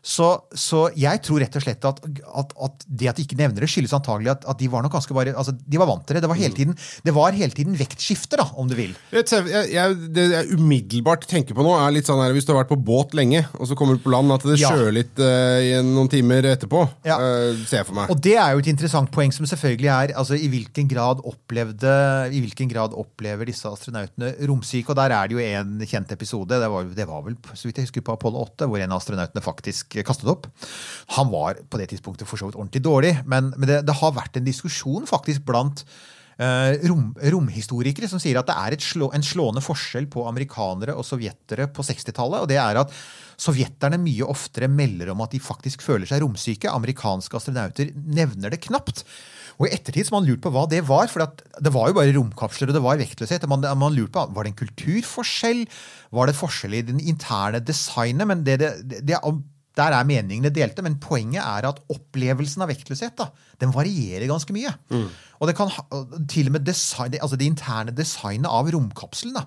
Så, 0.00 0.26
så 0.56 0.86
jeg 0.96 1.20
tror 1.26 1.42
rett 1.42 1.56
og 1.58 1.64
slett 1.64 1.84
at, 1.84 1.98
at, 2.00 2.52
at 2.56 2.84
det 2.88 3.10
at 3.10 3.18
de 3.18 3.24
ikke 3.26 3.36
nevner 3.36 3.64
det, 3.64 3.68
skyldes 3.68 3.92
antagelig 3.96 4.30
at, 4.32 4.46
at 4.48 4.60
de 4.60 4.68
var 4.72 4.84
nok 4.84 4.94
ganske 4.94 5.12
bare, 5.16 5.34
altså 5.36 5.52
de 5.52 5.80
var 5.80 5.90
vant 5.90 6.06
til 6.08 6.16
det. 6.16 6.22
Det 6.24 6.30
var 6.30 6.38
hele 6.40 6.56
tiden, 6.56 6.76
det 7.04 7.14
var 7.16 7.36
hele 7.36 7.52
tiden 7.56 7.76
vektskifte, 7.76 8.38
da, 8.40 8.46
om 8.56 8.70
du 8.70 8.76
vil. 8.78 8.94
Jeg, 9.12 9.26
jeg, 9.28 9.68
jeg, 9.74 9.98
det 10.16 10.24
jeg 10.32 10.56
umiddelbart 10.56 11.26
tenker 11.28 11.56
på 11.56 11.66
nå, 11.66 11.74
er 11.76 11.92
litt 11.92 12.08
sånn 12.08 12.22
her 12.24 12.32
hvis 12.36 12.48
du 12.48 12.54
har 12.54 12.62
vært 12.62 12.72
på 12.72 12.80
båt 12.80 13.12
lenge, 13.18 13.42
og 13.58 13.68
så 13.68 13.76
kommer 13.76 13.98
du 13.98 14.04
på 14.04 14.12
land, 14.14 14.32
at 14.32 14.46
det 14.48 14.56
Ja. 14.60 14.72
sjøler 14.72 14.96
litt 14.96 15.20
uh, 15.20 15.60
i 15.60 15.74
noen 15.84 16.08
timer 16.12 16.48
etterpå. 16.54 16.82
Ja. 17.04 17.18
Uh, 17.20 17.60
ser 17.68 17.82
jeg 17.82 17.90
for 17.90 17.98
meg. 18.00 18.12
Og 18.12 18.20
det 18.24 18.36
er 18.40 18.54
jo 18.54 18.64
et 18.64 18.72
interessant 18.72 19.12
poeng 19.12 19.32
som 19.36 19.48
selvfølgelig 19.48 19.92
er 19.92 20.14
altså 20.20 20.38
i 20.38 20.48
hvilken 20.52 20.88
grad 20.90 21.20
opplevde 21.28 21.92
i 22.32 22.40
hvilken 22.42 22.70
grad 22.72 22.94
opplever 22.96 23.48
disse 23.48 23.68
astronautene 23.68 24.32
romsyke. 24.48 24.92
Og 24.92 24.98
der 24.98 25.14
er 25.16 25.28
det 25.28 25.36
jo 25.36 25.44
en 25.44 25.76
kjent 25.84 26.12
episode, 26.16 26.60
det 26.60 26.70
var, 26.72 26.88
det 26.96 27.06
var 27.08 27.24
vel 27.26 27.36
så 27.52 27.68
vidt 27.68 27.80
jeg 27.80 27.88
husker 27.88 28.04
på 28.06 28.16
Apollo 28.16 28.44
8, 28.46 28.68
hvor 28.70 28.80
en 28.80 28.94
av 28.94 29.00
astronautene 29.02 29.44
faktisk 29.44 29.89
kastet 30.06 30.30
opp. 30.30 30.46
Han 31.16 31.32
var 31.32 31.60
på 31.68 31.80
det 31.80 31.90
tidspunktet 31.92 32.28
for 32.28 32.40
så 32.40 32.48
vidt 32.48 32.58
ordentlig 32.58 32.84
dårlig, 32.86 33.12
men, 33.26 33.52
men 33.56 33.68
det, 33.70 33.82
det 33.88 33.98
har 34.00 34.16
vært 34.16 34.38
en 34.38 34.46
diskusjon 34.46 35.08
faktisk 35.10 35.44
blant 35.48 35.84
eh, 36.40 36.78
rom, 36.90 37.10
romhistorikere 37.34 38.10
som 38.10 38.22
sier 38.22 38.40
at 38.40 38.50
det 38.50 38.56
er 38.56 38.78
slå, 38.84 39.10
en 39.16 39.26
slående 39.26 39.64
forskjell 39.64 40.08
på 40.12 40.28
amerikanere 40.30 40.94
og 40.96 41.06
sovjetere 41.06 41.70
på 41.74 41.86
60-tallet. 41.86 42.44
og 42.44 42.50
det 42.50 42.60
er 42.62 42.84
at 42.84 42.94
Sovjeterne 43.40 43.96
mye 44.00 44.26
oftere 44.28 44.68
melder 44.68 45.14
om 45.14 45.22
at 45.24 45.32
de 45.32 45.40
faktisk 45.40 45.80
føler 45.84 46.08
seg 46.08 46.20
romsyke. 46.20 46.68
Amerikanske 46.68 47.38
astronauter 47.38 47.92
nevner 47.96 48.52
det 48.52 48.60
knapt. 48.66 49.04
Og 49.60 49.68
i 49.68 49.72
ettertid 49.76 50.08
så 50.08 50.16
man 50.16 50.26
lurt 50.28 50.42
på 50.44 50.52
hva 50.52 50.66
det 50.68 50.82
var, 50.88 51.08
for 51.12 51.24
det 51.24 51.72
var 51.72 51.90
jo 51.90 51.96
bare 51.96 52.14
romkapsler 52.16 52.70
og 52.70 52.76
det 52.76 52.84
var 52.84 53.00
vektløshet. 53.00 53.46
Man, 53.48 53.64
man 53.80 53.96
lurt 53.96 54.12
på, 54.12 54.26
Var 54.36 54.44
det 54.44 54.52
en 54.52 54.60
kulturforskjell? 54.60 55.66
Var 56.16 56.28
det 56.28 56.36
forskjell 56.36 56.76
i 56.78 56.84
den 56.92 57.00
interne 57.00 57.60
designet? 57.64 58.28
Men 58.28 58.44
det, 58.44 58.58
det, 58.60 59.00
det, 59.08 59.20
der 59.78 59.94
er 59.94 60.06
meningene 60.06 60.50
delte, 60.50 60.82
men 60.82 60.98
poenget 61.02 61.42
er 61.42 61.68
at 61.68 61.78
opplevelsen 61.92 62.64
av 62.64 62.70
vektløshet 62.72 63.14
da, 63.20 63.28
den 63.62 63.72
varierer 63.74 64.26
ganske 64.30 64.54
mye. 64.56 64.72
Og 65.38 65.48
det 65.48 65.56
kan 65.56 65.70
til 66.28 66.50
og 66.50 66.56
med 66.56 66.66
design, 66.66 67.14
altså 67.20 67.38
det 67.38 67.46
interne 67.46 67.94
designet 67.94 68.50
av 68.50 68.70
romkapselen 68.74 69.38
da, 69.38 69.46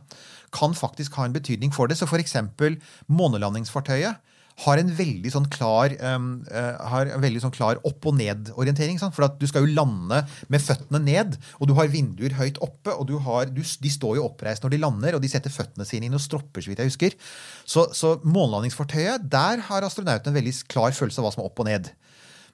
kan 0.53 0.75
faktisk 0.77 1.17
ha 1.17 1.25
en 1.27 1.35
betydning 1.35 1.73
for 1.75 1.89
det. 1.89 1.97
Så 1.99 2.07
for 2.09 2.21
eksempel 2.21 2.79
månelandingsfartøyet 3.07 4.21
har 4.61 4.77
en 4.77 4.91
veldig 4.93 5.31
sånn 5.33 5.47
klar, 5.51 5.95
um, 6.05 6.27
veldig 6.45 7.41
sånn 7.41 7.53
klar 7.55 7.79
opp- 7.87 8.05
og 8.09 8.17
ned-orientering. 8.19 8.99
For 9.01 9.25
at 9.25 9.39
du 9.41 9.47
skal 9.49 9.65
jo 9.65 9.73
lande 9.73 10.21
med 10.47 10.61
føttene 10.61 11.01
ned, 11.01 11.37
og 11.59 11.69
du 11.69 11.73
har 11.77 11.91
vinduer 11.91 12.37
høyt 12.37 12.61
oppe. 12.61 12.93
og 12.93 13.07
du 13.09 13.17
har, 13.17 13.49
du, 13.49 13.61
De 13.61 13.89
står 13.89 14.17
jo 14.17 14.27
oppreist 14.27 14.63
når 14.63 14.75
de 14.75 14.81
lander, 14.83 15.15
og 15.15 15.21
de 15.21 15.31
setter 15.31 15.53
føttene 15.53 15.85
sine 15.85 16.05
inn 16.05 16.13
og 16.17 16.21
stropper. 16.21 16.61
så 16.61 16.69
vidt 16.69 16.83
jeg 16.83 16.93
husker. 16.93 17.17
Så, 17.65 17.89
så 17.93 18.19
månelandingsfartøyet, 18.23 19.29
der 19.29 19.65
har 19.69 19.83
astronauten 19.83 20.29
en 20.31 20.37
veldig 20.37 20.55
klar 20.67 20.91
følelse 20.91 21.21
av 21.21 21.27
hva 21.27 21.33
som 21.33 21.43
er 21.43 21.49
opp 21.49 21.63
og 21.63 21.69
ned. 21.69 21.93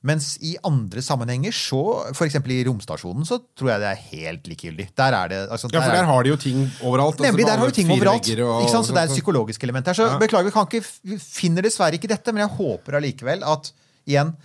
Mens 0.02 0.38
i 0.42 0.54
andre 0.64 1.02
sammenhenger, 1.04 1.52
så 1.52 1.80
f.eks. 2.16 2.36
i 2.40 2.64
romstasjonen, 2.64 3.26
så 3.28 3.40
tror 3.60 3.72
jeg 3.74 3.80
det 3.82 3.90
er 3.90 4.04
helt 4.14 4.46
likegyldig. 4.48 4.86
Der 4.96 5.12
er 5.18 5.28
det, 5.28 5.40
altså, 5.52 5.68
Ja, 5.74 5.82
for 5.82 5.92
er- 5.92 5.96
der 6.00 6.06
har 6.08 6.24
de 6.24 6.30
jo 6.30 6.36
ting 6.40 6.62
overalt. 6.84 7.20
altså, 7.20 7.26
Nemlig, 7.28 7.44
altså, 7.46 7.52
der 7.52 7.60
har 7.60 7.68
de 7.68 7.72
ting 7.76 7.92
overalt. 7.92 8.30
og- 8.40 8.62
Ikke 8.64 8.72
sant? 8.72 8.86
Så 8.88 8.94
det 8.96 9.02
er 9.02 9.10
et 9.12 9.18
psykologisk 9.18 9.64
element 9.64 9.86
her. 9.88 9.94
Så 9.94 10.08
Ja. 10.08 10.18
beklager, 10.18 10.70
vi 10.72 10.80
vi 11.04 11.18
finner 11.18 11.62
dessverre 11.62 11.94
ikke 12.00 12.08
dette, 12.08 12.32
men 12.32 12.48
jeg 12.48 12.58
håper 12.58 12.96
allikevel 12.96 13.44
at 13.44 13.72
igjen 14.08 14.36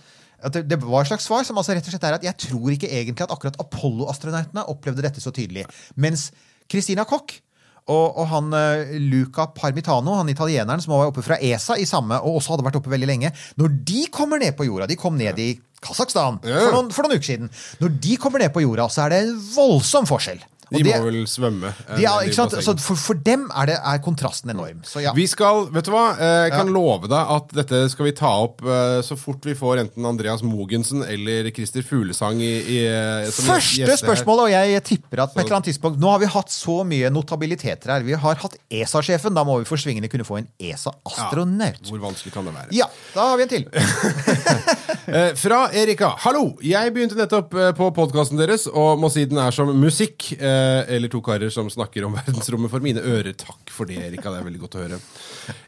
at 0.43 0.51
det, 0.53 0.67
det 0.67 0.81
var 0.83 1.01
et 1.01 1.07
slags 1.07 1.25
svar 1.25 1.43
som 1.45 1.55
altså 1.57 1.73
rett 1.73 1.87
og 1.87 1.91
slett 1.93 2.03
er 2.03 2.13
at 2.15 2.21
jeg 2.23 2.37
tror 2.37 2.69
ikke 2.69 2.89
egentlig 2.91 3.21
at 3.21 3.29
akkurat 3.31 3.55
Apollo-astronautene 3.57 4.67
opplevde 4.67 5.01
dette 5.01 5.21
så 5.21 5.31
tydelig. 5.31 5.65
Mens 5.95 6.31
Christina 6.69 7.03
Koch 7.05 7.39
og, 7.85 8.17
og 8.17 8.25
han 8.31 8.53
eh, 8.57 8.95
Luca 9.11 9.45
Parmitano, 9.53 10.15
han 10.17 10.31
italieneren 10.31 10.81
som 10.81 10.95
var 10.95 11.11
oppe 11.11 11.21
fra 11.25 11.37
ESA 11.37 11.77
i 11.77 11.85
samme, 11.85 12.17
og 12.17 12.39
også 12.39 12.55
hadde 12.55 12.65
vært 12.65 12.79
oppe 12.79 12.89
veldig 12.89 13.09
lenge 13.09 13.29
Når 13.61 13.75
de 13.85 14.07
kommer 14.13 14.41
ned 14.41 14.55
på 14.57 14.65
jorda 14.65 14.87
De 14.89 14.97
kom 14.97 15.17
ned 15.19 15.37
i 15.41 15.51
Kasakhstan 15.85 16.39
for, 16.41 16.89
for 16.95 17.05
noen 17.05 17.19
uker 17.19 17.27
siden. 17.27 17.51
Når 17.77 17.91
de 18.01 18.15
kommer 18.17 18.41
ned 18.41 18.49
på 18.55 18.63
jorda, 18.63 18.87
så 18.89 19.03
er 19.03 19.11
det 19.11 19.19
en 19.21 19.35
voldsom 19.53 20.07
forskjell. 20.09 20.39
De 20.73 20.81
må 20.87 20.95
vel 21.05 21.19
svømme. 21.29 21.71
De 21.95 22.05
er? 22.09 22.31
Så 22.33 22.73
for, 22.81 22.97
for 22.97 23.19
dem 23.25 23.45
er, 23.51 23.69
det, 23.69 23.75
er 23.77 23.99
kontrasten 24.03 24.49
enorm. 24.53 24.81
Så 24.87 25.03
ja. 25.03 25.13
Vi 25.15 25.27
skal, 25.29 25.67
vet 25.73 25.85
du 25.85 25.91
hva, 25.93 26.05
eh, 26.17 26.37
jeg 26.47 26.55
kan 26.55 26.71
Ja. 26.71 26.73
love 26.75 27.09
deg 27.11 27.33
at 27.35 27.53
dette 27.59 27.81
skal 27.93 28.09
vi 28.09 28.13
ta 28.17 28.31
opp 28.45 28.63
eh, 28.65 28.99
så 29.05 29.17
fort 29.19 29.45
vi 29.45 29.53
får 29.57 29.83
enten 29.83 30.07
Andreas 30.09 30.41
Mogensen 30.45 31.03
eller 31.05 31.51
Christer 31.55 31.85
Fuglesang 31.85 32.41
i, 32.41 32.53
i, 32.77 32.79
eh, 32.89 33.29
Første 33.35 33.97
spørsmål, 34.01 34.45
og 34.47 34.53
jeg 34.53 34.81
tipper 34.87 35.23
at 35.25 35.35
på 35.35 35.41
et 35.41 35.45
eller 35.45 35.59
annet 35.59 35.69
tidspunkt 35.69 36.01
Nå 36.01 36.09
har 36.11 36.23
vi 36.23 36.31
hatt 36.33 36.51
så 36.53 36.79
mye 36.87 37.11
notabiliteter 37.13 37.93
her. 37.93 38.05
Vi 38.05 38.17
har 38.17 38.41
hatt 38.41 38.57
ESA-sjefen. 38.73 39.35
Da 39.35 39.45
må 39.47 39.59
vi 39.61 39.69
for 39.69 39.79
svingende 39.81 40.09
kunne 40.11 40.25
få 40.27 40.39
en 40.41 40.49
ESA-astronaut. 40.59 41.83
Hvor 41.89 42.01
vanskelig 42.03 42.33
kan 42.33 42.49
det 42.49 42.55
være? 42.55 42.73
Ja, 42.75 42.89
da 43.13 43.29
har 43.31 43.39
vi 43.39 43.47
en 43.47 43.53
til. 43.53 43.69
Eh, 45.05 45.35
fra 45.37 45.67
Erika. 45.69 46.07
Hallo! 46.23 46.55
Jeg 46.65 46.89
begynte 46.95 47.17
nettopp 47.19 47.51
eh, 47.53 47.67
på 47.77 47.91
podkasten 47.93 48.39
deres 48.39 48.63
og 48.65 48.97
må 48.97 49.11
si 49.13 49.27
den 49.29 49.37
er 49.37 49.53
som 49.53 49.69
musikk. 49.77 50.31
Eh, 50.55 50.95
eller 50.95 51.11
to 51.11 51.21
karer 51.25 51.49
som 51.53 51.69
snakker 51.69 52.05
om 52.07 52.15
verdensrommet 52.19 52.71
for 52.71 52.83
mine 52.83 53.03
ører. 53.03 53.33
Takk 53.37 53.71
for 53.73 53.89
det, 53.89 53.99
Erika. 54.07 54.31
Det 54.31 54.41
er 54.41 54.47
veldig 54.49 54.63
godt 54.63 54.77
å 54.77 54.83
høre. 54.85 54.99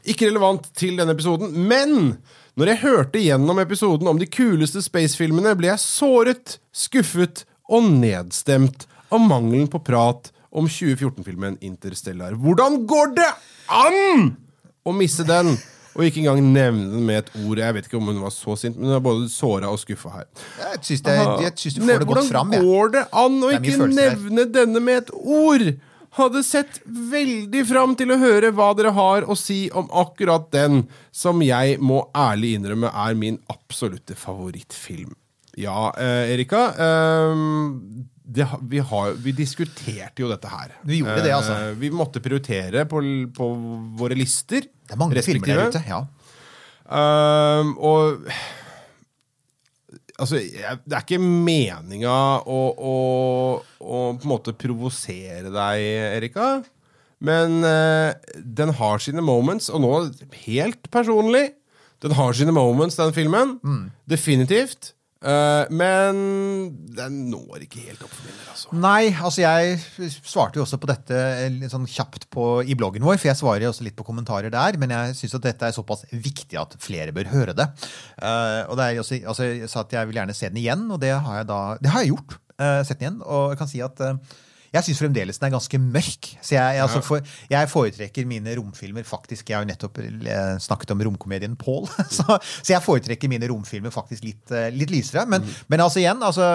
Ikke 0.08 0.30
relevant 0.30 0.70
til 0.78 0.98
denne 1.00 1.16
episoden, 1.16 1.54
men 1.70 2.18
når 2.58 2.74
jeg 2.74 2.84
hørte 2.86 3.22
gjennom 3.22 3.62
episoden 3.62 4.10
om 4.10 4.20
de 4.22 4.30
kuleste 4.32 4.82
spacefilmene, 4.86 5.54
ble 5.60 5.70
jeg 5.74 5.84
såret, 5.84 6.58
skuffet 6.74 7.44
og 7.70 7.86
nedstemt 8.00 8.88
av 9.14 9.22
mangelen 9.24 9.70
på 9.72 9.82
prat 9.86 10.32
om 10.58 10.68
2014-filmen 10.72 11.60
Interstellar. 11.66 12.38
Hvordan 12.40 12.82
går 12.90 13.14
det 13.20 13.32
an 13.70 14.32
å 14.88 14.94
misse 14.96 15.26
den? 15.28 15.54
Og 15.98 16.06
ikke 16.06 16.22
engang 16.22 16.42
nevne 16.54 16.88
den 16.94 17.06
med 17.10 17.24
et 17.24 17.30
ord. 17.42 17.58
Jeg 17.58 17.74
vet 17.74 17.90
ikke 17.90 17.98
om 17.98 18.10
hun 18.12 18.22
var 18.22 18.34
så 18.36 18.56
sint, 18.62 18.78
men 18.78 18.92
hun 18.92 18.96
er 19.00 19.04
både 19.04 19.28
såra 19.34 19.72
og 19.74 19.80
skuffa 19.82 20.14
her. 20.14 20.28
Jeg 20.62 20.82
syns, 20.86 21.04
det, 21.08 21.18
jeg 21.44 21.54
syns 21.64 21.78
du 21.80 21.84
får 21.84 22.04
det 22.04 22.10
godt 22.14 22.30
fram. 22.30 22.54
Hvordan 22.54 22.66
går 22.70 22.92
det 22.96 23.04
an 23.24 23.38
å 23.44 23.54
ikke 23.58 23.92
nevne 23.98 24.48
denne 24.54 24.84
med 24.84 25.04
et 25.04 25.14
ord? 25.18 25.68
Hadde 26.18 26.42
sett 26.46 26.80
veldig 26.86 27.62
fram 27.70 27.94
til 28.00 28.14
å 28.14 28.18
høre 28.22 28.50
hva 28.56 28.72
dere 28.78 28.94
har 28.96 29.26
å 29.30 29.36
si 29.38 29.68
om 29.78 29.90
akkurat 29.94 30.48
den, 30.54 30.86
som 31.14 31.42
jeg 31.46 31.78
må 31.84 32.04
ærlig 32.18 32.56
innrømme 32.58 32.90
er 32.90 33.18
min 33.20 33.38
absolutte 33.54 34.16
favorittfilm. 34.18 35.14
Ja, 35.58 35.92
eh, 35.98 36.32
Erika. 36.34 36.72
ehm, 36.78 38.08
det, 38.28 38.46
vi, 38.68 38.80
har, 38.84 39.14
vi 39.24 39.32
diskuterte 39.32 40.24
jo 40.24 40.28
dette 40.32 40.50
her. 40.52 40.74
Vi 40.84 41.00
gjorde 41.00 41.24
det, 41.24 41.32
altså. 41.32 41.56
Eh, 41.70 41.76
vi 41.80 41.92
måtte 41.96 42.20
prioritere 42.24 42.84
på, 42.90 43.00
på 43.38 43.50
våre 44.00 44.18
lister. 44.20 44.68
Det 44.68 44.96
er 44.96 45.00
mange 45.00 45.24
filmer 45.24 45.54
der 45.54 45.72
ute. 45.72 45.84
ja. 45.88 46.04
Eh, 46.88 47.74
og 47.78 48.32
Altså, 50.18 50.40
jeg, 50.42 50.80
det 50.90 50.96
er 50.98 51.04
ikke 51.04 51.20
meninga 51.22 52.14
å, 52.50 52.62
å, 52.74 52.94
å 53.78 53.98
på 54.18 54.26
en 54.26 54.32
måte 54.32 54.50
provosere 54.58 55.52
deg, 55.54 55.82
Erika. 56.18 56.48
Men 57.22 57.60
eh, 57.62 58.16
den 58.42 58.74
har 58.80 58.98
sine 59.04 59.22
moments, 59.22 59.70
og 59.70 59.84
nå 59.86 59.92
helt 60.48 60.90
personlig 60.94 61.52
Den 62.02 62.14
har 62.18 62.34
sine 62.38 62.54
moments, 62.54 62.98
den 62.98 63.14
filmen. 63.14 63.56
Definitivt. 64.10 64.96
Eh, 65.28 65.72
men 65.76 66.20
den 66.96 67.18
når 67.32 67.66
ikke 67.66 67.82
helt 67.84 68.04
opp 68.06 68.14
for 68.14 68.28
min 68.28 68.38
altså. 68.48 68.72
Nei, 68.80 69.10
altså 69.12 69.44
jeg 69.44 70.12
svarte 70.24 70.60
jo 70.60 70.64
også 70.64 70.80
på 70.80 70.90
dette 70.90 71.20
litt 71.52 71.74
sånn 71.74 71.88
kjapt 71.90 72.30
på, 72.34 72.46
i 72.64 72.78
bloggen 72.80 73.04
vår, 73.04 73.20
for 73.20 73.32
jeg 73.32 73.40
svarer 73.42 73.66
jo 73.66 73.74
også 73.74 73.88
litt 73.88 73.98
på 73.98 74.08
kommentarer 74.08 74.54
der, 74.54 74.80
men 74.80 74.94
jeg 74.96 75.18
syns 75.20 75.38
at 75.40 75.48
dette 75.50 75.68
er 75.68 75.76
såpass 75.76 76.06
viktig 76.12 76.60
at 76.62 76.78
flere 76.84 77.16
bør 77.16 77.32
høre 77.34 77.58
det. 77.58 77.68
Uh, 78.22 78.64
og 78.70 78.78
det 78.80 78.88
er 78.88 79.02
også, 79.04 79.20
altså, 79.28 79.50
Jeg 79.52 79.72
sa 79.72 79.84
at 79.84 79.96
jeg 79.98 80.10
vil 80.10 80.22
gjerne 80.22 80.38
se 80.38 80.52
den 80.52 80.62
igjen, 80.64 80.88
og 80.94 81.02
det 81.04 81.14
har 81.14 81.42
jeg 81.42 81.50
da 81.52 81.62
det 81.82 81.94
har 81.94 82.06
jeg 82.06 82.14
gjort. 82.16 82.38
Uh, 82.58 82.82
sett 82.88 83.02
den 83.02 83.06
igjen, 83.08 83.22
og 83.26 83.52
jeg 83.52 83.60
kan 83.60 83.70
si 83.70 83.84
at 83.86 84.00
eh, 84.02 84.38
jeg 84.74 84.88
syns 84.88 85.02
fremdeles 85.02 85.40
den 85.40 85.48
er 85.48 85.54
ganske 85.56 85.80
mørk. 85.82 86.30
Så 86.42 86.56
jeg, 86.56 86.76
jeg, 86.78 86.84
altså, 86.84 87.02
for, 87.06 87.24
jeg 87.52 87.72
foretrekker 87.72 88.28
mine 88.30 88.56
romfilmer 88.60 89.06
faktisk 89.08 89.50
Jeg 89.50 89.58
har 89.58 89.66
jo 89.66 89.70
nettopp 89.72 90.00
eh, 90.04 90.58
snakket 90.64 90.94
om 90.96 91.04
romkomedien 91.08 91.56
Paul. 91.60 91.88
Så, 92.18 92.38
så 92.40 92.74
jeg 92.74 92.84
foretrekker 92.84 93.30
mine 93.32 93.48
romfilmer 93.50 93.94
faktisk 93.94 94.26
litt, 94.26 94.52
eh, 94.56 94.70
litt 94.74 94.92
lysere. 94.92 95.26
Men, 95.30 95.46
men 95.72 95.84
altså 95.84 96.02
igjen, 96.02 96.22
altså, 96.24 96.48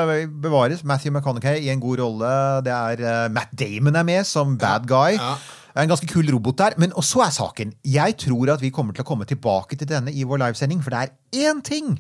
bevares. 0.43 0.83
Matthew 0.89 1.13
McConaughey 1.15 1.67
i 1.67 1.73
en 1.73 1.83
god 1.83 2.03
rolle. 2.03 2.31
Det 2.67 2.73
er 2.75 3.03
eh, 3.07 3.27
Matt 3.33 3.53
Damon 3.59 3.99
er 3.99 4.07
med 4.09 4.29
som 4.29 4.57
bad 4.61 4.89
guy. 4.91 5.19
Ja. 5.19 5.37
En 5.83 5.89
ganske 5.89 6.09
kul 6.11 6.29
robot 6.33 6.59
der. 6.61 6.77
Men 6.83 6.93
og 6.99 7.07
så 7.07 7.25
er 7.27 7.35
saken. 7.35 7.77
Jeg 7.87 8.19
tror 8.21 8.57
at 8.57 8.65
vi 8.65 8.73
kommer 8.75 8.97
til 8.97 9.07
å 9.07 9.09
komme 9.09 9.29
tilbake 9.29 9.79
til 9.79 9.89
denne 9.89 10.13
i 10.13 10.27
vår 10.29 10.43
livesending, 10.47 10.83
for 10.85 10.95
det 10.95 11.05
er 11.07 11.49
én 11.53 11.63
ting 11.65 11.95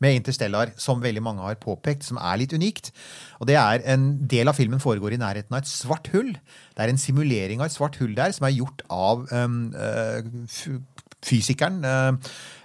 med 0.00 0.16
Interstellar 0.20 0.72
som 0.80 1.02
veldig 1.04 1.22
mange 1.22 1.44
har 1.44 1.58
påpekt, 1.60 2.06
som 2.08 2.16
er 2.20 2.38
litt 2.40 2.54
unikt. 2.56 2.90
Og 3.40 3.46
det 3.50 3.56
er 3.60 3.82
En 3.84 4.26
del 4.28 4.48
av 4.48 4.56
filmen 4.56 4.80
foregår 4.80 5.12
i 5.16 5.20
nærheten 5.20 5.52
av 5.52 5.60
et 5.62 5.68
svart 5.70 6.08
hull. 6.14 6.32
Det 6.76 6.84
er 6.84 6.88
en 6.92 6.98
simulering 7.00 7.60
av 7.60 7.66
et 7.68 7.76
svart 7.76 7.96
hull 8.00 8.14
der 8.16 8.32
som 8.32 8.46
er 8.48 8.56
gjort 8.56 8.82
av 8.88 9.26
um, 9.32 9.60
f- 10.46 10.80
fysikeren 11.26 11.84
eh, 11.84 12.12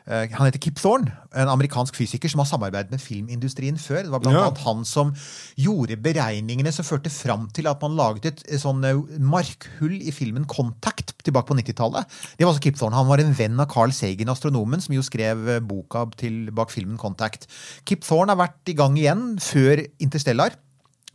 eh, 0.08 0.30
Han 0.38 0.46
heter 0.48 0.62
Kip 0.62 0.78
Thorne, 0.80 1.12
en 1.36 1.50
amerikansk 1.52 1.96
fysiker 1.98 2.30
som 2.32 2.40
har 2.40 2.48
samarbeidet 2.48 2.92
med 2.94 3.02
filmindustrien 3.04 3.78
før. 3.82 4.04
Det 4.06 4.12
var 4.14 4.22
blant 4.24 4.38
Ja. 4.38 4.44
annet 4.48 4.62
han 4.64 4.86
som 4.86 5.14
gjorde 5.58 5.98
beregningene 6.02 6.72
som 6.72 6.86
førte 6.88 7.12
fram 7.12 7.50
til 7.52 7.68
at 7.68 7.82
man 7.82 7.96
laget 7.98 8.26
et 8.32 8.44
sånn 8.62 8.84
eh, 8.88 9.20
markhull 9.20 9.98
i 10.02 10.12
filmen 10.16 10.46
Contact 10.46 11.16
tilbake 11.26 11.48
på 11.52 11.58
90-tallet. 11.60 12.06
Det 12.38 12.46
var 12.46 12.54
altså 12.54 12.64
Kip 12.64 12.78
Thorne. 12.78 12.96
Han 12.96 13.08
var 13.08 13.20
en 13.20 13.34
venn 13.34 13.60
av 13.60 13.68
Carl 13.72 13.92
Sagan, 13.92 14.30
astronomen, 14.30 14.82
som 14.82 14.94
jo 14.96 15.02
skrev 15.02 15.60
boka 15.68 16.06
til, 16.18 16.52
bak 16.56 16.72
filmen 16.72 16.98
Contact. 17.02 17.48
Kip 17.86 18.06
Thorne 18.06 18.36
har 18.36 18.48
vært 18.48 18.70
i 18.72 18.78
gang 18.78 18.96
igjen 18.98 19.38
før 19.42 19.84
Interstellar. 20.00 20.56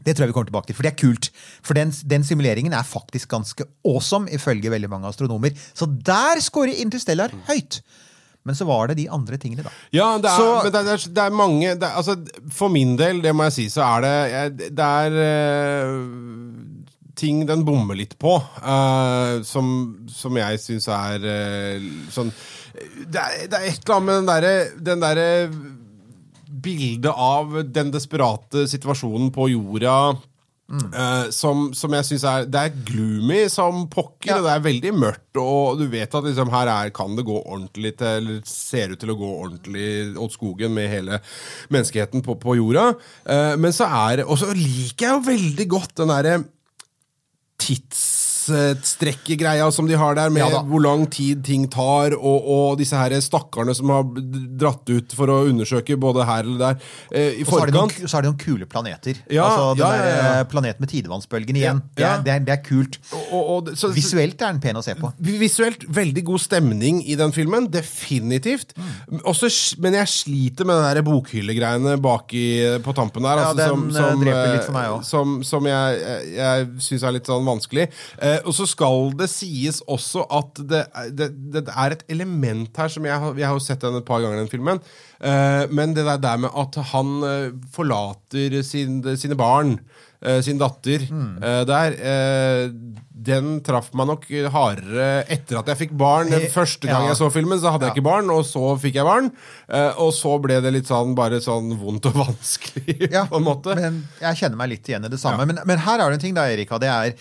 Det 0.05 0.15
tror 0.17 0.25
jeg 0.25 0.31
vi 0.31 0.37
kommer 0.37 0.49
tilbake 0.51 0.67
til, 0.71 0.77
for 0.79 0.87
det 0.87 0.93
er 0.95 1.01
kult. 1.01 1.31
For 1.63 1.77
den, 1.77 1.91
den 2.09 2.25
simuleringen 2.25 2.73
er 2.73 2.87
faktisk 2.89 3.29
ganske 3.35 3.67
awesome, 3.85 4.31
ifølge 4.33 4.71
veldig 4.73 4.89
mange 4.93 5.09
astronomer. 5.09 5.51
Så 5.77 5.87
der 5.87 6.41
scorer 6.41 6.73
Interstellar 6.81 7.35
høyt! 7.51 7.83
Men 8.49 8.57
så 8.57 8.65
var 8.65 8.89
det 8.89 8.97
de 8.97 9.05
andre 9.13 9.37
tingene, 9.37 9.63
da. 9.67 9.71
Ja, 9.93 10.07
det 10.17 10.31
er, 10.31 10.37
Så- 10.41 10.63
men 10.65 10.73
det 10.73 10.81
er, 10.95 11.03
det 11.13 11.25
er 11.27 11.31
mange 11.37 11.75
det 11.77 11.83
er, 11.85 11.97
altså, 12.01 12.15
For 12.57 12.69
min 12.73 12.95
del, 12.97 13.21
det 13.21 13.35
må 13.37 13.45
jeg 13.51 13.53
si, 13.53 13.67
så 13.69 13.83
er 13.85 14.01
det 14.01 14.33
jeg- 14.33 14.71
Det 14.79 14.87
er 15.05 15.19
eh, 15.27 15.99
ting 17.21 17.43
den 17.47 17.65
bommer 17.67 17.95
litt 17.99 18.15
på, 18.19 18.39
uh, 18.65 19.43
som, 19.45 20.07
som 20.09 20.37
jeg 20.41 20.57
syns 20.63 20.89
er 20.89 21.21
uh, 21.21 21.91
sånn 22.09 22.33
det 23.11 23.19
er, 23.21 23.43
et 23.61 23.83
eller 23.83 23.97
annet 23.99 24.07
med 24.07 24.15
den 24.17 24.29
derre 24.31 24.71
den 24.89 25.01
bildet 26.63 27.13
av 27.13 27.61
den 27.73 27.93
desperate 27.95 28.67
situasjonen 28.71 29.31
på 29.35 29.49
jorda 29.53 29.95
eh, 30.71 31.31
som, 31.35 31.71
som 31.75 31.97
jeg 31.97 32.07
syns 32.07 32.25
er 32.31 32.45
Det 32.47 32.61
er 32.61 32.77
gloomy 32.87 33.41
som 33.51 33.87
pokker, 33.91 34.31
Ja. 34.31 34.37
og 34.39 34.47
det 34.47 34.53
er 34.55 34.67
veldig 34.69 34.93
mørkt, 34.95 35.41
og 35.43 35.81
du 35.81 35.87
vet 35.91 36.15
at 36.15 36.29
liksom 36.29 36.53
her 36.55 36.71
er, 36.71 36.93
kan 36.95 37.17
det 37.19 37.27
gå 37.27 37.41
ordentlig 37.41 37.97
til 37.99 38.07
Eller 38.21 38.41
ser 38.47 38.95
ut 38.95 39.01
til 39.03 39.11
å 39.15 39.19
gå 39.19 39.33
ordentlig 39.47 39.89
åt 40.21 40.37
skogen 40.37 40.75
med 40.77 40.91
hele 40.93 41.19
menneskeheten 41.75 42.23
på, 42.27 42.39
på 42.39 42.55
jorda. 42.61 42.93
Uh, 43.27 43.57
men 43.59 43.75
så 43.75 43.89
er 43.91 44.25
Og 44.29 44.39
så 44.39 44.53
liker 44.55 45.07
jeg 45.09 45.17
jo 45.17 45.29
veldig 45.33 45.69
godt 45.75 45.97
den 46.03 46.15
derre 46.15 46.39
tidsstrekkegreia 48.51 49.71
som 49.75 49.89
de 49.89 49.99
har 49.99 50.19
der, 50.19 50.33
med 50.33 50.45
Ja 50.45 50.61
hvor 50.71 50.83
lang 50.83 51.07
tid 51.11 51.43
ting 51.47 51.67
tar, 51.71 52.15
og, 52.17 52.49
og 52.55 52.79
disse 52.81 52.99
her 52.99 53.15
stakkarene 53.23 53.75
som 53.77 53.91
har 53.93 54.07
dratt 54.61 54.89
ut 54.91 55.15
for 55.17 55.33
å 55.33 55.41
undersøke 55.49 55.97
både 56.01 56.27
her 56.29 56.47
eller 56.47 56.61
der. 56.61 56.91
Eh, 57.11 57.41
I 57.41 57.45
Og 57.45 57.53
så 57.53 57.67
de 57.69 57.75
noen, 57.77 57.95
så 58.05 58.19
er, 58.19 58.25
det 58.25 58.31
noen 58.31 58.41
kule 58.41 58.69
planeter. 58.71 59.21
Ja, 59.33 59.47
altså 59.47 59.67
den 59.79 59.85
ja, 59.85 59.91
der 59.97 60.41
eh, 60.41 60.45
planeten 60.51 60.85
med 60.85 60.93
tidevannsbølgen 60.93 61.61
igjen. 61.61 61.83
Det, 61.97 62.07
er, 62.07 62.25
det, 62.27 62.35
er, 62.35 62.45
det 62.47 62.55
er 62.57 62.63
kult. 62.67 63.01
Og, 63.31 63.41
og, 63.41 63.73
så, 63.79 63.91
Visuelt 63.95 64.41
er 64.41 64.55
den 64.55 64.63
pen 64.63 64.79
å 64.79 64.85
se 64.85 64.95
på. 64.99 65.13
Visuelt 65.41 65.87
veldig 65.91 66.25
god 66.31 66.45
stemning 66.45 67.03
i 67.07 67.17
den 67.21 67.35
filmen. 67.37 67.69
Definitivt. 67.73 68.75
Mm. 68.77 69.21
Også, 69.31 69.51
men 69.83 69.99
jeg 70.01 70.13
sliter 70.13 70.69
med 70.69 70.81
den 70.81 70.89
der 70.89 71.07
bokhyllegreiene 71.07 71.97
i, 71.97 72.47
på 72.85 72.97
tampen 72.97 73.27
der. 73.27 73.45
Altså, 73.45 73.71
den, 73.75 73.89
eh, 73.91 74.13
dreper 74.25 74.55
litt 74.55 74.69
for 74.69 74.77
meg 74.77 74.91
òg. 74.95 75.05
Som, 75.07 75.41
som 75.47 75.67
jeg, 75.69 76.01
jeg, 76.01 76.33
jeg 76.39 76.71
syns 76.87 77.07
er 77.07 77.17
litt 77.19 77.31
sånn 77.31 77.47
vanskelig. 77.47 77.89
Eh, 78.21 78.40
og 78.45 78.55
så 78.57 78.67
skal 78.69 79.11
det 79.19 79.29
sies 79.33 79.81
også 79.91 80.25
at 80.41 80.61
det, 80.71 80.83
det, 81.19 81.31
det 81.57 81.65
er 81.71 81.97
et 81.97 82.05
element 82.15 82.77
her 82.81 82.89
som 82.93 83.05
jeg 83.09 83.33
jeg 83.41 83.47
har 83.49 83.57
jo 83.59 83.65
sett 83.65 83.81
den 83.85 83.99
et 84.01 84.07
par 84.09 84.21
ganger, 84.25 84.41
den 84.43 84.51
filmen. 84.53 84.81
Eh, 85.21 85.65
men 85.71 85.93
det 85.97 86.05
der, 86.07 86.21
der 86.23 86.39
med 86.47 86.51
at 86.57 86.79
han 86.93 87.17
eh, 87.27 87.49
forlater 87.75 88.61
sin, 88.67 89.01
sine 89.21 89.37
barn, 89.37 89.77
eh, 90.25 90.41
sin 90.45 90.59
datter, 90.61 91.07
Mm. 91.11 91.39
eh, 91.43 91.63
der 91.69 91.97
eh, 92.01 92.71
Den 93.21 93.59
traff 93.61 93.91
meg 93.93 94.07
nok 94.09 94.23
hardere 94.55 95.27
etter 95.29 95.59
at 95.61 95.67
jeg 95.69 95.77
fikk 95.83 95.91
barn. 96.01 96.31
Den 96.33 96.47
Første 96.49 96.89
gang 96.89 97.05
jeg 97.11 97.19
så 97.19 97.27
filmen, 97.35 97.61
så 97.61 97.69
hadde 97.75 97.85
jeg 97.91 97.99
ikke 97.99 98.07
barn, 98.07 98.31
og 98.33 98.47
så 98.49 98.63
fikk 98.81 98.97
jeg 98.97 99.05
barn. 99.05 99.29
Eh, 99.69 99.91
og 100.01 100.15
så 100.17 100.39
ble 100.41 100.57
det 100.65 100.73
litt 100.73 100.89
sånn 100.89 101.13
bare 101.19 101.37
sånn 101.45 101.75
vondt 101.83 102.09
og 102.09 102.17
vanskelig, 102.23 103.11
Ja, 103.13 103.27
på 103.29 103.37
en 103.43 103.45
måte. 103.45 103.77
Men 103.77 104.01
jeg 104.23 104.41
kjenner 104.41 104.57
meg 104.63 104.73
litt 104.73 104.89
igjen 104.89 105.05
i 105.05 105.13
det 105.13 105.21
samme. 105.21 105.45
Ja. 105.45 105.51
Men, 105.53 105.61
men 105.69 105.85
her 105.85 106.01
er 106.01 106.09
det 106.09 106.17
en 106.17 106.25
ting, 106.25 106.39
da, 106.39 106.47
Erika. 106.49 106.81
Det 106.81 106.89
er 106.89 107.13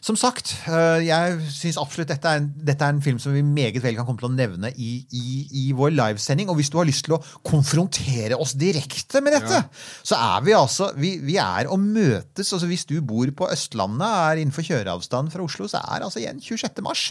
som 0.00 0.16
sagt, 0.16 0.54
øh, 0.64 1.02
jeg 1.04 1.38
syns 1.52 1.78
absolutt 1.80 2.08
dette 2.08 2.28
er, 2.28 2.40
en, 2.40 2.48
dette 2.64 2.86
er 2.86 2.94
en 2.94 3.02
film 3.04 3.18
som 3.20 3.34
vi 3.36 3.42
meget 3.44 3.82
vel 3.84 3.98
kan 3.98 4.06
komme 4.08 4.20
til 4.22 4.30
å 4.30 4.32
nevne 4.32 4.70
i, 4.72 4.92
i, 5.12 5.24
i 5.60 5.64
vår 5.76 5.92
livesending. 5.92 6.48
Og 6.48 6.56
hvis 6.56 6.72
du 6.72 6.78
har 6.80 6.88
lyst 6.88 7.04
til 7.04 7.18
å 7.18 7.20
konfrontere 7.46 8.38
oss 8.40 8.54
direkte 8.56 9.20
med 9.24 9.36
dette, 9.36 9.60
så 10.00 10.16
er 10.16 10.46
vi 10.46 10.56
altså 10.56 10.90
Vi, 10.96 11.12
vi 11.24 11.36
er 11.40 11.68
å 11.68 11.76
møtes. 11.80 12.48
altså 12.48 12.68
Hvis 12.70 12.86
du 12.88 12.96
bor 13.04 13.28
på 13.36 13.50
Østlandet, 13.52 14.08
er 14.08 14.40
innenfor 14.40 14.64
kjøreavstand 14.66 15.34
fra 15.34 15.44
Oslo, 15.44 15.68
så 15.68 15.84
er 15.84 16.08
altså 16.08 16.24
igjen 16.24 16.40
26. 16.40 16.80
mars. 16.86 17.10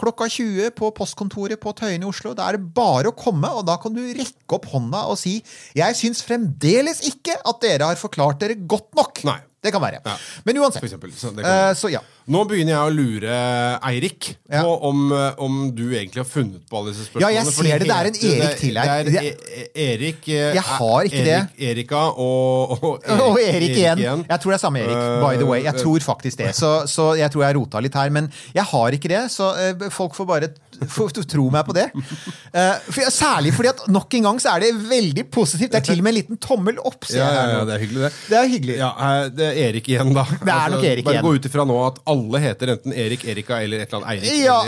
Klokka 0.00 0.30
20 0.32 0.72
på 0.78 0.88
postkontoret 0.96 1.60
på 1.60 1.76
Tøyen 1.76 2.02
i 2.02 2.08
Oslo. 2.08 2.32
Da 2.38 2.48
er 2.48 2.56
det 2.56 2.72
bare 2.72 3.12
å 3.12 3.16
komme, 3.16 3.52
og 3.52 3.68
da 3.68 3.76
kan 3.82 3.92
du 3.92 4.02
rekke 4.08 4.56
opp 4.56 4.72
hånda 4.72 5.04
og 5.12 5.20
si 5.20 5.38
Jeg 5.76 6.00
syns 6.00 6.24
fremdeles 6.24 7.04
ikke 7.12 7.36
at 7.44 7.60
dere 7.60 7.92
har 7.92 8.00
forklart 8.00 8.40
dere 8.40 8.56
godt 8.56 8.94
nok. 8.96 9.26
Nei. 9.28 9.40
Det 9.62 9.70
kan 9.70 9.82
være. 9.82 10.00
Ja. 10.04 10.16
Men 10.44 10.58
uansett. 10.58 10.82
Eksempel, 10.82 11.12
så 11.14 11.30
uh, 11.36 11.70
så 11.78 11.90
ja. 11.92 12.00
Nå 12.32 12.40
begynner 12.50 12.72
jeg 12.74 12.82
å 12.86 12.90
lure 12.94 13.36
Eirik 13.82 14.28
Ja. 14.50 14.60
på 14.62 14.72
om, 14.88 15.00
eh, 15.12 15.38
om 15.42 15.56
du 15.74 15.88
egentlig 15.90 16.20
har 16.22 16.28
funnet 16.30 16.62
på 16.70 16.78
alle 16.78 16.92
disse 16.92 17.08
spørsmålene. 17.08 17.32
Ja, 17.34 17.42
jeg 17.42 17.46
ser 17.50 17.78
det. 17.82 17.88
Det 17.88 17.96
er 17.96 18.10
en 18.10 18.18
Erik 18.30 18.58
til 18.60 18.78
her. 18.78 19.02
Det 19.08 19.14
er 19.16 19.22
E- 19.22 19.62
E- 19.62 19.86
Erik 19.86 20.28
eh, 20.28 20.54
Jeg 20.54 20.62
har 20.62 21.08
ikke 21.10 21.24
det. 21.26 21.40
Erika 21.70 22.02
og, 22.14 22.76
og 22.78 23.08
Og 23.32 23.40
Erik 23.42 23.74
igjen. 23.74 24.02
Jeg 24.28 24.38
tror 24.42 24.54
det 24.54 24.58
er 24.58 24.62
samme 24.62 24.82
Erik, 24.84 25.02
by 25.24 25.32
the 25.40 25.48
way. 25.50 25.62
Jeg 25.66 25.74
tror 25.82 25.98
faktisk 26.06 26.38
det. 26.44 26.52
Så, 26.58 26.70
så 26.86 27.08
jeg 27.18 27.30
tror 27.34 27.46
jeg 27.48 27.56
rota 27.58 27.82
litt 27.82 27.94
her. 27.98 28.10
Men 28.14 28.30
jeg 28.54 28.64
har 28.70 28.98
ikke 28.98 29.10
det, 29.10 29.24
så 29.34 29.50
folk 29.90 30.14
får 30.14 30.30
bare 30.30 30.52
få 30.96 31.08
tro 31.12 31.48
meg 31.52 31.66
på 31.68 31.74
det. 31.76 31.86
Eh, 32.52 32.76
for, 32.88 33.10
særlig 33.14 33.52
fordi 33.56 33.70
at 33.72 33.84
nok 33.92 34.14
en 34.18 34.28
gang 34.28 34.40
så 34.42 34.54
er 34.56 34.64
det 34.66 34.72
veldig 34.88 35.24
positivt. 35.34 35.72
Det 35.72 35.80
er 35.82 35.86
til 35.90 36.00
og 36.02 36.06
med 36.06 36.14
en 36.14 36.18
liten 36.20 36.40
tommel 36.42 36.78
opp. 36.82 37.06
Ja, 37.12 37.28
ja, 37.32 37.44
ja, 37.56 37.64
det 37.68 37.76
er 37.76 37.82
hyggelig, 37.84 38.02
det. 38.06 38.12
Det 38.30 38.38
er 38.40 38.50
hyggelig. 38.52 38.76
Ja, 38.80 38.90
eh, 39.08 39.26
det 39.36 39.48
er 39.50 39.60
Erik 39.68 39.90
igjen, 39.92 40.12
da. 40.16 40.24
Altså, 40.26 40.44
Det 40.48 40.56
er 40.56 40.74
nok 40.76 40.86
Erik 40.92 41.04
bare 41.08 41.14
igjen. 41.18 41.26
gå 41.28 41.34
ut 41.38 41.48
ifra 41.52 41.66
nå 41.68 41.78
at 41.86 42.00
alle 42.14 42.42
heter 42.46 42.74
enten 42.76 42.96
Erik, 43.04 43.26
Erika 43.32 43.60
eller 43.62 43.84
et 43.84 43.92
eller 43.92 44.06
annet 44.06 44.16
Eirik. 44.16 44.38
Ja. 44.42 44.58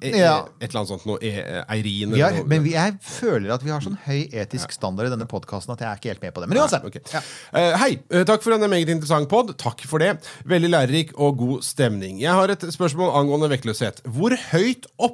Eller 0.00 0.16
Ja. 0.20 0.34
et 0.60 0.70
eller 0.70 0.80
annet 0.80 0.90
sånt 0.94 1.04
noe. 1.08 1.18
E- 1.20 1.64
Eirin. 1.74 2.14
Noe. 2.14 2.44
men 2.48 2.62
vi, 2.64 2.72
jeg 2.76 2.96
føler 3.04 3.52
at 3.52 3.64
vi 3.64 3.72
har 3.74 3.82
sånn 3.84 3.98
høy 4.06 4.22
etisk 4.40 4.72
standard 4.72 5.10
i 5.10 5.12
denne 5.12 5.26
podkasten 5.28 5.74
at 5.74 5.82
jeg 5.84 5.90
er 5.90 6.00
ikke 6.00 6.12
helt 6.14 6.22
med 6.24 6.34
på 6.36 6.42
det. 6.44 6.48
Men 6.50 6.60
uansett. 6.62 6.86
Okay. 6.88 7.02
Ja. 7.12 7.20
Uh, 7.52 7.74
hei, 7.82 7.90
takk 8.28 8.40
for 8.44 8.56
en 8.56 8.64
meget 8.70 8.88
interessant 8.92 9.28
pod. 9.30 9.52
Takk 9.60 9.84
for 9.90 10.00
det. 10.02 10.14
Veldig 10.48 10.70
lærerik 10.72 11.12
og 11.20 11.36
god 11.42 11.66
stemning. 11.66 12.20
Jeg 12.22 12.32
har 12.36 12.52
et 12.54 12.64
spørsmål 12.72 13.12
angående 13.20 13.50
vektløshet. 13.52 14.00
Hvor 14.08 14.34
høyt 14.54 14.88
opp 15.02 15.09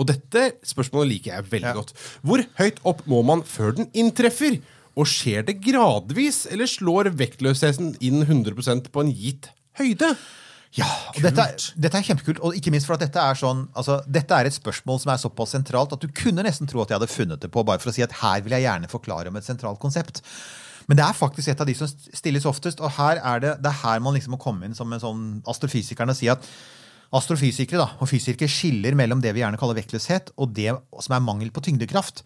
og 0.00 0.06
dette 0.08 0.46
spørsmålet 0.64 1.10
liker 1.14 1.34
jeg 1.34 1.48
veldig 1.50 1.70
Ja. 1.70 1.76
godt. 1.76 1.92
Hvor 2.24 2.44
høyt 2.58 2.78
opp 2.88 3.02
må 3.06 3.22
man 3.24 3.42
før 3.42 3.74
den 3.76 3.90
inntreffer? 3.92 4.60
Og 4.98 5.06
skjer 5.06 5.44
det 5.46 5.60
gradvis, 5.62 6.46
eller 6.50 6.66
slår 6.66 7.12
vektløsheten 7.14 7.92
inn 8.02 8.24
100% 8.26 8.88
på 8.90 9.00
en 9.04 9.12
gitt 9.14 9.48
høyde? 9.78 10.16
Ja, 10.74 10.86
og 11.10 11.20
dette, 11.22 11.44
dette 11.82 11.98
er 11.98 12.02
kjempekult. 12.06 12.40
Og 12.46 12.54
ikke 12.54 12.70
minst 12.70 12.86
for 12.86 12.94
at 12.94 13.02
dette 13.02 13.18
er 13.18 13.34
sånn 13.34 13.64
altså, 13.74 14.00
Dette 14.06 14.30
er 14.36 14.46
et 14.46 14.54
spørsmål 14.54 15.00
som 15.02 15.12
er 15.12 15.18
såpass 15.22 15.50
sentralt 15.56 15.92
at 15.96 16.00
du 16.00 16.08
kunne 16.14 16.44
nesten 16.46 16.68
tro 16.70 16.82
at 16.82 16.90
jeg 16.92 17.00
hadde 17.00 17.10
funnet 17.10 17.40
det 17.42 17.50
på 17.50 17.64
bare 17.66 17.80
for 17.82 17.90
å 17.90 17.94
si 17.94 18.02
at 18.06 18.12
her 18.22 18.40
vil 18.44 18.52
jeg 18.54 18.66
gjerne 18.68 18.90
forklare 18.90 19.28
om 19.32 19.36
et 19.40 19.46
sentralt 19.46 19.80
konsept. 19.82 20.22
Men 20.86 20.96
det 20.98 21.04
er 21.06 21.12
faktisk 21.18 21.48
et 21.48 21.60
av 21.62 21.66
de 21.66 21.74
som 21.74 21.90
stilles 21.90 22.46
oftest, 22.46 22.80
og 22.80 22.90
her 22.98 23.18
er 23.22 23.40
det, 23.42 23.56
det 23.62 23.70
er 23.70 23.80
her 23.82 24.00
man 24.02 24.14
liksom 24.14 24.34
må 24.34 24.40
komme 24.42 24.66
inn 24.66 24.74
som 24.74 24.90
en 24.92 25.02
sånn 25.02 25.24
astrofysikerne 25.50 26.14
og 26.14 26.18
si 26.18 26.30
at 26.30 26.46
astrofysikere 27.16 27.80
da, 27.80 27.88
og 27.98 28.10
fysikere 28.10 28.50
skiller 28.50 28.94
mellom 28.98 29.22
det 29.22 29.32
vi 29.34 29.42
gjerne 29.42 29.58
kaller 29.60 29.78
vektløshet, 29.80 30.32
og 30.38 30.54
det 30.56 30.70
som 31.02 31.16
er 31.16 31.24
mangel 31.24 31.50
på 31.54 31.62
tyngdekraft. 31.66 32.22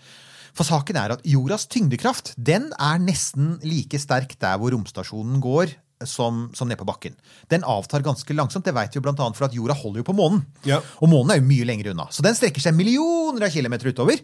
For 0.54 0.66
saken 0.66 0.98
er 1.00 1.16
at 1.16 1.24
jordas 1.26 1.66
tyngdekraft 1.70 2.34
den 2.38 2.68
er 2.78 3.00
nesten 3.02 3.56
like 3.66 3.98
sterk 3.98 4.36
der 4.38 4.60
hvor 4.60 4.74
romstasjonen 4.76 5.40
går, 5.42 5.72
som, 6.04 6.48
som 6.54 6.68
ned 6.68 6.78
på 6.80 6.86
bakken. 6.88 7.14
Den 7.52 7.64
avtar 7.64 8.02
ganske 8.04 8.34
langsomt. 8.34 8.66
Det 8.66 8.74
vet 8.74 8.92
vi 8.92 8.98
jo 8.98 9.04
blant 9.04 9.20
annet 9.22 9.38
for 9.38 9.46
at 9.46 9.54
jorda 9.56 9.76
holder 9.78 10.02
jo 10.02 10.06
på 10.08 10.16
månen. 10.16 10.42
Ja. 10.66 10.80
Og 11.00 11.10
månen 11.12 11.34
er 11.34 11.40
jo 11.40 11.46
mye 11.48 11.66
lenger 11.68 11.92
unna. 11.92 12.08
Så 12.12 12.24
den 12.26 12.36
strekker 12.36 12.62
seg 12.64 12.76
millioner 12.76 13.46
av 13.46 13.54
kilometer 13.54 13.92
utover. 13.92 14.20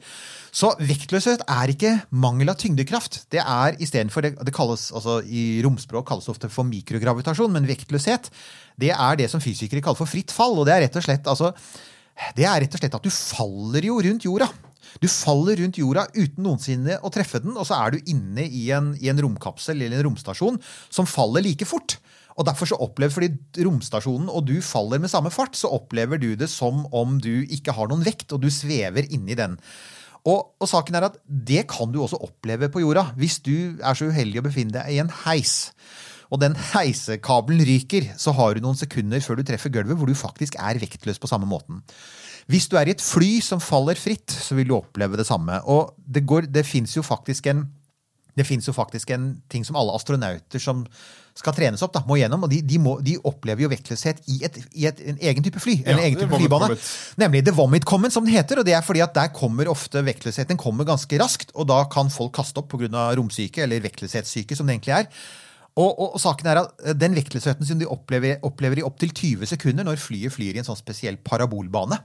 Så 0.50 0.72
vektløshet 0.82 1.44
er 1.46 1.72
ikke 1.72 1.92
mangel 2.10 2.50
av 2.50 2.58
tyngdekraft. 2.60 3.22
Det 3.30 3.42
er 3.42 3.78
istedenfor 3.78 4.26
det, 4.26 4.32
det 4.42 4.54
kalles, 4.56 4.88
altså 4.90 5.20
I 5.22 5.60
romspråk 5.64 6.08
kalles 6.10 6.26
det 6.26 6.34
ofte 6.34 6.50
for 6.52 6.66
mikrogravitasjon, 6.68 7.54
men 7.54 7.68
vektløshet 7.70 8.32
det 8.80 8.90
er 8.96 9.20
det 9.20 9.28
som 9.30 9.42
fysikere 9.42 9.82
kaller 9.84 10.00
for 10.00 10.10
fritt 10.10 10.34
fall. 10.34 10.58
Og 10.58 10.66
det 10.66 10.74
er 10.74 10.84
rett 10.88 10.98
og 10.98 11.06
slett, 11.06 11.30
altså, 11.30 11.52
det 12.36 12.48
er 12.48 12.64
rett 12.64 12.74
og 12.74 12.82
slett 12.82 12.98
at 12.98 13.06
du 13.06 13.14
faller 13.14 13.86
jo 13.86 14.00
rundt 14.02 14.26
jorda. 14.26 14.50
Du 14.98 15.06
faller 15.10 15.60
rundt 15.62 15.78
jorda 15.78 16.08
uten 16.16 16.42
noensinne 16.44 16.98
å 17.04 17.12
treffe 17.14 17.42
den, 17.44 17.54
og 17.54 17.68
så 17.68 17.78
er 17.78 17.94
du 17.94 18.10
inne 18.10 18.46
i 18.46 18.66
en, 18.74 18.92
i 18.98 19.12
en 19.12 19.22
romkapsel 19.22 19.78
eller 19.78 20.00
en 20.00 20.08
romstasjon 20.10 20.58
som 20.90 21.08
faller 21.08 21.46
like 21.46 21.68
fort. 21.68 22.00
Og 22.38 22.46
derfor 22.48 22.70
så 22.70 22.78
opplever, 22.80 23.12
fordi 23.12 23.64
romstasjonen 23.66 24.30
og 24.32 24.46
du 24.48 24.56
faller 24.64 25.02
med 25.02 25.12
samme 25.12 25.32
fart, 25.34 25.56
så 25.58 25.70
opplever 25.76 26.20
du 26.20 26.32
det 26.38 26.48
som 26.50 26.86
om 26.96 27.18
du 27.22 27.44
ikke 27.52 27.74
har 27.76 27.90
noen 27.90 28.04
vekt, 28.06 28.30
og 28.32 28.42
du 28.42 28.50
svever 28.54 29.08
inni 29.12 29.36
den. 29.38 29.58
Og, 30.28 30.52
og 30.60 30.68
saken 30.68 30.98
er 30.98 31.08
at 31.08 31.18
det 31.26 31.64
kan 31.70 31.92
du 31.92 32.00
også 32.02 32.20
oppleve 32.20 32.68
på 32.72 32.82
jorda 32.82 33.06
hvis 33.16 33.38
du 33.44 33.80
er 33.80 33.96
så 33.96 34.10
uheldig 34.10 34.42
å 34.42 34.44
befinne 34.44 34.74
deg 34.74 34.92
i 34.92 35.00
en 35.00 35.12
heis. 35.22 35.70
Og 36.30 36.42
den 36.42 36.54
heisekabelen 36.54 37.64
ryker, 37.66 38.12
så 38.20 38.34
har 38.36 38.54
du 38.54 38.62
noen 38.62 38.78
sekunder 38.78 39.22
før 39.24 39.40
du 39.40 39.46
treffer 39.48 39.72
gulvet 39.74 39.98
hvor 39.98 40.10
du 40.10 40.14
faktisk 40.14 40.58
er 40.60 40.78
vektløs 40.78 41.18
på 41.18 41.30
samme 41.30 41.48
måten. 41.50 41.80
Hvis 42.50 42.66
du 42.70 42.76
er 42.80 42.90
i 42.90 42.94
et 42.96 43.04
fly 43.04 43.38
som 43.44 43.62
faller 43.62 43.98
fritt, 44.00 44.32
så 44.32 44.56
vil 44.58 44.70
du 44.70 44.76
oppleve 44.78 45.18
det 45.20 45.28
samme. 45.28 45.60
Og 45.70 45.94
det, 46.02 46.24
går, 46.26 46.48
det 46.50 46.66
fins 46.66 46.96
jo 46.96 47.04
faktisk 47.06 47.50
en 47.52 47.68
det 48.38 48.46
finnes 48.46 48.64
jo 48.64 48.72
faktisk 48.72 49.10
en 49.14 49.32
ting 49.50 49.64
som 49.66 49.76
alle 49.76 49.92
astronauter 49.96 50.62
som 50.62 50.84
skal 51.36 51.54
trenes 51.56 51.82
opp, 51.84 51.92
da, 51.94 52.02
må 52.08 52.18
gjennom. 52.20 52.44
og 52.46 52.52
De, 52.52 52.60
de, 52.66 52.78
må, 52.82 52.94
de 53.04 53.16
opplever 53.26 53.64
jo 53.64 53.70
vektløshet 53.72 54.22
i, 54.30 54.38
et, 54.46 54.56
i 54.76 54.86
et, 54.88 55.02
en 55.12 55.20
egen 55.30 55.44
type 55.44 55.60
fly. 55.62 55.76
Ja, 55.82 55.94
en 55.94 56.02
egen 56.04 56.20
type 56.20 56.38
flybane. 56.38 56.78
Nemlig 57.20 57.44
The 57.46 57.54
Vomit 57.56 57.86
Common, 57.88 58.12
som 58.14 58.26
den 58.26 58.34
heter. 58.34 58.60
og 58.62 58.68
det 58.68 58.76
er 58.76 58.86
fordi 58.86 59.02
at 59.04 59.14
Der 59.16 59.32
kommer 59.34 59.68
ofte 59.68 60.02
vektløsheten 60.06 60.60
kommer 60.60 60.88
ganske 60.88 61.20
raskt, 61.20 61.54
og 61.54 61.68
da 61.70 61.82
kan 61.92 62.10
folk 62.12 62.34
kaste 62.38 62.62
opp 62.62 62.72
pga. 62.72 63.10
romsyke, 63.18 63.64
eller 63.66 63.82
vektløshetssyke, 63.84 64.56
som 64.56 64.66
det 64.66 64.78
egentlig 64.78 64.96
er. 65.02 65.08
Og, 65.78 65.90
og, 65.90 66.14
og 66.16 66.20
saken 66.20 66.50
er 66.50 66.64
at 66.64 66.84
eh, 66.84 66.96
Den 66.98 67.14
vektløsheten 67.14 67.66
som 67.66 67.78
de 67.80 67.88
opplever, 67.88 68.40
opplever 68.46 68.80
i 68.80 68.86
opptil 68.86 69.12
20 69.14 69.52
sekunder 69.52 69.86
når 69.86 70.02
flyet 70.02 70.34
flyr 70.34 70.56
i 70.56 70.62
en 70.62 70.66
sånn 70.66 70.78
spesiell 70.78 71.20
parabolbane, 71.24 72.00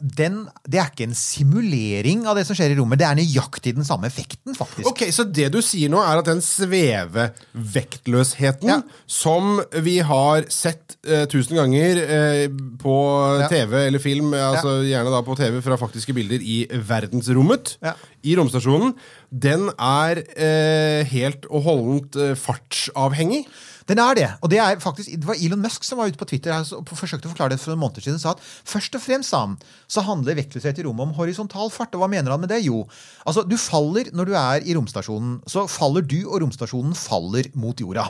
den, 0.00 0.48
det 0.68 0.78
er 0.80 0.86
ikke 0.90 1.04
en 1.08 1.14
simulering 1.16 2.26
av 2.28 2.36
det 2.38 2.44
som 2.48 2.56
skjer 2.56 2.70
i 2.74 2.78
rommet. 2.78 2.98
Det 3.00 3.06
er 3.08 3.14
nøyaktig 3.18 3.74
den 3.76 3.84
samme 3.86 4.06
effekten, 4.10 4.54
faktisk. 4.56 4.86
Ok, 4.88 5.00
Så 5.12 5.24
det 5.28 5.48
du 5.52 5.60
sier 5.64 5.88
nå, 5.92 5.98
er 6.02 6.16
at 6.22 6.26
den 6.30 6.40
svevevektløsheten 6.44 8.68
Ja. 8.68 8.80
som 9.06 9.60
vi 9.84 9.98
har 10.00 10.44
sett 10.52 10.96
uh, 11.08 11.24
tusen 11.30 11.56
ganger 11.58 11.96
uh, 12.04 12.46
på 12.80 12.96
Ja. 13.40 13.48
TV 13.48 13.74
eller 13.86 13.98
film, 14.02 14.34
altså 14.34 14.68
ja. 14.82 14.88
gjerne 14.96 15.10
da 15.14 15.20
på 15.26 15.36
TV 15.38 15.60
fra 15.64 15.76
faktiske 15.80 16.12
bilder 16.16 16.40
i 16.42 16.66
verdensrommet, 16.70 17.76
i 18.22 18.34
romstasjonen, 18.36 18.94
den 19.30 19.68
er 19.78 20.16
uh, 20.24 21.04
helt 21.10 21.46
og 21.50 21.62
holdent 21.64 22.16
eh, 22.16 22.34
fartsavhengig. 22.38 23.46
Den 23.90 23.98
er 23.98 24.14
det. 24.14 24.28
Og 24.38 24.52
det 24.52 24.60
er 24.62 24.78
faktisk, 24.82 25.10
det 25.10 25.26
var 25.26 25.38
Elon 25.40 25.62
Musk 25.64 25.84
som 25.86 25.98
var 25.98 26.10
ute 26.10 26.20
på 26.20 26.28
Twitter 26.30 26.54
her, 26.54 26.66
og 26.76 26.86
forsøkte 26.94 27.26
å 27.26 27.32
forklare 27.32 27.56
det 27.56 27.60
for 27.62 27.72
noen 27.72 27.82
måneder 27.82 28.06
siden. 28.06 28.20
sa 28.22 28.36
at 28.36 28.44
Først 28.44 28.94
og 28.94 29.02
fremst 29.02 29.34
sa 29.34 29.42
han, 29.42 29.56
så 29.90 30.04
handler 30.06 30.38
vektløshet 30.38 30.78
i 30.78 30.86
rommet 30.86 31.08
om 31.08 31.16
horisontal 31.18 31.72
fart. 31.74 31.96
Og 31.98 32.04
hva 32.04 32.10
mener 32.12 32.30
han 32.30 32.42
med 32.42 32.52
det? 32.52 32.62
Jo, 32.62 32.84
altså 33.26 33.42
du 33.42 33.56
faller 33.58 34.12
når 34.14 34.30
du 34.30 34.36
er 34.38 34.68
i 34.68 34.76
romstasjonen. 34.78 35.40
Så 35.50 35.66
faller 35.70 36.06
du, 36.06 36.20
og 36.28 36.38
romstasjonen 36.44 36.94
faller 36.94 37.50
mot 37.58 37.82
jorda. 37.82 38.06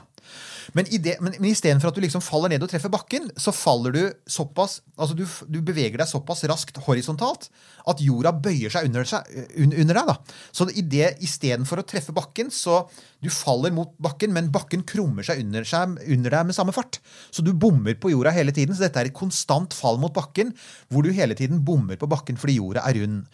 Men, 0.76 0.88
i 0.92 1.00
det, 1.02 1.16
men, 1.24 1.36
istedenfor 1.50 1.90
at 1.90 1.98
du 1.98 2.04
liksom 2.04 2.24
faller 2.24 2.52
ned 2.52 2.64
og 2.64 2.70
treffer 2.72 2.92
bakken, 2.92 3.28
så 3.40 3.54
faller 3.54 3.94
du 3.96 4.02
såpass 4.30 4.80
altså 5.00 5.16
du, 5.16 5.24
du 5.48 5.60
beveger 5.64 6.00
deg 6.00 6.08
såpass 6.08 6.44
raskt 6.50 6.80
horisontalt 6.84 7.48
at 7.88 8.02
jorda 8.04 8.32
bøyer 8.36 8.72
seg 8.72 8.88
under, 8.88 9.06
seg, 9.08 9.28
un, 9.56 9.72
under 9.72 9.96
deg. 9.96 10.10
da. 10.10 10.36
Så 10.52 10.68
i 10.70 10.84
det, 10.84 11.14
istedenfor 11.24 11.80
å 11.80 11.86
treffe 11.88 12.14
bakken, 12.16 12.50
så 12.52 12.82
du 13.20 13.30
faller 13.32 13.72
mot 13.74 13.92
bakken, 14.02 14.34
men 14.36 14.50
bakken 14.52 14.84
krummer 14.88 15.26
seg 15.26 15.42
under, 15.44 15.66
seg 15.68 15.96
under 16.08 16.36
deg 16.36 16.48
med 16.48 16.56
samme 16.56 16.74
fart. 16.76 17.00
Så 17.32 17.44
du 17.44 17.52
bommer 17.52 17.96
på 18.00 18.12
jorda 18.12 18.32
hele 18.36 18.54
tiden. 18.56 18.76
Så 18.76 18.86
dette 18.86 19.02
er 19.02 19.10
et 19.10 19.16
konstant 19.16 19.74
fall 19.76 20.00
mot 20.00 20.14
bakken, 20.14 20.54
hvor 20.88 21.04
du 21.04 21.12
hele 21.16 21.36
tiden 21.38 21.64
bommer 21.66 22.00
på 22.00 22.08
bakken 22.10 22.40
fordi 22.40 22.58
jorda 22.60 22.84
er 22.88 23.00
rund. 23.00 23.24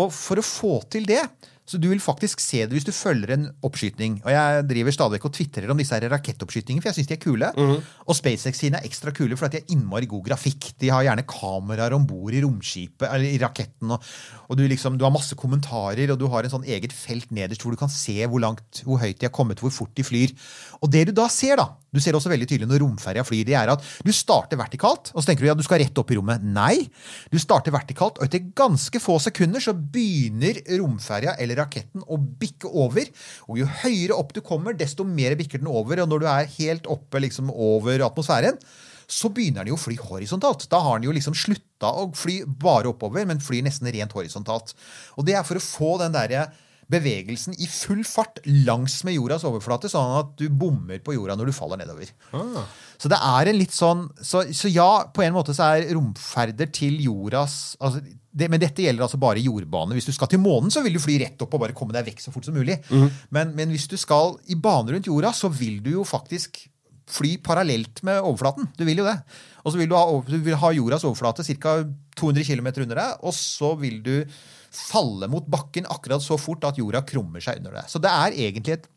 Og 0.00 0.12
for 0.14 0.40
å 0.40 0.46
få 0.46 0.78
til 0.92 1.08
det 1.08 1.22
så 1.64 1.78
du 1.80 1.86
vil 1.88 2.00
faktisk 2.02 2.42
se 2.44 2.60
det 2.64 2.76
hvis 2.76 2.84
du 2.84 2.92
følger 2.92 3.34
en 3.34 3.46
oppskyting. 3.64 4.18
Og 4.24 4.30
jeg 4.34 4.64
driver 4.68 4.94
stadig 4.94 5.16
vekk 5.16 5.28
og 5.30 5.34
tvitrer 5.38 5.70
om 5.72 5.78
disse 5.80 5.96
her 5.96 6.04
rakettoppskytingene, 6.12 6.84
for 6.84 6.90
jeg 6.90 6.98
syns 6.98 7.08
de 7.08 7.16
er 7.16 7.22
kule. 7.22 7.48
Og 8.04 8.18
SpaceX 8.18 8.60
sine 8.60 8.80
er 8.80 8.88
ekstra 8.88 9.14
kule 9.16 9.38
fordi 9.40 9.56
de 9.56 9.62
har 9.62 9.72
innmari 9.72 10.08
god 10.10 10.26
grafikk. 10.28 10.74
De 10.82 10.90
har 10.92 11.06
gjerne 11.06 11.24
kameraer 11.28 11.96
om 11.96 12.04
bord 12.08 12.36
i 12.36 12.42
romskipet, 12.44 13.06
eller 13.08 13.30
i 13.30 13.40
raketten, 13.40 13.94
og, 13.96 14.10
og 14.48 14.58
du, 14.60 14.66
liksom, 14.68 14.98
du 15.00 15.06
har 15.06 15.14
masse 15.14 15.36
kommentarer, 15.40 16.12
og 16.12 16.20
du 16.20 16.26
har 16.32 16.44
en 16.44 16.52
sånn 16.52 16.68
eget 16.68 16.92
felt 16.92 17.32
nederst 17.34 17.64
hvor 17.64 17.72
du 17.72 17.80
kan 17.80 17.92
se 17.92 18.18
hvor 18.28 18.44
langt, 18.44 18.84
hvor 18.84 19.00
høyt 19.00 19.16
de 19.22 19.28
har 19.30 19.34
kommet, 19.34 19.62
hvor 19.64 19.72
fort 19.72 19.94
de 19.96 20.04
flyr. 20.04 20.36
Og 20.84 20.92
det 20.92 21.06
du 21.08 21.14
da 21.16 21.30
ser, 21.32 21.56
da, 21.60 21.70
du 21.94 22.00
ser 22.02 22.16
også 22.18 22.32
veldig 22.32 22.48
tydelig 22.50 22.68
når 22.68 22.82
romferja 22.82 23.24
flyr, 23.26 23.44
det 23.46 23.56
er 23.56 23.70
at 23.72 23.84
du 24.04 24.10
starter 24.14 24.58
vertikalt, 24.60 25.12
og 25.14 25.22
så 25.22 25.30
tenker 25.30 25.46
du 25.46 25.50
ja, 25.52 25.56
du 25.56 25.64
skal 25.64 25.80
rett 25.80 26.00
opp 26.00 26.10
i 26.10 26.18
rommet. 26.18 26.42
Nei, 26.44 26.88
du 27.30 27.38
starter 27.40 27.74
vertikalt, 27.74 28.18
og 28.18 28.26
etter 28.26 28.50
ganske 28.56 29.00
få 29.02 29.20
sekunder 29.22 29.62
så 29.62 29.74
begynner 29.74 30.58
romferja 30.80 31.36
eller 31.40 31.53
raketten 31.58 32.04
å 32.06 32.18
bikke 32.18 32.70
over. 32.70 33.10
Og 33.48 33.60
jo 33.60 33.68
høyere 33.82 34.16
opp 34.16 34.34
du 34.36 34.42
kommer, 34.44 34.76
desto 34.78 35.06
mer 35.06 35.36
bikker 35.38 35.62
den 35.62 35.70
over. 35.70 36.02
Og 36.02 36.10
når 36.10 36.24
du 36.24 36.28
er 36.30 36.50
helt 36.58 36.90
oppe 36.90 37.22
liksom 37.24 37.52
over 37.52 38.04
atmosfæren, 38.06 38.60
så 39.10 39.28
begynner 39.32 39.64
den 39.64 39.74
jo 39.74 39.78
å 39.78 39.84
fly 39.84 39.96
horisontalt. 40.00 40.66
Da 40.72 40.80
har 40.80 40.98
den 40.98 41.08
jo 41.10 41.14
liksom 41.16 41.36
slutta 41.36 41.90
å 41.92 42.08
fly 42.16 42.42
bare 42.46 42.90
oppover, 42.92 43.26
men 43.28 43.42
flyr 43.42 43.64
nesten 43.66 43.90
rent 43.92 44.14
horisontalt. 44.16 44.72
Og 45.18 45.26
det 45.28 45.36
er 45.36 45.46
for 45.46 45.60
å 45.60 45.64
få 45.64 45.96
den 46.02 46.14
derre 46.16 46.48
bevegelsen 46.92 47.56
i 47.56 47.68
full 47.70 48.02
fart 48.04 48.40
langs 48.44 48.98
med 49.06 49.16
jordas 49.16 49.44
overflate, 49.48 49.88
sånn 49.92 50.18
at 50.18 50.34
du 50.40 50.48
bommer 50.52 51.00
på 51.04 51.14
jorda 51.16 51.36
når 51.38 51.50
du 51.50 51.56
faller 51.56 51.80
nedover. 51.80 52.10
Så 53.00 53.10
det 53.12 53.20
er 53.24 53.50
en 53.50 53.58
litt 53.58 53.74
sånn 53.74 54.06
så, 54.20 54.44
så 54.52 54.70
ja, 54.72 55.06
på 55.14 55.24
en 55.24 55.36
måte 55.36 55.56
så 55.56 55.70
er 55.74 55.88
romferder 55.96 56.68
til 56.74 57.00
jordas 57.04 57.74
altså, 57.80 58.04
det, 58.34 58.48
Men 58.50 58.58
dette 58.62 58.82
gjelder 58.82 59.06
altså 59.06 59.18
bare 59.22 59.42
jordbane. 59.42 59.94
Hvis 59.94 60.08
du 60.08 60.12
skal 60.16 60.30
til 60.32 60.40
månen, 60.42 60.72
så 60.74 60.82
vil 60.82 60.96
du 60.96 61.02
fly 61.02 61.20
rett 61.22 61.42
opp 61.44 61.54
og 61.54 61.60
bare 61.62 61.76
komme 61.76 61.94
deg 61.94 62.08
vekk 62.08 62.22
så 62.24 62.32
fort 62.34 62.46
som 62.48 62.56
mulig. 62.56 62.80
Men, 63.30 63.52
men 63.54 63.70
hvis 63.70 63.86
du 63.90 63.94
skal 64.00 64.34
i 64.50 64.56
bane 64.58 64.90
rundt 64.96 65.06
jorda, 65.10 65.30
så 65.36 65.50
vil 65.54 65.78
du 65.84 65.92
jo 65.94 66.06
faktisk 66.08 66.64
fly 67.14 67.36
parallelt 67.44 68.00
med 68.06 68.22
overflaten. 68.24 68.70
Du 68.78 68.82
vil 68.88 69.02
jo 69.02 69.06
det. 69.06 69.18
Og 69.62 69.72
så 69.72 69.80
vil 69.80 69.90
du 69.90 69.94
ha, 69.96 70.04
du 70.26 70.38
vil 70.46 70.58
ha 70.60 70.72
jordas 70.74 71.04
overflate 71.04 71.44
ca. 71.60 71.76
200 72.18 72.46
km 72.46 72.68
under 72.86 72.98
deg, 73.00 73.22
og 73.26 73.34
så 73.36 73.74
vil 73.78 74.00
du 74.04 74.14
falle 74.74 75.28
mot 75.30 75.46
bakken 75.50 75.86
akkurat 75.90 76.22
så 76.22 76.38
fort 76.40 76.64
at 76.66 76.78
jorda 76.80 77.04
krummer 77.06 77.42
seg 77.44 77.60
under 77.60 77.78
deg. 77.78 77.90
Så 77.90 78.00
det 78.02 78.10
er 78.10 78.40
egentlig 78.48 78.78
et 78.78 78.90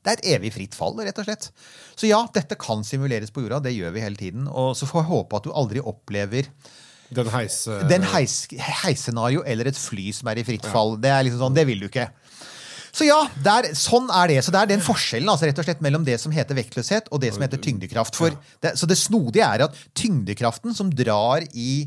det 0.00 0.08
er 0.08 0.16
et 0.16 0.28
evig 0.38 0.50
fritt 0.54 0.76
fall, 0.76 0.94
rett 1.04 1.18
og 1.20 1.26
slett. 1.26 1.50
Så 1.98 2.08
ja, 2.08 2.22
dette 2.32 2.56
kan 2.56 2.80
simuleres 2.88 3.32
på 3.34 3.42
jorda. 3.44 3.58
Det 3.66 3.74
gjør 3.74 3.92
vi 3.92 4.04
hele 4.04 4.16
tiden. 4.16 4.46
Og 4.48 4.72
så 4.78 4.88
får 4.88 5.02
jeg 5.02 5.10
håpe 5.10 5.36
at 5.36 5.44
du 5.44 5.50
aldri 5.52 5.82
opplever 5.84 6.48
Den 7.16 7.30
heis... 7.34 7.62
den 7.90 8.06
heis, 8.12 8.34
heisscenario 8.84 9.44
eller 9.48 9.70
et 9.70 9.78
fly 9.78 10.10
som 10.14 10.30
er 10.30 10.40
i 10.40 10.46
fritt 10.46 10.66
fall. 10.70 10.96
Det 11.00 11.10
er 11.12 11.26
liksom 11.26 11.42
sånn, 11.42 11.56
det 11.56 11.66
vil 11.68 11.82
du 11.82 11.88
ikke. 11.90 12.08
Så 12.90 13.06
ja, 13.06 13.18
der, 13.44 13.70
sånn 13.78 14.10
er 14.10 14.32
det. 14.32 14.38
Så 14.44 14.52
det 14.54 14.60
er 14.60 14.70
den 14.72 14.82
forskjellen 14.82 15.30
altså 15.30 15.48
rett 15.48 15.58
og 15.62 15.66
slett 15.66 15.82
mellom 15.84 16.04
det 16.06 16.16
som 16.22 16.34
heter 16.34 16.58
vektløshet, 16.58 17.10
og 17.14 17.22
det 17.22 17.32
som 17.34 17.44
heter 17.44 17.60
tyngdekraft. 17.62 18.18
For 18.18 18.34
det, 18.62 18.74
så 18.78 18.88
det 18.90 18.98
snodige 18.98 19.46
er 19.46 19.66
at 19.68 19.82
tyngdekraften 19.98 20.74
som 20.76 20.90
drar 20.90 21.46
i 21.54 21.86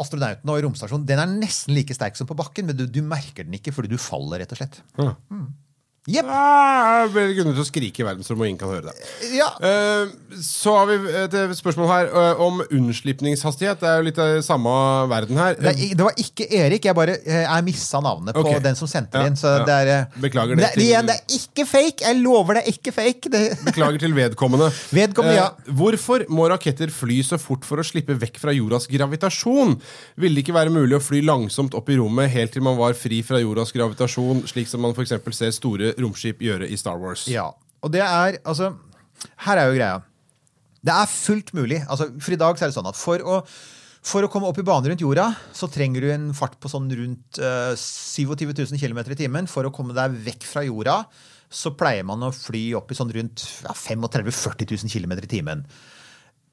astronautene 0.00 0.52
og 0.52 0.60
i 0.60 0.64
romstasjonen, 0.66 1.06
den 1.08 1.22
er 1.22 1.30
nesten 1.30 1.72
like 1.76 1.94
sterk 1.96 2.18
som 2.18 2.28
på 2.28 2.36
bakken, 2.36 2.68
men 2.68 2.76
du, 2.76 2.84
du 2.84 3.00
merker 3.04 3.46
den 3.46 3.56
ikke 3.56 3.72
fordi 3.72 3.94
du 3.94 4.00
faller, 4.00 4.42
rett 4.42 4.52
og 4.52 4.60
slett. 4.60 4.82
Mm. 5.00 5.46
Jeg 6.06 7.10
blir 7.10 7.32
grunnet 7.34 7.56
til 7.56 7.62
å 7.64 7.66
skrike 7.66 8.02
i 8.02 8.06
verdensrommet, 8.06 8.44
og 8.44 8.50
ingen 8.52 8.60
kan 8.60 8.70
høre 8.70 8.92
det. 8.92 9.08
Ja. 9.34 9.48
Uh, 9.58 10.36
så 10.42 10.76
har 10.78 10.86
vi 10.90 10.98
et 11.24 11.34
spørsmål 11.58 11.88
her 11.90 12.10
uh, 12.14 12.42
om 12.44 12.60
unnslipningshastighet. 12.62 13.80
Det 13.82 13.88
er 13.90 13.98
jo 14.00 14.06
litt 14.06 14.20
av 14.22 14.36
samme 14.46 14.74
verden 15.10 15.40
her. 15.40 15.56
Det, 15.58 15.72
er, 15.72 15.94
det 15.98 16.06
var 16.06 16.20
ikke 16.22 16.46
Erik. 16.60 16.86
Jeg 16.86 16.96
bare 16.96 17.16
eh, 17.24 17.42
jeg 17.42 17.66
missa 17.66 18.00
navnet 18.04 18.36
på 18.36 18.44
Ok. 18.46 18.60
den 18.64 18.78
som 18.78 18.90
sendte 18.90 19.18
Ja, 19.18 19.30
inn. 19.30 19.38
Så 19.38 19.50
ja. 19.50 19.64
det 19.66 19.76
er, 19.82 19.90
eh, 19.96 20.20
Beklager 20.22 20.58
det 20.60 20.70
det. 20.76 20.84
igjen, 20.86 21.08
det 21.10 21.16
er 21.18 21.36
ikke 21.40 21.66
fake! 21.68 22.06
Jeg 22.06 22.20
lover 22.22 22.60
det 22.60 22.62
er 22.62 22.76
ikke 22.76 22.94
fake. 22.94 23.32
Beklager 23.66 24.02
til 24.06 24.14
vedkommende. 24.16 24.70
Vedkommende, 25.00 25.36
ja. 25.40 25.48
Eh, 25.66 25.74
hvorfor 25.80 26.26
må 26.32 26.46
raketter 26.52 26.92
fly 26.94 27.18
så 27.26 27.40
fort 27.42 27.66
for 27.66 27.82
å 27.82 27.86
slippe 27.86 28.14
vekk 28.22 28.38
fra 28.42 28.54
jordas 28.54 28.86
gravitasjon? 28.90 29.74
Ville 30.22 30.38
det 30.38 30.46
ikke 30.46 30.56
være 30.56 30.74
mulig 30.74 30.98
å 30.98 31.02
fly 31.02 31.22
langsomt 31.26 31.74
opp 31.78 31.90
i 31.90 31.98
rommet 31.98 32.30
helt 32.32 32.54
til 32.54 32.64
man 32.66 32.78
var 32.78 32.94
fri 32.98 33.22
fra 33.26 33.40
jordas 33.42 33.74
gravitasjon, 33.74 34.44
slik 34.48 34.70
som 34.70 34.84
man 34.86 34.94
f.eks. 34.94 35.16
ser 35.34 35.54
store 35.56 35.95
romskip 36.02 36.42
gjøre 36.44 36.68
i 36.68 36.76
Star 36.80 37.00
Wars? 37.02 37.26
ja. 37.30 37.50
Og 37.84 37.92
det 37.92 38.00
er 38.02 38.38
Altså, 38.48 38.72
her 39.44 39.58
er 39.60 39.68
jo 39.68 39.76
greia. 39.76 39.98
Det 40.82 40.94
er 40.94 41.10
fullt 41.10 41.52
mulig. 41.54 41.82
Altså, 41.86 42.08
for 42.18 42.34
i 42.34 42.38
dag 42.40 42.58
så 42.58 42.66
er 42.66 42.72
det 42.72 42.76
sånn 42.78 42.88
at 42.88 42.98
for 42.98 43.22
å 43.22 43.40
for 44.06 44.22
å 44.22 44.30
komme 44.30 44.46
opp 44.46 44.58
i 44.60 44.64
bane 44.66 44.86
rundt 44.86 45.02
jorda 45.02 45.24
så 45.56 45.66
trenger 45.66 46.04
du 46.04 46.10
en 46.14 46.28
fart 46.36 46.54
på 46.62 46.70
sånn 46.70 46.86
rundt 46.94 47.40
uh, 47.42 47.74
27 47.74 48.52
000 48.52 48.78
km 48.78 49.00
i 49.02 49.18
timen. 49.18 49.48
For 49.50 49.66
å 49.66 49.72
komme 49.74 49.96
deg 49.96 50.14
vekk 50.28 50.46
fra 50.46 50.62
jorda 50.62 51.00
så 51.50 51.72
pleier 51.78 52.06
man 52.06 52.22
å 52.26 52.30
fly 52.34 52.68
opp 52.78 52.90
i 52.90 52.98
sånn 52.98 53.10
rundt 53.14 53.42
ja, 53.64 53.74
35 53.74 54.30
000-40 54.30 54.70
000 54.86 54.92
km 54.94 55.16
i 55.18 55.30
timen. 55.30 55.64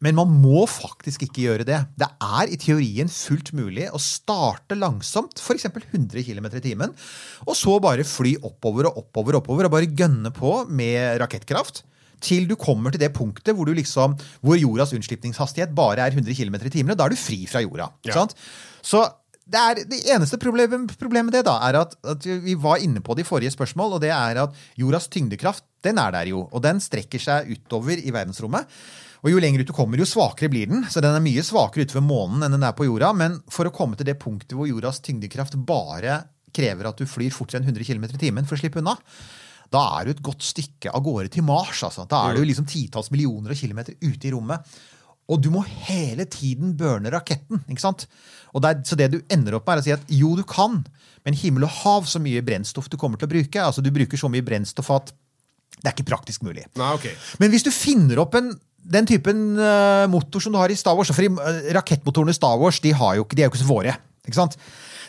Men 0.03 0.17
man 0.17 0.33
må 0.43 0.65
faktisk 0.67 1.23
ikke 1.25 1.45
gjøre 1.45 1.67
det. 1.67 1.79
Det 1.99 2.09
er 2.11 2.51
i 2.51 2.59
teorien 2.59 3.11
fullt 3.11 3.53
mulig 3.55 3.87
å 3.93 4.01
starte 4.01 4.75
langsomt, 4.75 5.39
f.eks. 5.39 5.69
100 5.71 6.25
km 6.27 6.49
i 6.51 6.63
timen, 6.63 6.93
og 7.47 7.55
så 7.57 7.77
bare 7.83 8.05
fly 8.07 8.35
oppover 8.43 8.89
og 8.89 8.99
oppover 9.05 9.37
og 9.37 9.43
oppover 9.43 9.69
og 9.69 9.75
bare 9.77 9.91
gønne 9.95 10.33
på 10.35 10.61
med 10.67 11.21
rakettkraft. 11.23 11.85
Til 12.23 12.45
du 12.47 12.55
kommer 12.59 12.93
til 12.93 13.01
det 13.01 13.11
punktet 13.15 13.51
hvor, 13.55 13.67
du 13.67 13.75
liksom, 13.75 14.15
hvor 14.43 14.59
jordas 14.59 14.93
unnslipningshastighet 14.95 15.73
bare 15.75 16.05
er 16.05 16.15
100 16.15 16.35
km 16.37 16.55
i 16.61 16.71
timen. 16.71 16.93
og 16.93 16.99
Da 16.99 17.07
er 17.07 17.15
du 17.15 17.19
fri 17.19 17.43
fra 17.51 17.63
jorda. 17.63 17.89
Ja. 18.07 18.15
sant? 18.15 18.35
Så 18.83 19.03
det, 19.43 19.59
er, 19.59 19.81
det 19.91 19.99
eneste 20.11 20.39
problemet, 20.39 20.95
problemet 20.99 21.31
med 21.31 21.35
det 21.35 21.45
da, 21.49 21.57
er 21.67 21.81
at, 21.81 21.97
at 22.15 22.27
vi 22.45 22.55
var 22.59 22.83
inne 22.83 23.03
på 23.03 23.15
det 23.15 23.25
i 23.25 23.27
forrige 23.27 23.51
spørsmål, 23.51 23.97
og 23.97 24.03
det 24.03 24.13
er 24.15 24.39
at 24.45 24.55
jordas 24.79 25.09
tyngdekraft 25.11 25.67
den 25.83 25.99
er 25.99 26.13
der 26.15 26.29
jo. 26.31 26.45
Og 26.51 26.63
den 26.63 26.79
strekker 26.79 27.19
seg 27.19 27.51
utover 27.51 27.99
i 27.99 28.13
verdensrommet. 28.15 28.71
Og 29.23 29.31
jo 29.31 29.39
lenger 29.39 29.63
ut 29.63 29.69
du 29.69 29.75
kommer, 29.75 29.99
jo 29.99 30.07
svakere 30.07 30.51
blir 30.51 30.67
den. 30.67 30.83
Så 30.91 31.01
den 31.03 31.15
er 31.15 31.23
mye 31.23 31.43
svakere 31.45 31.87
utover 31.87 32.03
månen 32.03 32.43
enn 32.43 32.57
den 32.57 32.65
er 32.67 32.75
på 32.75 32.87
jorda. 32.89 33.13
Men 33.15 33.39
for 33.51 33.69
å 33.69 33.75
komme 33.75 33.95
til 33.99 34.09
det 34.09 34.17
punktet 34.19 34.57
hvor 34.57 34.67
jordas 34.67 34.99
tyngdekraft 35.03 35.55
bare 35.63 36.19
krever 36.53 36.89
at 36.89 36.99
du 36.99 37.07
flyr 37.09 37.33
fortere 37.33 37.63
enn 37.63 37.71
100 37.71 37.87
km 37.87 38.09
i 38.11 38.19
timen 38.27 38.49
for 38.49 38.57
å 38.57 38.61
slippe 38.61 38.81
unna, 38.83 38.97
da 39.73 39.83
er 39.97 40.05
du 40.05 40.13
et 40.13 40.25
godt 40.25 40.43
stykke 40.45 40.91
av 40.93 41.01
gårde 41.05 41.31
til 41.33 41.45
Mars. 41.47 41.79
Altså. 41.87 42.05
Da 42.09 42.27
er 42.27 42.37
du 42.37 42.43
liksom 42.45 42.67
titalls 42.69 43.09
millioner 43.13 43.55
av 43.55 43.57
kilometer 43.57 43.95
ute 44.03 44.27
i 44.29 44.33
rommet. 44.35 44.75
Og 45.31 45.39
du 45.39 45.47
må 45.53 45.63
hele 45.87 46.27
tiden 46.27 46.75
burne 46.77 47.11
raketten. 47.13 47.63
ikke 47.71 47.81
sant? 47.81 48.05
Og 48.51 48.61
det 48.61 48.69
er, 48.69 48.83
så 48.85 48.99
det 48.99 49.09
du 49.13 49.21
ender 49.31 49.55
opp 49.57 49.65
med, 49.65 49.79
er 49.79 49.81
å 49.81 49.85
si 49.87 49.95
at 49.95 50.13
jo, 50.13 50.33
du 50.37 50.43
kan, 50.47 50.81
men 51.23 51.39
himmel 51.39 51.65
og 51.65 51.77
hav 51.79 52.11
så 52.11 52.21
mye 52.21 52.43
brennstoff 52.45 52.91
du 52.91 52.99
kommer 53.01 53.17
til 53.17 53.31
å 53.31 53.33
bruke. 53.33 53.63
altså 53.63 53.81
Du 53.81 53.89
bruker 53.95 54.19
så 54.19 54.29
mye 54.29 54.45
brennstoff 54.45 54.91
at 54.93 55.13
det 55.79 55.89
er 55.89 55.95
ikke 55.95 56.11
praktisk 56.11 56.43
mulig. 56.45 56.67
Nei, 56.79 56.91
okay. 56.95 57.15
Men 57.41 57.51
hvis 57.51 57.65
du 57.65 57.71
finner 57.73 58.21
opp 58.21 58.37
en, 58.37 58.51
den 58.83 59.07
typen 59.07 59.43
eh, 59.59 60.05
motor 60.11 60.43
som 60.43 60.53
du 60.53 60.59
har 60.59 60.71
i 60.71 60.77
Star 60.77 60.97
Wars 60.97 61.11
For 61.15 61.23
uh, 61.23 61.69
rakettmotorene 61.75 62.33
i 62.33 62.37
Star 62.37 62.57
Wars 62.59 62.81
de, 62.83 62.91
har 62.95 63.15
jo 63.17 63.27
ikke, 63.27 63.37
de 63.37 63.45
er 63.45 63.47
jo 63.47 63.53
ikke 63.53 63.63
så 63.63 63.69
våre. 63.69 63.95
ikke 64.27 64.39
sant? 64.39 64.57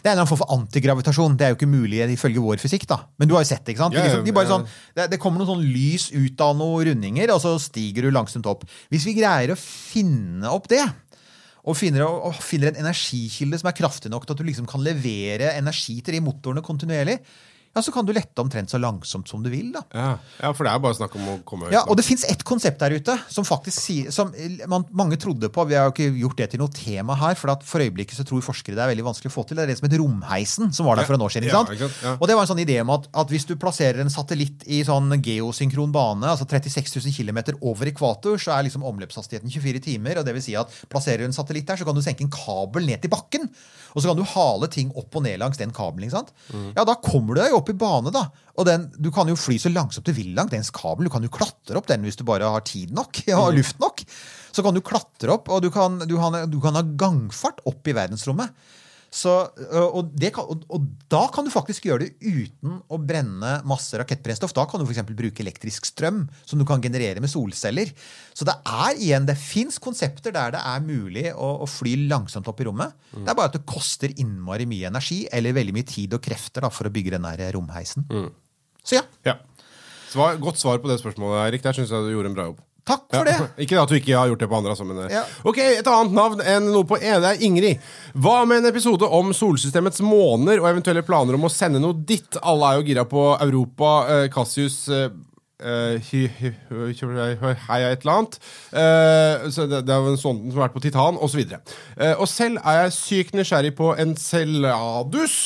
Det 0.04 0.12
er 0.12 0.20
en 0.20 0.28
form 0.28 0.42
for 0.42 0.52
antigravitasjon. 0.52 1.36
Det 1.40 1.46
er 1.46 1.52
jo 1.54 1.56
ikke 1.56 1.70
mulig 1.70 2.02
ifølge 2.12 2.42
vår 2.44 2.60
fysikk. 2.60 2.84
da. 2.90 3.00
Men 3.16 3.30
du 3.30 3.34
har 3.34 3.44
jo 3.44 3.48
sett 3.48 3.64
det. 3.64 3.72
ikke 3.72 3.86
sant? 3.86 3.96
De, 3.96 4.02
liksom, 4.04 4.26
de 4.26 4.50
sånn, 4.50 4.66
det, 4.98 5.06
det 5.14 5.20
kommer 5.22 5.40
noe 5.40 5.48
sånn 5.48 5.64
lys 5.64 6.10
ut 6.12 6.44
av 6.44 6.52
noen 6.58 6.90
rundinger, 6.90 7.32
og 7.32 7.40
så 7.40 7.54
stiger 7.62 8.04
du 8.04 8.12
langsomt 8.12 8.46
opp. 8.50 8.66
Hvis 8.92 9.06
vi 9.08 9.16
greier 9.16 9.54
å 9.54 9.58
finne 9.58 10.52
opp 10.52 10.68
det, 10.72 10.82
og 11.64 11.78
finner, 11.80 12.04
og 12.04 12.36
finner 12.44 12.74
en 12.74 12.82
energikilde 12.82 13.56
som 13.62 13.70
er 13.70 13.76
kraftig 13.78 14.12
nok 14.12 14.26
til 14.26 14.36
at 14.36 14.42
du 14.42 14.44
liksom 14.44 14.68
kan 14.68 14.84
levere 14.84 15.54
energi 15.56 15.96
til 16.04 16.18
de 16.18 16.20
motorene 16.26 16.64
kontinuerlig, 16.64 17.16
ja, 17.74 17.82
så 17.82 17.92
kan 17.94 18.06
du 18.06 18.12
lette 18.14 18.38
omtrent 18.42 18.70
så 18.70 18.78
langsomt 18.78 19.28
som 19.28 19.42
du 19.42 19.50
vil. 19.50 19.72
da. 19.74 19.82
Ja. 19.94 20.10
ja, 20.40 20.52
for 20.54 20.64
det 20.66 20.72
er 20.72 20.82
bare 20.84 20.94
snakk 20.98 21.14
om 21.18 21.28
å 21.32 21.36
komme 21.46 21.70
Ja, 21.74 21.82
og 21.90 21.96
det 21.98 22.04
fins 22.06 22.24
ett 22.30 22.44
konsept 22.46 22.78
der 22.80 22.94
ute 22.94 23.16
som 23.32 23.44
faktisk 23.46 23.80
sier 23.82 24.12
som 24.14 24.30
man, 24.70 24.84
mange 24.94 25.18
trodde 25.20 25.50
på. 25.50 25.64
Vi 25.68 25.74
har 25.78 25.88
jo 25.88 25.94
ikke 25.94 26.10
gjort 26.22 26.38
det 26.38 26.50
til 26.54 26.62
noe 26.62 26.70
tema 26.74 27.16
her, 27.18 27.34
for 27.40 27.50
at 27.54 27.64
for 27.66 27.82
øyeblikket 27.82 28.18
så 28.18 28.24
tror 28.28 28.44
forskere 28.46 28.76
det 28.78 28.84
er 28.84 28.92
veldig 28.94 29.06
vanskelig 29.08 29.32
å 29.32 29.34
få 29.34 29.46
til. 29.48 29.58
Det 29.58 29.64
er 29.66 29.72
det 29.72 29.78
som 29.80 29.88
heter 29.88 30.02
romheisen, 30.04 30.72
som 30.76 30.86
var 30.86 31.00
der 31.00 31.08
for 31.08 31.18
en 31.18 31.26
år 31.26 31.34
siden. 31.34 31.48
ikke 31.48 31.56
Ja, 31.56 31.64
sant? 31.64 31.74
ikke 31.74 31.88
sant? 31.90 32.00
Ja. 32.06 32.14
Og 32.20 32.28
det 32.30 32.36
var 32.38 32.46
en 32.46 32.52
sånn 32.54 32.62
idé 32.64 32.78
om 32.84 32.94
at, 32.94 33.08
at 33.24 33.34
hvis 33.34 33.46
du 33.50 33.54
plasserer 33.60 34.00
en 34.04 34.12
satellitt 34.12 34.66
i 34.70 34.82
sånn 34.86 35.10
geosynkron 35.24 35.92
bane, 35.94 36.30
altså 36.30 36.46
36 36.46 36.94
000 37.02 37.14
km 37.18 37.58
over 37.60 37.90
ekvator, 37.90 38.38
så 38.38 38.54
er 38.56 38.68
liksom 38.68 38.86
omløpshastigheten 38.86 39.50
24 39.50 39.82
timer. 39.90 40.18
og 40.22 40.26
det 40.28 40.34
vil 40.38 40.44
si 40.46 40.54
at 40.58 40.70
Plasserer 40.90 41.24
du 41.24 41.30
en 41.30 41.34
satellitt 41.36 41.66
der, 41.66 41.80
så 41.80 41.86
kan 41.88 41.96
du 41.96 42.02
senke 42.04 42.22
en 42.24 42.30
kabel 42.30 42.86
ned 42.86 43.02
til 43.02 43.10
bakken. 43.10 43.48
Og 43.94 44.02
så 44.02 44.10
kan 44.10 44.18
du 44.18 44.24
hale 44.26 44.68
ting 44.70 44.90
opp 44.98 45.14
og 45.16 45.22
ned 45.26 45.38
langs 45.42 45.58
den 45.58 45.70
kabelen. 45.74 46.08
ikke 46.08 46.16
sant? 46.18 46.32
Mm. 46.52 46.72
Ja, 46.76 46.84
Da 46.84 46.94
kommer 47.02 47.34
du 47.34 47.40
deg 47.42 47.50
jo 47.54 47.60
opp 47.64 47.72
i 47.72 47.76
bane, 47.80 48.12
da. 48.14 48.26
Og 48.60 48.68
den, 48.68 48.86
du 49.00 49.10
kan 49.14 49.26
jo 49.32 49.34
fly 49.40 49.56
så 49.58 49.72
langsomt 49.72 50.06
du 50.06 50.12
vil 50.14 50.30
langt. 50.36 50.52
Dens 50.54 50.70
kabel, 50.70 51.08
Du 51.08 51.12
kan 51.16 51.24
jo 51.24 51.32
klatre 51.32 51.80
opp 51.80 51.88
den 51.90 52.04
hvis 52.06 52.20
du 52.20 52.22
bare 52.28 52.46
har 52.54 52.62
tid 52.68 52.92
nok 52.94 53.24
ja, 53.32 53.40
Mm. 53.40 53.56
luft 53.58 53.80
nok. 53.82 54.04
Så 54.54 54.62
kan 54.62 54.76
du 54.76 54.84
klatre 54.84 55.32
opp, 55.34 55.48
og 55.50 55.64
du 55.64 55.70
kan, 55.74 55.98
du 56.06 56.14
kan, 56.20 56.36
du 56.52 56.60
kan 56.62 56.76
ha 56.78 56.84
gangfart 56.86 57.58
opp 57.66 57.88
i 57.90 57.96
verdensrommet. 57.96 58.52
Så, 59.14 59.30
øh, 59.62 59.84
og, 60.00 60.08
det 60.18 60.32
kan, 60.34 60.48
og, 60.50 60.64
og 60.74 60.86
da 61.12 61.20
kan 61.30 61.46
du 61.46 61.52
faktisk 61.54 61.84
gjøre 61.86 62.08
det 62.08 62.16
uten 62.18 62.80
å 62.90 62.98
brenne 62.98 63.52
masse 63.68 63.94
rakettbrennstoff. 64.00 64.54
Da 64.56 64.64
kan 64.66 64.82
du 64.82 64.88
f.eks. 64.88 65.04
bruke 65.14 65.44
elektrisk 65.44 65.86
strøm 65.86 66.24
som 66.42 66.58
du 66.58 66.66
kan 66.66 66.82
generere 66.82 67.22
med 67.22 67.30
solceller. 67.30 67.92
Så 68.34 68.48
det 68.48 68.56
er 68.66 68.98
igjen, 68.98 69.28
det 69.28 69.38
fins 69.38 69.78
konsepter 69.82 70.34
der 70.34 70.56
det 70.56 70.64
er 70.66 70.82
mulig 70.82 71.28
å, 71.30 71.52
å 71.62 71.70
fly 71.70 71.94
langsomt 72.10 72.50
opp 72.50 72.64
i 72.64 72.66
rommet. 72.66 72.98
Det 73.14 73.30
er 73.30 73.38
bare 73.38 73.52
at 73.52 73.58
det 73.60 73.62
koster 73.70 74.10
innmari 74.18 74.66
mye 74.66 74.90
energi 74.90 75.22
eller 75.30 75.54
veldig 75.54 75.78
mye 75.78 75.86
tid 75.94 76.18
og 76.18 76.24
krefter 76.24 76.66
da, 76.66 76.72
for 76.74 76.90
å 76.90 76.94
bygge 76.94 77.14
den 77.14 77.28
der 77.30 77.46
romheisen. 77.54 78.08
Så 78.82 78.98
ja, 78.98 79.06
Ja. 79.30 79.38
Svar, 80.10 80.36
godt 80.38 80.58
svar 80.60 80.78
på 80.78 80.86
det 80.90 81.00
spørsmålet, 81.00 81.40
Erik. 81.48 81.62
Der 81.64 81.74
syns 81.74 81.90
jeg 81.90 82.06
du 82.06 82.12
gjorde 82.14 82.30
en 82.30 82.36
bra 82.36 82.44
jobb. 82.50 82.58
Takk 82.84 83.04
for 83.10 83.24
Ja. 83.26 83.38
det. 83.38 83.64
Ikke 83.66 83.80
at 83.82 83.88
du 83.88 83.94
ikke 83.96 84.16
har 84.16 84.28
gjort 84.28 84.38
det 84.44 84.48
på 84.50 84.56
andre, 84.58 84.70
altså, 84.74 84.84
men 84.86 84.98
eh, 85.06 85.12
Ja. 85.14 85.22
Ok, 85.44 85.58
Et 85.58 85.86
annet 85.86 86.12
navn 86.12 86.40
enn 86.40 86.70
noe 86.72 86.84
på 86.84 86.98
E, 87.00 87.14
det 87.20 87.30
er 87.30 87.44
Ingrid. 87.46 87.78
Hva 88.14 88.46
med 88.46 88.58
en 88.64 88.70
episode 88.72 89.02
om 89.08 89.32
solsystemets 89.32 90.00
måner 90.04 90.60
og 90.60 90.68
eventuelle 90.72 91.02
planer 91.02 91.34
om 91.34 91.44
å 91.48 91.50
sende 91.52 91.80
noe 91.80 91.94
ditt? 91.94 92.36
Alle 92.42 92.72
er 92.74 92.80
jo 92.80 92.86
gira 92.88 93.04
på 93.08 93.24
Europa, 93.40 94.06
eh, 94.08 94.28
Cassius 94.28 94.88
hy- 95.62 96.30
Hei, 97.68 97.80
et 97.86 98.02
eller 98.02 98.12
annet. 98.12 98.38
Uh, 98.74 99.50
så 99.54 99.66
det, 99.70 99.82
det 99.86 99.94
er 99.94 100.00
jo 100.02 100.12
en 100.14 100.18
sånn 100.20 100.40
som 100.50 100.58
har 100.58 100.66
vært 100.66 100.74
på 100.76 100.82
Titan, 100.84 101.18
osv. 101.22 101.44
Uh, 101.94 102.14
og 102.18 102.26
selv 102.28 102.58
er 102.64 102.80
jeg 102.82 102.94
sykt 102.96 103.38
nysgjerrig 103.38 103.74
på 103.78 103.92
Enceladus. 104.02 105.36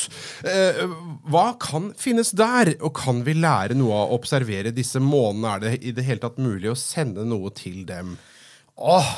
Uh, 0.43 0.85
hva 1.29 1.51
kan 1.61 1.91
finnes 1.99 2.33
der? 2.37 2.73
Og 2.81 2.93
kan 2.97 3.21
vi 3.27 3.37
lære 3.37 3.77
noe 3.77 3.93
av 4.01 4.09
å 4.09 4.19
observere 4.19 4.73
disse 4.75 4.99
månene? 5.03 5.55
Er 5.55 5.59
det 5.65 5.73
i 5.83 5.93
det 5.95 6.07
hele 6.07 6.23
tatt 6.25 6.41
mulig 6.41 6.71
å 6.73 6.77
sende 6.79 7.25
noe 7.27 7.53
til 7.55 7.85
dem? 7.89 8.17
Åh, 8.79 9.13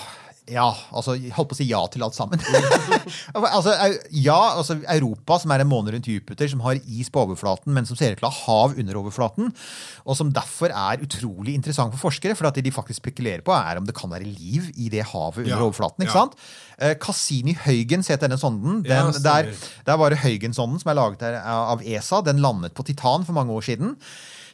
ja, 0.51 0.67
altså, 0.91 1.15
holdt 1.35 1.49
på 1.51 1.55
å 1.55 1.59
si 1.61 1.67
ja 1.69 1.79
til 1.93 2.03
alt 2.05 2.15
sammen. 2.17 2.41
altså, 3.55 3.73
ja, 4.11 4.37
altså 4.57 4.77
Europa, 4.83 5.37
som 5.41 5.53
er 5.55 5.63
en 5.63 5.69
måne 5.71 5.93
rundt 5.95 6.09
Jupiter, 6.11 6.49
som 6.51 6.63
har 6.65 6.79
is 6.83 7.09
på 7.13 7.23
overflaten, 7.23 7.71
men 7.75 7.87
som 7.87 7.97
ser 7.99 8.15
ut 8.15 8.19
til 8.21 8.27
å 8.27 8.31
ha 8.35 8.41
hav 8.67 8.75
under 8.81 8.99
overflaten, 8.99 9.51
og 10.03 10.17
som 10.19 10.31
derfor 10.35 10.73
er 10.75 11.03
utrolig 11.05 11.55
interessant 11.57 11.95
for 11.95 12.09
forskere, 12.09 12.35
for 12.37 12.49
det 12.51 12.65
de 12.67 12.73
faktisk 12.75 12.99
spekulerer 13.01 13.45
på, 13.47 13.55
er 13.55 13.79
om 13.79 13.87
det 13.87 13.95
kan 13.97 14.11
være 14.11 14.27
liv 14.27 14.67
i 14.75 14.89
det 14.91 15.05
havet 15.13 15.45
under 15.45 15.55
Ja, 15.55 15.61
overflaten. 15.63 16.03
ikke 16.05 16.11
ja. 16.17 16.25
sant? 16.25 16.35
Eh, 16.81 16.95
Cassini-Huygens 17.01 18.11
het 18.11 18.23
denne 18.25 18.39
sonden. 18.41 18.81
Ja, 18.87 19.05
Den, 19.07 19.23
der, 19.23 19.51
stemmer. 19.53 19.85
der 19.87 20.01
var 20.03 20.13
det 20.13 20.21
Huygens-sonden 20.25 20.81
som 20.81 20.91
er 20.91 20.99
laget 20.99 21.25
av 21.41 21.83
ESA. 21.85 22.21
Den 22.25 22.41
landet 22.43 22.75
på 22.75 22.83
Titan 22.87 23.25
for 23.27 23.37
mange 23.37 23.53
år 23.55 23.65
siden. 23.71 23.95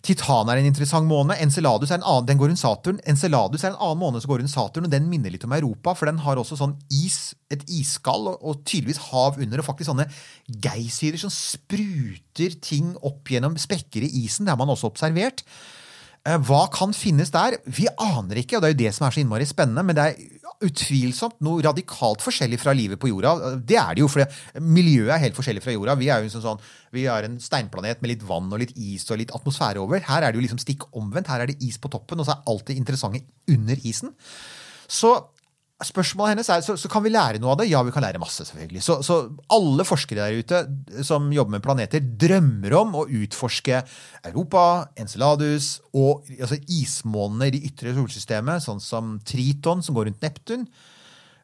Titan 0.07 0.47
er 0.47 0.61
en 0.61 0.69
interessant 0.69 1.07
måne. 1.07 1.35
Enceladus 1.43 1.91
er 1.91 1.99
en 1.99 2.05
annen, 2.07 2.27
den 2.29 2.39
går 2.39 2.51
rundt 2.51 2.61
Saturn. 2.61 3.01
Enceladus 3.11 3.65
er 3.65 3.73
en 3.73 3.81
annen 3.83 3.99
måne 3.99 4.21
som 4.23 4.31
går 4.31 4.41
rundt 4.41 4.53
Saturn, 4.53 4.87
og 4.87 4.93
den 4.93 5.09
minner 5.11 5.33
litt 5.33 5.43
om 5.43 5.55
Europa, 5.57 5.95
for 5.97 6.07
den 6.07 6.21
har 6.23 6.39
også 6.39 6.59
sånn 6.59 6.77
is, 6.95 7.33
et 7.51 7.65
isskall 7.67 8.29
og, 8.31 8.37
og 8.39 8.61
tydeligvis 8.63 9.01
hav 9.09 9.41
under, 9.43 9.59
og 9.59 9.67
faktisk 9.67 9.91
sånne 9.91 10.07
geysirer 10.63 11.19
som 11.19 11.33
spruter 11.33 12.55
ting 12.63 12.93
opp 13.05 13.27
gjennom 13.33 13.59
sprekker 13.59 14.07
i 14.07 14.13
isen. 14.23 14.47
Det 14.47 14.55
har 14.55 14.61
man 14.61 14.71
også 14.71 14.93
observert. 14.93 15.43
Eh, 16.27 16.39
Hva 16.47 16.65
kan 16.73 16.95
finnes 16.95 17.31
der? 17.35 17.59
Vi 17.67 17.87
aner 17.91 18.41
ikke, 18.41 18.57
og 18.57 18.63
det 18.63 18.69
er 18.69 18.75
jo 18.75 18.83
det 18.85 18.95
som 18.95 19.07
er 19.07 19.15
så 19.15 19.23
innmari 19.23 19.47
spennende. 19.49 19.83
Men 19.87 19.97
det 19.97 20.07
er 20.07 20.36
utvilsomt 20.65 21.37
noe 21.45 21.61
radikalt 21.65 22.23
forskjellig 22.25 22.57
fra 22.61 22.73
livet 22.77 22.99
på 23.01 23.11
jorda. 23.11 23.53
Det 23.61 23.77
er 23.77 23.97
det 23.97 24.03
jo, 24.03 24.09
for 24.09 24.25
miljøet 24.63 25.13
er 25.13 25.23
helt 25.27 25.37
forskjellig 25.37 25.63
fra 25.63 25.75
jorda. 25.75 25.97
Vi 25.99 26.09
er 26.13 26.23
jo 26.23 26.31
sånn, 26.33 26.45
sånn, 26.45 26.63
vi 26.95 27.05
er 27.11 27.27
en 27.27 27.37
steinplanet 27.43 28.01
med 28.01 28.13
litt 28.13 28.25
vann 28.25 28.49
og 28.49 28.61
litt 28.63 28.73
is 28.73 29.05
og 29.11 29.21
litt 29.21 29.33
atmosfære 29.37 29.83
over. 29.83 30.01
Her 30.07 30.25
er 30.25 30.33
det 30.33 30.41
jo 30.41 30.45
liksom 30.47 30.61
stikk 30.63 30.87
omvendt. 30.97 31.29
Her 31.29 31.45
er 31.45 31.51
det 31.51 31.59
is 31.65 31.77
på 31.81 31.91
toppen, 31.93 32.21
og 32.21 32.29
så 32.29 32.37
er 32.37 32.53
alt 32.53 32.69
det 32.69 32.79
interessante 32.81 33.23
under 33.53 33.85
isen. 33.85 34.15
Så 34.87 35.13
spørsmålet 35.85 36.33
hennes 36.33 36.47
er 36.49 36.63
så, 36.65 36.73
så 36.79 36.89
kan 36.89 37.03
vi 37.05 37.11
lære 37.13 37.41
noe 37.41 37.51
av 37.53 37.59
det. 37.59 37.67
Ja, 37.69 37.83
vi 37.85 37.93
kan 37.93 38.01
lære 38.01 38.21
masse, 38.21 38.45
selvfølgelig. 38.47 38.81
Så, 38.81 38.97
så 39.05 39.19
alle 39.53 39.85
forskere 39.85 40.25
der 40.25 40.39
ute 40.41 41.03
som 41.05 41.27
jobber 41.33 41.57
med 41.57 41.65
planeter, 41.65 42.01
drømmer 42.01 42.73
om 42.79 42.95
å 42.97 43.05
utforske 43.19 43.83
Europa, 44.25 44.63
Enceladus 44.97 45.75
og 45.93 46.25
altså 46.33 46.57
ismånene 46.65 47.51
i 47.51 47.53
det 47.53 47.61
ytre 47.69 47.93
solsystemet, 47.97 48.65
sånn 48.65 48.81
som 48.81 49.17
Triton, 49.27 49.85
som 49.85 49.97
går 49.97 50.09
rundt 50.09 50.25
Neptun. 50.25 50.65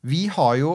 Vi 0.10 0.26
har 0.34 0.58
jo 0.60 0.74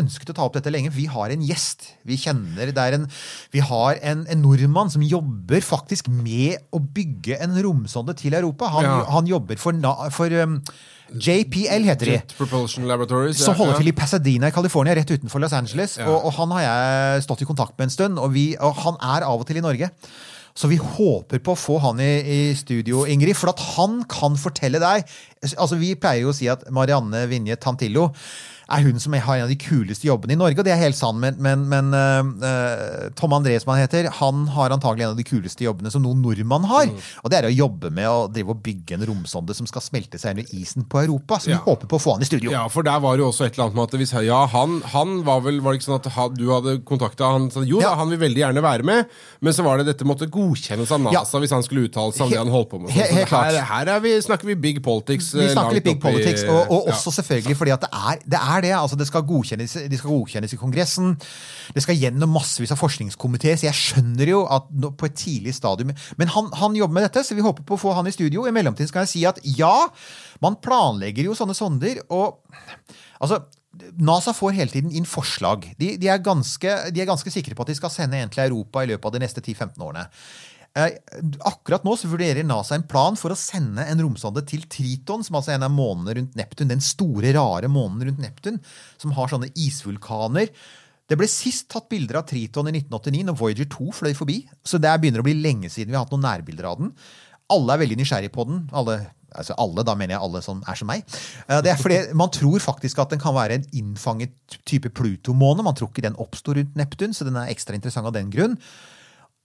ønsket 0.00 0.32
å 0.32 0.36
ta 0.38 0.44
opp 0.46 0.56
dette 0.58 0.72
lenge. 0.72 0.90
for 0.92 0.98
Vi 1.00 1.08
har 1.12 1.34
en 1.34 1.42
gjest. 1.44 1.88
Vi 2.08 2.18
kjenner, 2.20 2.72
det 2.74 2.84
er 2.84 2.98
en, 2.98 3.08
vi 3.54 3.62
har 3.64 3.98
en, 4.02 4.26
en 4.30 4.42
nordmann 4.44 4.92
som 4.92 5.04
jobber 5.04 5.64
faktisk 5.64 6.08
med 6.12 6.58
å 6.72 6.80
bygge 6.80 7.40
en 7.44 7.58
romsonde 7.64 8.14
til 8.18 8.34
Europa. 8.38 8.70
Han, 8.76 8.84
Ja. 8.88 9.02
han 9.16 9.26
jobber 9.26 9.58
for, 9.60 9.76
for 10.14 10.38
um, 10.42 10.60
JPL, 11.14 11.84
heter 11.88 12.06
de. 12.06 12.16
Jet 12.18 12.34
Propulsion 12.36 12.86
Laboratories. 12.88 13.40
Som 13.40 13.56
holder 13.56 13.78
ja. 13.78 13.82
til 13.82 13.92
i 13.92 13.96
Pasadena 13.96 14.48
i 14.50 14.54
California, 14.54 14.94
rett 14.98 15.10
utenfor 15.10 15.40
Los 15.40 15.56
Angeles. 15.56 15.98
Ja. 15.98 16.08
Og, 16.10 16.28
og 16.28 16.34
han 16.36 16.52
har 16.58 16.66
jeg 16.66 17.28
stått 17.28 17.44
i 17.44 17.48
kontakt 17.48 17.78
med 17.78 17.88
en 17.88 17.94
stund, 17.94 18.18
og, 18.20 18.32
vi, 18.34 18.50
og 18.60 18.76
han 18.84 18.98
er 19.00 19.24
av 19.28 19.40
og 19.40 19.48
til 19.48 19.60
i 19.60 19.64
Norge. 19.64 19.88
Så 20.58 20.66
vi 20.66 20.78
håper 20.80 21.38
på 21.44 21.54
å 21.54 21.58
få 21.58 21.78
han 21.84 22.00
i, 22.02 22.12
i 22.18 22.38
studio, 22.58 23.04
Ingrid, 23.06 23.36
for 23.38 23.52
at 23.52 23.60
han 23.76 24.00
kan 24.10 24.34
fortelle 24.34 24.80
deg 24.82 25.04
Altså 25.54 25.76
Vi 25.78 25.92
pleier 25.94 26.24
jo 26.24 26.32
å 26.32 26.34
si 26.34 26.48
at 26.50 26.64
Marianne 26.74 27.20
Vinje 27.30 27.54
Tantillo 27.62 28.08
er 28.68 28.84
hun 28.84 28.98
som 29.00 29.14
har 29.16 29.38
en 29.38 29.46
av 29.46 29.48
de 29.52 29.56
kuleste 29.56 30.04
jobbene 30.08 30.34
i 30.34 30.38
Norge, 30.38 30.58
og 30.60 30.66
det 30.66 30.72
er 30.74 30.80
helt 30.82 30.96
sant, 30.98 31.16
men, 31.22 31.38
men, 31.40 31.62
men 31.70 31.88
øh, 31.96 33.08
Tom 33.16 33.32
André, 33.32 33.56
som 33.62 33.72
han 33.72 33.80
heter, 33.80 34.10
han 34.18 34.44
har 34.54 34.74
antagelig 34.74 35.06
en 35.06 35.14
av 35.14 35.18
de 35.20 35.24
kuleste 35.26 35.64
jobbene 35.64 35.92
som 35.92 36.04
noen 36.04 36.20
nordmann 36.24 36.66
har. 36.68 36.90
Mm. 36.90 36.98
Og 37.24 37.32
det 37.32 37.38
er 37.38 37.48
å 37.48 37.52
jobbe 37.54 37.90
med 37.94 38.08
å 38.10 38.26
drive 38.32 38.52
og 38.52 38.60
bygge 38.66 38.98
en 38.98 39.06
romsonde 39.08 39.56
som 39.56 39.68
skal 39.70 39.84
smelte 39.84 40.20
seg 40.20 40.36
under 40.36 40.52
isen 40.58 40.84
på 40.84 41.00
Europa. 41.04 41.38
Så 41.40 41.52
vi 41.52 41.56
Ja. 41.56 41.62
håper 41.64 41.88
på 41.88 41.96
å 41.96 42.02
få 42.02 42.12
han 42.16 42.22
i 42.22 42.28
studio. 42.28 42.52
Ja, 42.52 42.66
for 42.68 42.84
der 42.84 43.00
var 43.00 43.16
det 43.16 43.24
jo 43.24 43.30
også 43.32 43.46
et 43.46 43.56
eller 43.56 43.68
annet 43.70 43.78
med 43.80 43.88
at 43.88 43.98
hvis, 44.02 44.12
Ja, 44.28 44.42
han, 44.52 44.80
han 44.92 45.24
var 45.24 45.40
vel 45.44 45.60
Var 45.62 45.72
det 45.72 45.80
ikke 45.80 45.88
sånn 45.88 46.00
at 46.00 46.36
du 46.36 46.44
hadde 46.50 46.76
kontakta 46.84 47.32
han 47.32 47.50
sa 47.50 47.60
jo 47.62 47.80
Ja. 47.80 47.90
da, 47.90 47.96
han 48.02 48.10
vil 48.10 48.18
veldig 48.18 48.40
gjerne 48.42 48.62
være 48.62 48.84
med, 48.84 49.06
men 49.40 49.52
så 49.52 49.64
var 49.64 49.78
det 49.78 49.86
dette 49.86 50.04
måtte 50.04 50.28
godkjennes 50.28 50.90
av 50.92 51.00
NASA 51.00 51.36
Ja. 51.36 51.40
hvis 51.40 51.54
han 51.54 51.62
skulle 51.62 51.88
uttale 51.88 52.12
seg 52.12 52.26
om 52.26 52.30
det 52.30 52.38
han 52.38 52.48
holdt 52.52 52.70
på 52.70 52.80
med. 52.82 52.92
Så 52.92 53.00
helt 53.14 53.28
klart. 53.28 53.52
her, 53.52 53.64
her 53.64 53.92
er 53.96 54.00
vi, 54.04 54.14
snakker 54.20 54.46
vi 54.46 54.54
big 54.54 54.82
politics. 54.84 55.32
Vi 55.34 55.44
eh, 55.46 55.52
snakker 55.52 55.62
langt 55.62 55.78
litt 55.78 55.84
big 55.88 56.00
politics, 56.02 56.44
og, 56.48 56.70
og 56.70 56.88
ja. 56.88 56.94
også 56.94 57.14
selvfølgelig 57.20 57.56
fordi 57.56 57.74
at 57.74 57.86
det 57.86 57.90
er 57.92 58.18
det. 58.24 58.38
Er 58.38 58.57
det. 58.64 58.72
Altså, 58.76 58.98
det 58.98 59.08
skal 59.08 59.26
godkjennes, 59.28 59.76
de 59.90 60.00
skal 60.00 60.14
godkjennes 60.14 60.54
i 60.54 60.60
Kongressen. 60.60 61.14
Det 61.74 61.84
skal 61.84 61.98
gjennom 61.98 62.32
massevis 62.34 62.72
av 62.74 62.80
forskningskomiteer, 62.80 63.58
så 63.60 63.68
jeg 63.68 63.78
skjønner 63.78 64.32
jo 64.32 64.44
at 64.54 64.70
nå, 64.72 64.92
på 64.98 65.08
et 65.08 65.18
tidlig 65.18 65.54
stadium 65.56 65.92
Men 66.20 66.32
han, 66.34 66.50
han 66.58 66.76
jobber 66.76 66.98
med 66.98 67.08
dette, 67.08 67.24
så 67.24 67.36
vi 67.38 67.44
håper 67.44 67.66
på 67.66 67.76
å 67.78 67.82
få 67.84 67.94
han 67.98 68.08
i 68.08 68.14
studio. 68.14 68.46
I 68.46 68.54
mellomtiden 68.54 68.90
skal 68.90 69.06
jeg 69.06 69.14
si 69.14 69.26
at 69.28 69.40
ja, 69.58 69.88
man 70.44 70.58
planlegger 70.62 71.28
jo 71.28 71.36
sånne 71.38 71.56
sonder, 71.56 72.02
og 72.08 72.42
altså 73.18 73.44
NASA 74.00 74.32
får 74.34 74.56
hele 74.56 74.72
tiden 74.72 74.94
inn 74.96 75.06
forslag. 75.06 75.66
De, 75.78 75.92
de, 76.00 76.08
er 76.10 76.22
ganske, 76.24 76.74
de 76.94 77.02
er 77.02 77.08
ganske 77.08 77.30
sikre 77.32 77.54
på 77.54 77.64
at 77.64 77.72
de 77.72 77.76
skal 77.78 77.92
sende 77.92 78.18
en 78.18 78.32
til 78.32 78.46
Europa 78.46 78.82
i 78.82 78.90
løpet 78.90 79.10
av 79.10 79.14
de 79.14 79.22
neste 79.22 79.42
10-15 79.44 79.84
årene. 79.84 80.06
Eh, 80.78 80.94
Akkurat 81.48 81.84
nå 81.86 81.94
så 81.98 82.10
vurderer 82.10 82.46
NASA 82.46 82.76
en 82.78 82.86
plan 82.86 83.16
for 83.18 83.34
å 83.34 83.38
sende 83.38 83.84
en 83.88 84.02
romsonde 84.04 84.44
til 84.46 84.66
Triton, 84.70 85.24
som 85.26 85.38
altså 85.38 85.52
er 85.54 85.58
en 85.58 85.66
av 85.66 85.74
månene 85.74 86.14
rundt 86.18 86.36
Neptun, 86.38 86.70
den 86.70 86.84
store, 86.84 87.32
rare 87.34 87.70
månen 87.72 88.06
rundt 88.08 88.22
Neptun, 88.22 88.60
som 89.00 89.14
har 89.16 89.32
sånne 89.32 89.50
isvulkaner. 89.58 90.52
Det 91.08 91.16
ble 91.16 91.26
sist 91.30 91.70
tatt 91.72 91.88
bilder 91.88 92.20
av 92.20 92.26
Triton 92.28 92.68
i 92.68 92.74
1989, 92.76 93.22
når 93.30 93.38
Voyager 93.40 93.70
2 93.72 93.92
fløy 93.96 94.12
forbi. 94.16 94.42
Så 94.62 94.80
det 94.82 94.92
begynner 95.00 95.24
å 95.24 95.26
bli 95.26 95.38
lenge 95.40 95.70
siden 95.72 95.94
vi 95.94 95.96
har 95.96 96.04
hatt 96.04 96.12
noen 96.12 96.26
nærbilder 96.26 96.68
av 96.68 96.82
den. 96.82 96.92
Alle 97.48 97.74
er 97.74 97.80
veldig 97.80 97.96
nysgjerrige 98.02 98.34
på 98.34 98.44
den. 98.44 98.60
Alle, 98.76 98.98
altså 99.32 99.56
alle, 99.56 99.86
da 99.88 99.94
mener 99.96 100.18
jeg 100.18 100.26
alle 100.26 100.42
som 100.44 100.60
er 100.68 100.76
som 100.78 100.90
meg. 100.90 101.08
Eh, 101.48 101.62
Det 101.64 101.72
er 101.72 101.80
fordi 101.80 101.98
Man 102.12 102.30
tror 102.30 102.60
faktisk 102.60 103.00
at 103.00 103.16
den 103.16 103.24
kan 103.24 103.34
være 103.34 103.56
en 103.56 103.66
innfanget 103.72 104.36
type 104.68 104.92
Pluto-måne. 104.92 105.64
Man 105.64 105.74
tror 105.74 105.88
ikke 105.88 106.04
den 106.04 106.20
oppstår 106.20 106.60
rundt 106.60 106.76
Neptun, 106.76 107.16
så 107.16 107.24
den 107.24 107.40
er 107.40 107.48
ekstra 107.48 107.74
interessant 107.74 108.06
av 108.06 108.12
den 108.12 108.28
grunn. 108.30 108.58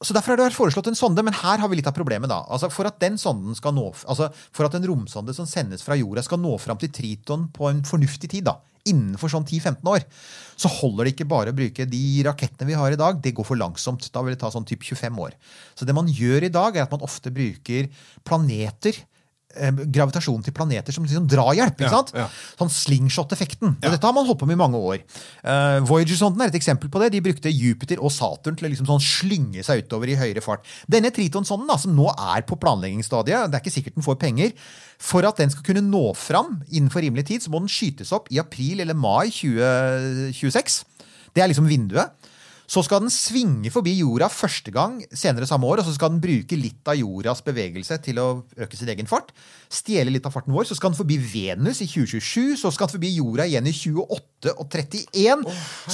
Så 0.03 0.13
Derfor 0.15 0.33
har 0.33 0.41
det 0.41 0.49
vært 0.49 0.57
foreslått 0.57 0.89
en 0.91 0.99
sonde, 0.99 1.23
men 1.23 1.35
her 1.37 1.61
har 1.61 1.69
vi 1.71 1.79
litt 1.79 1.87
av 1.87 1.95
problemet. 1.95 2.29
da. 2.29 2.41
Altså 2.51 2.69
For 2.71 2.89
at 2.89 2.99
den 2.99 3.15
sonden 3.17 3.55
skal 3.55 3.75
nå, 3.75 3.87
altså 4.03 4.29
for 4.51 4.67
at 4.67 4.75
en 4.75 4.87
romsonde 4.89 5.33
som 5.35 5.47
sendes 5.47 5.85
fra 5.85 5.95
jorda, 5.95 6.23
skal 6.25 6.41
nå 6.43 6.57
fram 6.59 6.79
til 6.81 6.91
Triton 6.91 7.47
på 7.55 7.69
en 7.69 7.83
fornuftig 7.87 8.29
tid, 8.35 8.43
da, 8.49 8.57
innenfor 8.89 9.31
sånn 9.31 9.45
10-15 9.47 9.87
år, 9.87 10.03
så 10.59 10.71
holder 10.71 11.07
det 11.07 11.13
ikke 11.15 11.29
bare 11.31 11.53
å 11.53 11.57
bruke 11.57 11.87
de 11.89 12.03
rakettene 12.27 12.67
vi 12.69 12.77
har 12.77 12.93
i 12.93 12.99
dag. 12.99 13.21
Det 13.23 13.33
går 13.35 13.47
for 13.47 13.59
langsomt. 13.59 14.09
Da 14.13 14.21
vil 14.23 14.35
det 14.35 14.41
ta 14.43 14.51
sånn 14.53 14.67
typ 14.67 14.83
25 14.83 15.23
år. 15.23 15.37
Så 15.73 15.87
det 15.87 15.95
man 15.95 16.11
gjør 16.11 16.49
i 16.49 16.53
dag, 16.53 16.75
er 16.75 16.85
at 16.85 16.93
man 16.93 17.05
ofte 17.05 17.31
bruker 17.33 17.87
planeter. 18.27 18.99
Eh, 19.55 19.71
Gravitasjonen 19.95 20.43
til 20.45 20.55
planeter 20.55 20.95
som 20.95 21.05
liksom 21.05 21.27
drahjelp. 21.29 21.79
ikke 21.79 21.91
sant? 21.91 22.13
ja. 22.17 22.27
Sånn 22.59 22.71
slingshot-effekten. 22.73 23.75
Og 23.77 23.95
dette 23.95 24.07
har 24.07 24.15
man 24.15 24.27
holdt 24.27 24.41
på 24.41 24.49
med 24.49 24.57
i 24.57 24.61
mange 24.61 24.79
år. 24.79 25.01
Uh, 25.45 25.79
Voyager-sonden 25.87 26.43
er 26.43 26.51
et 26.51 26.59
eksempel 26.59 26.91
på 26.93 27.01
det. 27.03 27.11
De 27.15 27.23
brukte 27.25 27.51
Jupiter 27.51 28.01
og 28.03 28.13
Saturn 28.13 28.57
til 28.59 28.69
å 28.69 28.73
liksom 28.73 28.89
sånn 28.89 29.03
slynge 29.03 29.65
seg 29.65 29.85
utover 29.85 30.11
i 30.13 30.17
høyere 30.19 30.43
fart. 30.45 30.65
Denne 30.91 31.13
Triton-sonden, 31.13 31.69
da, 31.69 31.77
som 31.81 31.95
nå 31.97 32.09
er 32.13 32.45
på 32.47 32.59
planleggingsstadiet, 32.61 33.51
det 33.51 33.59
er 33.59 33.65
ikke 33.65 33.75
sikkert 33.77 33.99
den 33.99 34.07
får 34.07 34.19
penger, 34.21 34.55
for 35.03 35.27
at 35.27 35.39
den 35.41 35.51
skal 35.51 35.65
kunne 35.67 35.83
nå 35.85 36.05
fram 36.17 36.61
innenfor 36.69 37.03
rimelig 37.03 37.27
tid, 37.31 37.43
så 37.43 37.53
må 37.53 37.63
den 37.63 37.71
skytes 37.71 38.13
opp 38.15 38.29
i 38.33 38.41
april 38.41 38.83
eller 38.83 38.97
mai 38.97 39.27
2026. 39.33 40.83
Det 41.33 41.43
er 41.43 41.49
liksom 41.51 41.67
vinduet. 41.69 42.13
Så 42.73 42.81
skal 42.87 43.03
den 43.03 43.11
svinge 43.13 43.69
forbi 43.73 43.91
jorda 43.99 44.29
første 44.33 44.71
gang 44.73 44.97
senere 45.13 45.45
samme 45.49 45.67
år, 45.69 45.81
og 45.81 45.87
så 45.87 45.93
skal 45.93 46.13
den 46.13 46.21
bruke 46.23 46.57
litt 46.57 46.89
av 46.89 46.97
jordas 46.97 47.43
bevegelse 47.45 47.99
til 48.01 48.21
å 48.21 48.27
øke 48.57 48.79
sin 48.79 48.89
egen 48.89 49.09
fart. 49.09 49.29
Stjele 49.69 50.13
litt 50.13 50.25
av 50.25 50.33
farten 50.33 50.55
vår. 50.55 50.65
Så 50.69 50.77
skal 50.79 50.93
den 50.93 50.97
forbi 50.97 51.19
Venus 51.21 51.83
i 51.85 51.89
2027, 51.91 52.57
så 52.63 52.71
skal 52.73 52.89
den 52.89 52.95
forbi 52.95 53.13
jorda 53.19 53.45
igjen 53.49 53.69
i 53.69 53.75
28 53.75 54.55
og 54.57 54.65
31. 54.73 55.45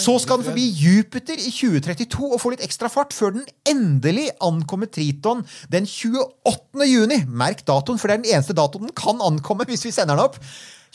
så 0.05 0.15
skal 0.23 0.39
den 0.39 0.47
forbi 0.47 0.65
Jupiter 0.79 1.37
i 1.41 1.51
2032 1.51 2.31
og 2.31 2.39
få 2.41 2.53
litt 2.53 2.63
ekstra 2.65 2.89
fart 2.91 3.13
før 3.13 3.35
den 3.35 3.47
endelig 3.67 4.29
ankommer 4.45 4.89
Triton 4.89 5.43
den 5.73 5.89
28. 5.89 6.87
juni. 6.87 7.23
Merk 7.27 7.65
datoen, 7.67 7.99
for 7.99 8.07
det 8.07 8.19
er 8.19 8.23
den 8.23 8.35
eneste 8.37 8.57
datoen 8.57 8.87
den 8.87 8.97
kan 8.97 9.19
ankomme 9.25 9.67
hvis 9.69 9.89
vi 9.89 9.95
sender 9.95 10.15
den 10.15 10.29
opp. 10.29 10.39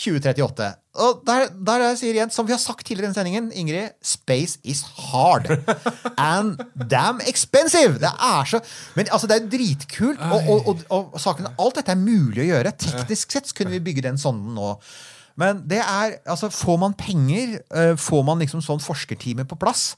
2038. 0.01 0.71
Og 1.05 1.23
der, 1.27 1.49
der 1.67 1.83
jeg 1.89 1.99
sier 1.99 2.17
igjen, 2.19 2.33
som 2.35 2.47
vi 2.47 2.55
har 2.55 2.61
sagt 2.63 2.87
tidligere 2.87 3.09
i 3.09 3.11
denne 3.11 3.19
sendingen, 3.19 3.47
Ingrid, 3.55 3.95
space 4.05 4.61
is 4.63 4.85
hard. 5.11 5.49
And 6.19 6.61
damn 6.91 7.23
expensive! 7.27 7.99
Det 8.03 8.13
er 8.13 8.51
så 8.51 8.61
Men 8.95 9.11
altså, 9.11 9.31
det 9.31 9.41
er 9.41 9.49
dritkult. 9.51 10.23
Og, 10.23 10.51
og, 10.51 10.69
og, 10.69 10.85
og 11.15 11.21
saken, 11.23 11.51
alt 11.59 11.81
dette 11.81 11.95
er 11.95 12.01
mulig 12.01 12.45
å 12.45 12.51
gjøre. 12.53 12.77
Teknisk 12.79 13.35
sett 13.35 13.51
så 13.51 13.59
kunne 13.59 13.75
vi 13.75 13.83
bygge 13.89 14.07
den 14.07 14.21
sonden 14.21 14.55
nå. 14.59 14.77
Men 15.41 15.65
det 15.67 15.83
er 15.83 16.21
Altså, 16.31 16.53
får 16.55 16.79
man 16.79 16.95
penger, 16.95 17.59
eh, 17.75 17.97
får 17.99 18.23
man 18.27 18.43
liksom 18.43 18.63
sånn 18.63 18.83
forskertime 18.83 19.49
på 19.51 19.59
plass 19.59 19.93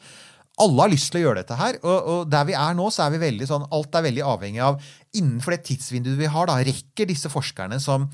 alle 0.62 0.86
har 0.86 0.92
lyst 0.92 1.10
til 1.12 1.20
å 1.20 1.26
gjøre 1.26 1.42
dette 1.42 1.56
her, 1.58 1.76
og, 1.82 2.06
og 2.12 2.30
der 2.32 2.46
vi 2.48 2.54
er 2.56 2.76
nå, 2.76 2.86
så 2.92 3.04
er 3.04 3.12
vi 3.12 3.20
veldig 3.20 3.48
sånn 3.48 3.66
Alt 3.76 3.98
er 3.98 4.06
veldig 4.06 4.22
avhengig 4.24 4.62
av 4.64 4.78
Innenfor 5.16 5.52
det 5.52 5.66
tidsvinduet 5.68 6.16
vi 6.20 6.30
har, 6.32 6.48
da, 6.48 6.56
rekker 6.64 7.08
disse 7.10 7.28
forskerne 7.32 7.76
som 7.82 8.08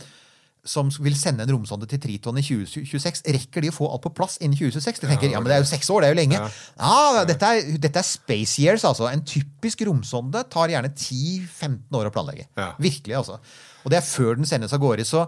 som 0.65 0.91
vil 1.03 1.17
sende 1.19 1.43
en 1.43 1.51
romsonde 1.51 1.89
til 1.91 1.99
Triton 2.03 2.39
i 2.39 2.45
2026, 2.47 3.25
rekker 3.35 3.65
de 3.65 3.71
å 3.73 3.75
få 3.75 3.89
alt 3.91 4.05
på 4.05 4.13
plass 4.15 4.37
innen 4.39 4.55
2026? 4.55 5.01
De 5.03 5.11
tenker, 5.11 5.33
ja, 5.35 5.41
men 5.43 5.51
det 5.51 5.57
er 5.57 5.65
jo 5.65 5.71
seks 5.73 5.91
år, 5.91 6.05
det 6.05 6.11
er 6.11 6.15
jo 6.15 6.21
lenge. 6.21 6.43
Ja, 6.79 7.25
dette, 7.27 7.49
er, 7.49 7.73
dette 7.83 7.99
er 7.99 8.07
space 8.07 8.63
years, 8.63 8.87
altså. 8.87 9.09
En 9.11 9.25
typisk 9.27 9.83
romsonde 9.89 10.45
tar 10.53 10.71
gjerne 10.71 10.93
10-15 10.95 11.99
år 11.99 12.11
å 12.11 12.15
planlegge. 12.15 12.47
Ja. 12.59 12.71
Virkelig, 12.83 13.19
altså. 13.25 13.41
Og 13.83 13.91
det 13.91 13.99
er 13.99 14.07
før 14.07 14.39
den 14.39 14.47
sendes 14.47 14.75
av 14.77 14.83
gårde. 14.85 15.07
Så 15.09 15.25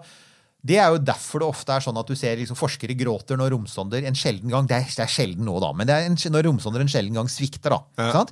det 0.64 0.78
er 0.80 0.94
jo 0.94 1.00
derfor 1.04 1.42
det 1.42 1.48
ofte 1.52 1.74
er 1.74 1.84
sånn 1.84 1.98
at 2.00 2.08
du 2.08 2.16
ser 2.16 2.38
liksom 2.40 2.56
forskere 2.56 2.96
gråter 2.96 3.36
når 3.36 3.52
romsonder 3.52 4.06
en 4.08 4.16
sjelden 4.16 4.48
gang 4.52 4.68
Det 4.68 4.78
er, 4.78 4.88
det 4.88 5.04
er 5.04 5.12
sjelden 5.12 5.44
nå, 5.44 5.58
da, 5.60 5.72
men 5.76 5.88
det 5.90 5.98
en, 6.08 6.16
når 6.32 6.48
romsonder 6.48 6.84
en 6.84 6.90
sjelden 6.90 7.18
gang 7.18 7.28
svikter, 7.28 7.74
da, 7.74 7.82
ja. 8.00 8.24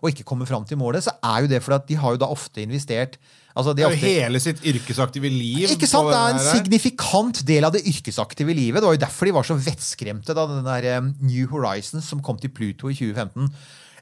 og 0.00 0.08
ikke 0.10 0.24
kommer 0.26 0.48
fram 0.48 0.64
til 0.68 0.80
målet, 0.80 1.04
så 1.04 1.12
er 1.20 1.44
jo 1.44 1.50
det 1.52 1.60
fordi 1.64 1.80
at 1.82 1.88
de 1.92 1.98
har 2.00 2.16
jo 2.16 2.22
da 2.24 2.30
ofte 2.32 2.64
investert 2.64 3.18
altså 3.54 3.70
de 3.70 3.82
Det 3.82 3.84
er 3.84 3.92
jo 3.92 3.98
ofte, 4.00 4.14
hele 4.16 4.40
sitt 4.42 4.64
yrkesaktive 4.66 5.30
liv. 5.30 5.68
ikke 5.76 5.86
sant? 5.86 6.08
Det 6.10 6.18
er 6.18 6.32
en 6.32 6.40
her. 6.40 6.48
signifikant 6.56 7.44
del 7.46 7.68
av 7.68 7.76
det 7.76 7.84
yrkesaktive 7.86 8.56
livet. 8.56 8.80
Det 8.80 8.88
var 8.88 8.96
jo 8.96 9.04
derfor 9.04 9.28
de 9.28 9.36
var 9.36 9.46
så 9.46 9.54
vettskremte 9.54 10.34
da 10.34 10.46
den 10.50 10.66
der 10.66 10.88
eh, 10.90 11.12
New 11.22 11.46
Horizons 11.52 12.08
som 12.10 12.24
kom 12.24 12.40
til 12.40 12.50
Pluto 12.50 12.90
i 12.90 12.96
2015. 12.98 13.52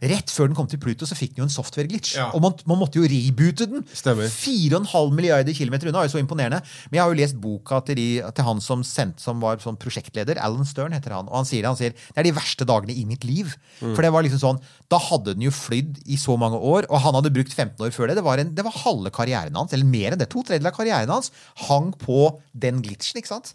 Rett 0.02 0.32
før 0.34 0.48
den 0.50 0.56
kom 0.58 0.66
til 0.66 0.80
Pluto, 0.82 1.06
så 1.06 1.14
fikk 1.14 1.36
den 1.36 1.44
jo 1.44 1.46
en 1.46 1.52
software-glitch. 1.52 2.16
Ja. 2.18 2.28
Og 2.34 2.42
man, 2.42 2.56
man 2.66 2.80
måtte 2.80 2.98
jo 2.98 3.06
reboote 3.06 3.68
den. 3.70 3.84
Stemmer. 3.94 4.26
4,5 4.26 5.12
milliarder 5.14 5.54
kilometer 5.54 5.90
unna. 5.90 6.02
er 6.02 6.08
jo 6.08 6.14
så 6.16 6.22
imponerende. 6.22 6.58
Men 6.90 6.98
jeg 6.98 7.02
har 7.04 7.12
jo 7.12 7.18
lest 7.20 7.38
boka 7.42 7.78
til, 7.86 8.00
de, 8.00 8.06
til 8.34 8.48
han 8.48 8.62
som, 8.64 8.82
sendt, 8.86 9.22
som 9.22 9.42
var 9.42 9.62
sånn 9.62 9.78
prosjektleder. 9.78 10.40
Alan 10.42 10.66
Stern 10.66 10.96
heter 10.96 11.14
han. 11.14 11.30
Og 11.30 11.38
han 11.38 11.46
sier 11.48 11.62
det. 11.62 11.70
Han 11.70 11.78
sier 11.78 11.94
det 11.94 12.18
er 12.18 12.26
de 12.26 12.34
verste 12.34 12.66
dagene 12.66 12.96
i 12.98 13.04
mitt 13.06 13.26
liv. 13.28 13.52
Mm. 13.78 13.92
For 13.92 14.02
det 14.02 14.10
var 14.14 14.26
liksom 14.26 14.42
sånn 14.42 14.60
Da 14.90 14.98
hadde 15.00 15.36
den 15.36 15.46
jo 15.46 15.54
flydd 15.54 16.02
i 16.10 16.18
så 16.20 16.34
mange 16.40 16.58
år, 16.58 16.88
og 16.90 17.04
han 17.06 17.16
hadde 17.20 17.32
brukt 17.34 17.54
15 17.54 17.86
år 17.86 17.94
før 17.94 18.10
det. 18.10 18.18
Det 18.18 18.26
var, 18.26 18.42
en, 18.42 18.50
det 18.58 18.66
var 18.66 18.82
halve 18.82 19.14
karrieren 19.14 19.56
hans, 19.56 19.72
eller 19.76 19.88
mer 19.88 20.16
enn 20.16 20.20
det. 20.20 20.30
To 20.34 20.42
tredjedeler 20.42 20.74
av 20.74 20.80
karrieren 20.80 21.14
hans 21.14 21.30
hang 21.68 21.92
på 22.02 22.26
den 22.52 22.82
glitchen. 22.82 23.22
ikke 23.22 23.36
sant? 23.36 23.54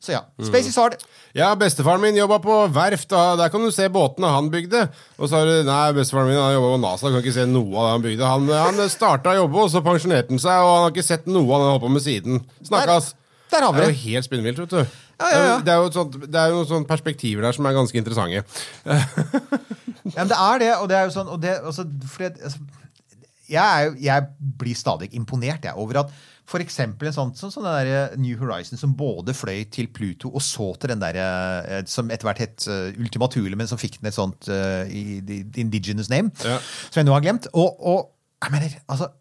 Så 0.00 0.14
ja. 0.14 0.22
Spacey 0.38 0.48
Space 0.48 0.70
is 0.72 0.78
hard. 0.80 0.94
Ja, 1.36 1.50
bestefaren 1.60 2.00
min 2.00 2.16
jobba 2.16 2.38
på 2.40 2.54
verft, 2.72 3.10
der 3.12 3.50
kan 3.52 3.60
du 3.60 3.68
se 3.74 3.84
båtene 3.92 4.30
han 4.32 4.48
bygde. 4.52 4.86
Og 5.18 5.28
så 5.28 5.42
har 5.42 5.50
du 5.50 5.68
Nei, 5.68 5.92
bestefaren 5.98 6.30
min 6.30 6.40
har 6.40 6.54
jobba 6.56 6.70
på 6.72 6.80
NASA, 6.86 7.10
kan 7.12 7.20
ikke 7.20 7.36
se 7.36 7.44
noe 7.50 7.74
av 7.74 7.84
det 7.84 7.92
han 7.92 8.06
bygde. 8.06 8.30
Han, 8.32 8.48
han 8.48 8.80
starta 8.92 9.34
å 9.34 9.42
jobbe, 9.42 9.66
og 9.66 9.72
så 9.74 9.84
pensjonerte 9.84 10.32
han 10.32 10.40
seg, 10.40 10.64
og 10.64 10.72
han 10.72 10.86
har 10.86 10.94
ikke 10.94 11.06
sett 11.10 11.28
noe 11.28 11.44
av 11.44 11.52
det 11.52 11.68
han 11.68 11.74
holdt 11.74 11.84
på 11.84 11.92
med 11.98 12.06
siden. 12.06 12.42
Snakkes! 12.70 13.12
Der 13.50 13.66
har 13.66 13.74
vi 13.74 13.80
Det 13.82 13.86
er 13.86 13.92
jo 13.92 14.02
helt 14.06 14.28
spinnvilt, 14.30 14.64
vet 14.64 14.74
du. 14.74 14.98
Ja, 15.20 15.28
ja, 15.28 15.40
ja. 15.44 15.54
Det 15.64 15.72
er 15.74 15.84
jo 15.84 15.92
sånt, 15.92 16.16
det 16.32 16.40
er 16.40 16.52
jo 16.54 16.64
sånne 16.64 16.88
perspektiver 16.88 17.44
der 17.44 17.56
som 17.56 17.66
er 17.68 17.76
ganske 17.76 18.00
interessante. 18.00 18.44
Ja, 20.10 20.24
men 20.24 20.30
det 20.32 20.36
er 20.42 20.58
det, 20.58 20.68
og 20.80 20.86
det 20.90 20.96
er 20.96 21.04
jo 21.06 21.12
sånn 21.14 21.28
det, 21.38 21.52
altså, 21.62 21.84
det, 21.84 22.30
altså, 22.42 22.58
jeg, 23.52 23.60
er, 23.62 23.92
jeg 24.00 24.54
blir 24.58 24.74
stadig 24.74 25.10
imponert 25.14 25.68
jeg, 25.68 25.76
over 25.78 26.00
at 26.02 26.14
for 26.50 26.62
eksempel 26.64 27.06
en 27.06 27.14
sånn, 27.14 27.30
sånn, 27.38 27.52
sånn 27.54 27.66
der 27.68 28.16
New 28.18 28.34
Horizon 28.40 28.80
som 28.80 28.96
både 28.98 29.30
fløy 29.38 29.62
til 29.70 29.86
Pluto 29.94 30.32
og 30.34 30.42
så 30.42 30.72
til 30.82 30.90
den 30.90 31.02
der 31.02 31.18
eh, 31.22 31.84
som 31.86 32.10
etter 32.10 32.26
hvert 32.26 32.42
het 32.42 32.66
uh, 32.66 32.88
Ultima 32.98 33.28
Thule, 33.30 33.54
men 33.58 33.70
som 33.70 33.78
fikk 33.78 34.00
den 34.00 34.10
et 34.10 34.16
sånt 34.18 34.50
eh, 34.50 34.90
i, 34.90 35.04
indigenous 35.62 36.10
name, 36.10 36.32
Ja. 36.42 36.58
som 36.90 37.00
jeg 37.00 37.06
nå 37.06 37.14
har 37.14 37.22
glemt. 37.22 37.46
Og, 37.54 37.78
og 37.78 38.10
jeg 38.42 38.56
mener, 38.56 38.74
altså 38.90 39.12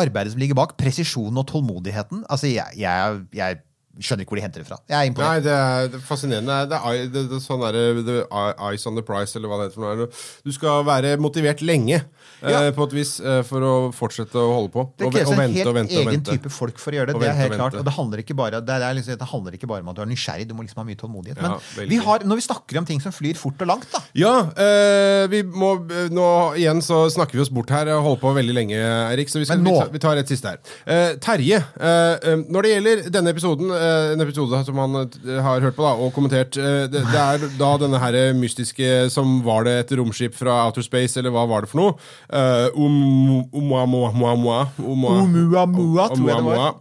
Arbeidet 0.00 0.32
som 0.32 0.40
ligger 0.40 0.56
bak, 0.56 0.70
presisjonen 0.80 1.36
og 1.42 1.50
tålmodigheten 1.50 2.22
altså 2.32 2.48
jeg, 2.48 2.78
jeg, 2.80 3.18
jeg 3.36 3.58
skjønner 4.00 4.24
ikke 4.24 4.32
hvor 4.32 4.40
de 4.40 4.44
henter 4.46 4.62
det 4.62 4.68
fra. 4.70 4.78
Jeg 4.88 4.96
er 4.96 5.10
imponert. 5.10 5.28
Nei, 5.28 5.40
det 5.44 5.52
er, 5.52 5.88
det 5.92 5.98
er 6.00 6.04
fascinerende. 6.06 6.58
Det 6.70 6.78
er, 6.78 7.00
det, 7.12 7.22
det, 7.30 7.40
sånn 7.44 7.60
det 7.74 7.82
er 8.24 8.54
eyes 8.68 8.86
on 8.88 8.96
the 8.96 9.04
price, 9.04 9.36
eller 9.36 9.50
hva 9.52 9.58
det 9.60 9.66
heter. 9.70 9.76
for 9.80 10.00
noe. 10.02 10.08
Du 10.46 10.52
skal 10.56 10.84
være 10.88 11.16
motivert 11.20 11.60
lenge, 11.62 12.02
Ja. 12.42 12.64
eh, 12.66 12.70
på 12.74 12.86
et 12.88 12.94
vis, 12.96 13.20
eh, 13.20 13.42
for 13.46 13.60
å 13.62 13.74
fortsette 13.94 14.34
å 14.40 14.48
holde 14.56 14.72
på. 14.74 14.86
Det 14.98 15.10
kreves 15.12 15.30
en 15.36 15.52
helt 15.54 15.68
og 15.70 15.74
vente 15.76 15.94
egen 16.00 16.10
vente. 16.10 16.32
type 16.38 16.50
folk 16.50 16.78
for 16.82 16.90
å 16.90 16.96
gjøre 17.00 17.12
det. 17.12 17.14
Og 17.14 17.20
det 17.22 17.28
er 17.30 17.38
helt 17.42 17.54
klart, 17.58 17.76
og 17.78 17.84
det 17.86 17.92
handler 17.94 18.22
ikke 18.24 18.34
bare, 18.38 18.60
det 18.64 18.78
liksom, 18.96 19.18
det 19.20 19.28
handler 19.30 19.52
ikke 19.58 19.68
bare 19.70 19.84
om 19.84 19.88
at 19.92 19.96
du 20.00 20.02
er 20.02 20.10
nysgjerrig, 20.10 20.48
du 20.48 20.54
må 20.54 20.64
liksom 20.64 20.80
ha 20.82 20.86
mye 20.88 20.98
tålmodighet. 20.98 21.42
Men 21.42 21.52
ja, 21.52 21.86
vi 21.92 22.00
har, 22.06 22.24
når 22.26 22.40
vi 22.40 22.46
snakker 22.48 22.78
om 22.80 22.88
ting 22.88 23.00
som 23.04 23.12
flyr 23.14 23.36
fort 23.38 23.60
og 23.62 23.68
langt, 23.74 23.86
da 23.92 24.00
Ja, 24.18 24.34
eh, 24.56 25.26
vi 25.32 25.42
må 25.44 25.74
eh, 25.90 26.08
Nå 26.12 26.26
igjen 26.58 26.82
så 26.84 27.04
snakker 27.12 27.38
vi 27.38 27.44
oss 27.44 27.52
bort 27.52 27.70
her. 27.70 27.88
og 27.94 28.02
holder 28.08 28.20
på 28.24 28.34
veldig 28.40 28.54
lenge, 28.56 28.80
Erik. 29.12 29.28
Så 29.30 29.38
vi, 29.38 29.46
skal, 29.46 29.58
nå- 29.62 29.70
vi, 29.70 29.78
tar, 29.78 29.92
vi 29.92 30.02
tar 30.02 30.16
et 30.22 30.28
siste 30.32 30.48
her. 30.50 30.58
Eh, 30.86 31.14
Terje, 31.22 31.60
eh, 31.78 32.16
eh, 32.32 32.42
når 32.48 32.62
det 32.66 32.72
gjelder 32.74 33.04
denne 33.14 33.30
episoden, 33.34 33.70
eh, 33.70 33.81
en 34.12 34.24
episode 34.24 34.60
som 34.66 34.78
han 34.82 34.98
eh, 35.02 35.40
har 35.44 35.64
hørt 35.64 35.76
på 35.76 35.84
da, 35.84 35.92
og 35.96 36.12
kommentert 36.16 36.56
eh, 36.60 36.84
det, 36.90 37.02
det 37.12 37.22
er 37.22 37.46
da 37.58 37.70
denne 37.80 38.00
her 38.02 38.18
mystiske 38.38 39.08
som 39.12 39.40
Var 39.46 39.66
det 39.66 39.74
et 39.80 39.94
romskip 39.98 40.36
fra 40.38 40.62
Outer 40.66 40.84
Space, 40.86 41.18
eller 41.20 41.34
hva 41.34 41.46
var 41.50 41.64
det 41.64 41.72
for 41.72 41.82
noe? 41.82 41.96
Uh, 42.28 42.68
um, 42.78 43.42
Oumuamua 43.52 44.12
Oumuamua, 44.12 46.08
tror 46.14 46.30
jeg 46.30 46.38
det 46.38 46.48
var. 46.48 46.80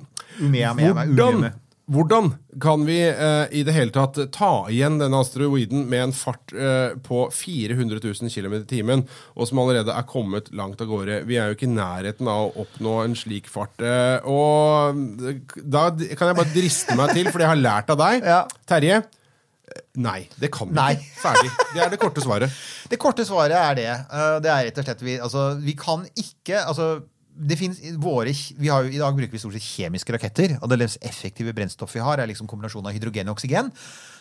Hvordan. 1.10 1.52
Hvordan 1.92 2.30
kan 2.64 2.86
vi 2.88 2.98
eh, 3.10 3.46
i 3.52 3.62
det 3.68 3.74
hele 3.76 3.92
tatt 3.92 4.16
ta 4.32 4.52
igjen 4.72 4.96
denne 5.02 5.20
asteroiden 5.20 5.84
med 5.92 6.06
en 6.08 6.14
fart 6.16 6.54
eh, 6.56 6.94
på 7.04 7.26
400 7.36 8.00
000 8.04 8.32
km 8.32 8.56
i 8.62 8.66
timen, 8.70 9.04
og 9.36 9.50
som 9.50 9.60
allerede 9.64 9.92
er 9.92 10.08
kommet 10.08 10.48
langt 10.56 10.80
av 10.84 10.88
gårde? 10.92 11.22
Vi 11.28 11.36
er 11.42 11.52
jo 11.52 11.58
ikke 11.60 11.68
i 11.70 11.74
nærheten 11.76 12.30
av 12.32 12.48
å 12.50 12.66
oppnå 12.66 12.98
en 13.06 13.16
slik 13.20 13.50
fart. 13.52 13.76
eh, 13.84 14.20
og 14.24 15.02
da 15.64 15.89
kan 16.16 16.32
jeg 16.32 16.39
bare 16.42 16.54
driste 16.56 16.96
meg 17.00 17.16
til, 17.18 17.28
for 17.32 17.44
jeg 17.44 17.52
har 17.54 17.60
lært 17.66 17.92
av 17.92 18.00
deg, 18.02 18.24
Ja. 18.36 18.42
Terje. 18.72 19.02
eh, 19.04 19.82
Nei, 20.02 20.22
det 20.39 20.50
kan 20.56 20.72
vi 20.72 20.80
Nei. 20.80 20.92
ikke. 20.96 21.16
Ferdig. 21.26 21.52
Det 21.76 21.82
er 21.86 21.89
det 21.92 22.00
korte 22.02 22.24
svaret. 22.24 22.60
Det 22.92 23.00
korte 23.00 23.26
svaret 23.28 23.56
er 23.60 23.76
det. 23.80 23.89
Eh, 23.92 24.36
Det 24.44 24.52
er 24.52 24.68
rett 24.70 24.80
og 24.80 24.88
slett 24.88 25.04
vi, 25.04 25.18
altså, 25.20 25.50
vi 25.64 25.76
kan 25.80 26.08
ikke 26.16 26.64
altså, 26.68 26.94
finnes 27.58 27.80
våre, 28.02 28.34
vi 28.58 28.70
har 28.70 28.86
I 28.86 29.00
dag 29.00 29.16
bruker 29.16 29.32
vi 29.32 29.40
stort 29.42 29.56
sett 29.56 29.66
kjemiske 29.66 30.14
raketter. 30.14 30.58
og 30.62 30.70
Det 30.70 30.78
mest 30.82 31.02
effektive 31.02 31.54
brennstoffet 31.54 32.00
vi 32.00 32.06
har, 32.06 32.20
er 32.20 32.30
liksom 32.30 32.48
kombinasjonen 32.50 32.90
av 32.90 32.96
hydrogen 32.96 33.30
og 33.32 33.38
oksygen. 33.38 33.72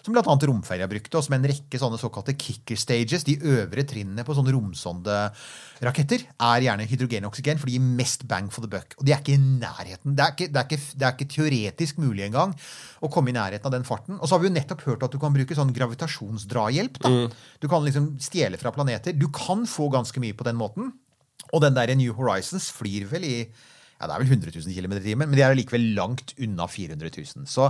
Som 0.01 0.15
bl.a. 0.15 0.23
romferja 0.25 0.89
brukte, 0.89 1.19
og 1.19 1.27
som 1.27 1.37
en 1.37 1.45
rekke 1.51 1.81
sånne 1.81 1.99
såkalte 2.01 2.37
kicker 2.41 2.79
stages, 2.81 3.27
de 3.27 3.37
øvre 3.43 3.85
trinnene 3.85 4.25
på 4.25 4.37
sånne 4.37 4.55
romsonderaketter, 4.55 6.25
er 6.41 6.65
gjerne 6.65 6.87
hydrogen 6.89 7.27
og 7.27 7.35
oksygen, 7.35 7.61
for 7.61 7.69
de 7.69 7.77
gir 7.77 7.91
mest 8.01 8.25
bang 8.31 8.49
for 8.53 8.65
the 8.65 8.71
buck. 8.73 8.97
Og 8.99 9.05
de 9.05 9.13
er 9.13 9.21
ikke 9.21 9.37
i 9.37 9.43
nærheten. 9.43 10.17
Det 10.17 10.25
er 10.25 10.37
ikke, 10.37 10.49
det 10.49 10.63
er 10.63 10.71
ikke, 10.71 10.81
det 10.95 11.09
er 11.09 11.19
ikke 11.19 11.31
teoretisk 11.37 12.01
mulig 12.01 12.27
engang 12.31 12.57
å 13.05 13.13
komme 13.13 13.35
i 13.35 13.37
nærheten 13.37 13.69
av 13.69 13.77
den 13.77 13.87
farten. 13.89 14.17
Og 14.21 14.27
så 14.29 14.37
har 14.37 14.45
vi 14.45 14.49
jo 14.49 14.57
nettopp 14.57 14.87
hørt 14.89 15.05
at 15.05 15.13
du 15.13 15.21
kan 15.21 15.37
bruke 15.37 15.59
sånn 15.59 15.75
gravitasjonsdrahjelp. 15.77 17.03
da. 17.05 17.15
Du 17.61 17.69
kan 17.69 17.85
liksom 17.85 18.15
stjele 18.23 18.61
fra 18.61 18.73
planeter. 18.73 19.13
Du 19.13 19.29
kan 19.35 19.67
få 19.69 19.91
ganske 19.93 20.23
mye 20.23 20.37
på 20.37 20.49
den 20.49 20.57
måten. 20.61 20.95
Og 21.55 21.65
den 21.65 21.77
der 21.77 21.93
New 21.99 22.15
Horizons 22.17 22.71
flyr 22.75 23.09
vel 23.11 23.27
i 23.29 23.37
ja, 24.01 24.07
det 24.09 24.15
er 24.15 24.23
vel 24.23 24.31
100 24.33 24.53
000 24.65 24.73
km 24.73 24.95
i 24.97 25.03
timen, 25.05 25.29
men 25.29 25.37
de 25.37 25.43
er 25.45 25.53
allikevel 25.53 25.83
langt 25.93 26.33
unna 26.41 26.65
400 26.73 27.11
000. 27.13 27.45
Så, 27.51 27.67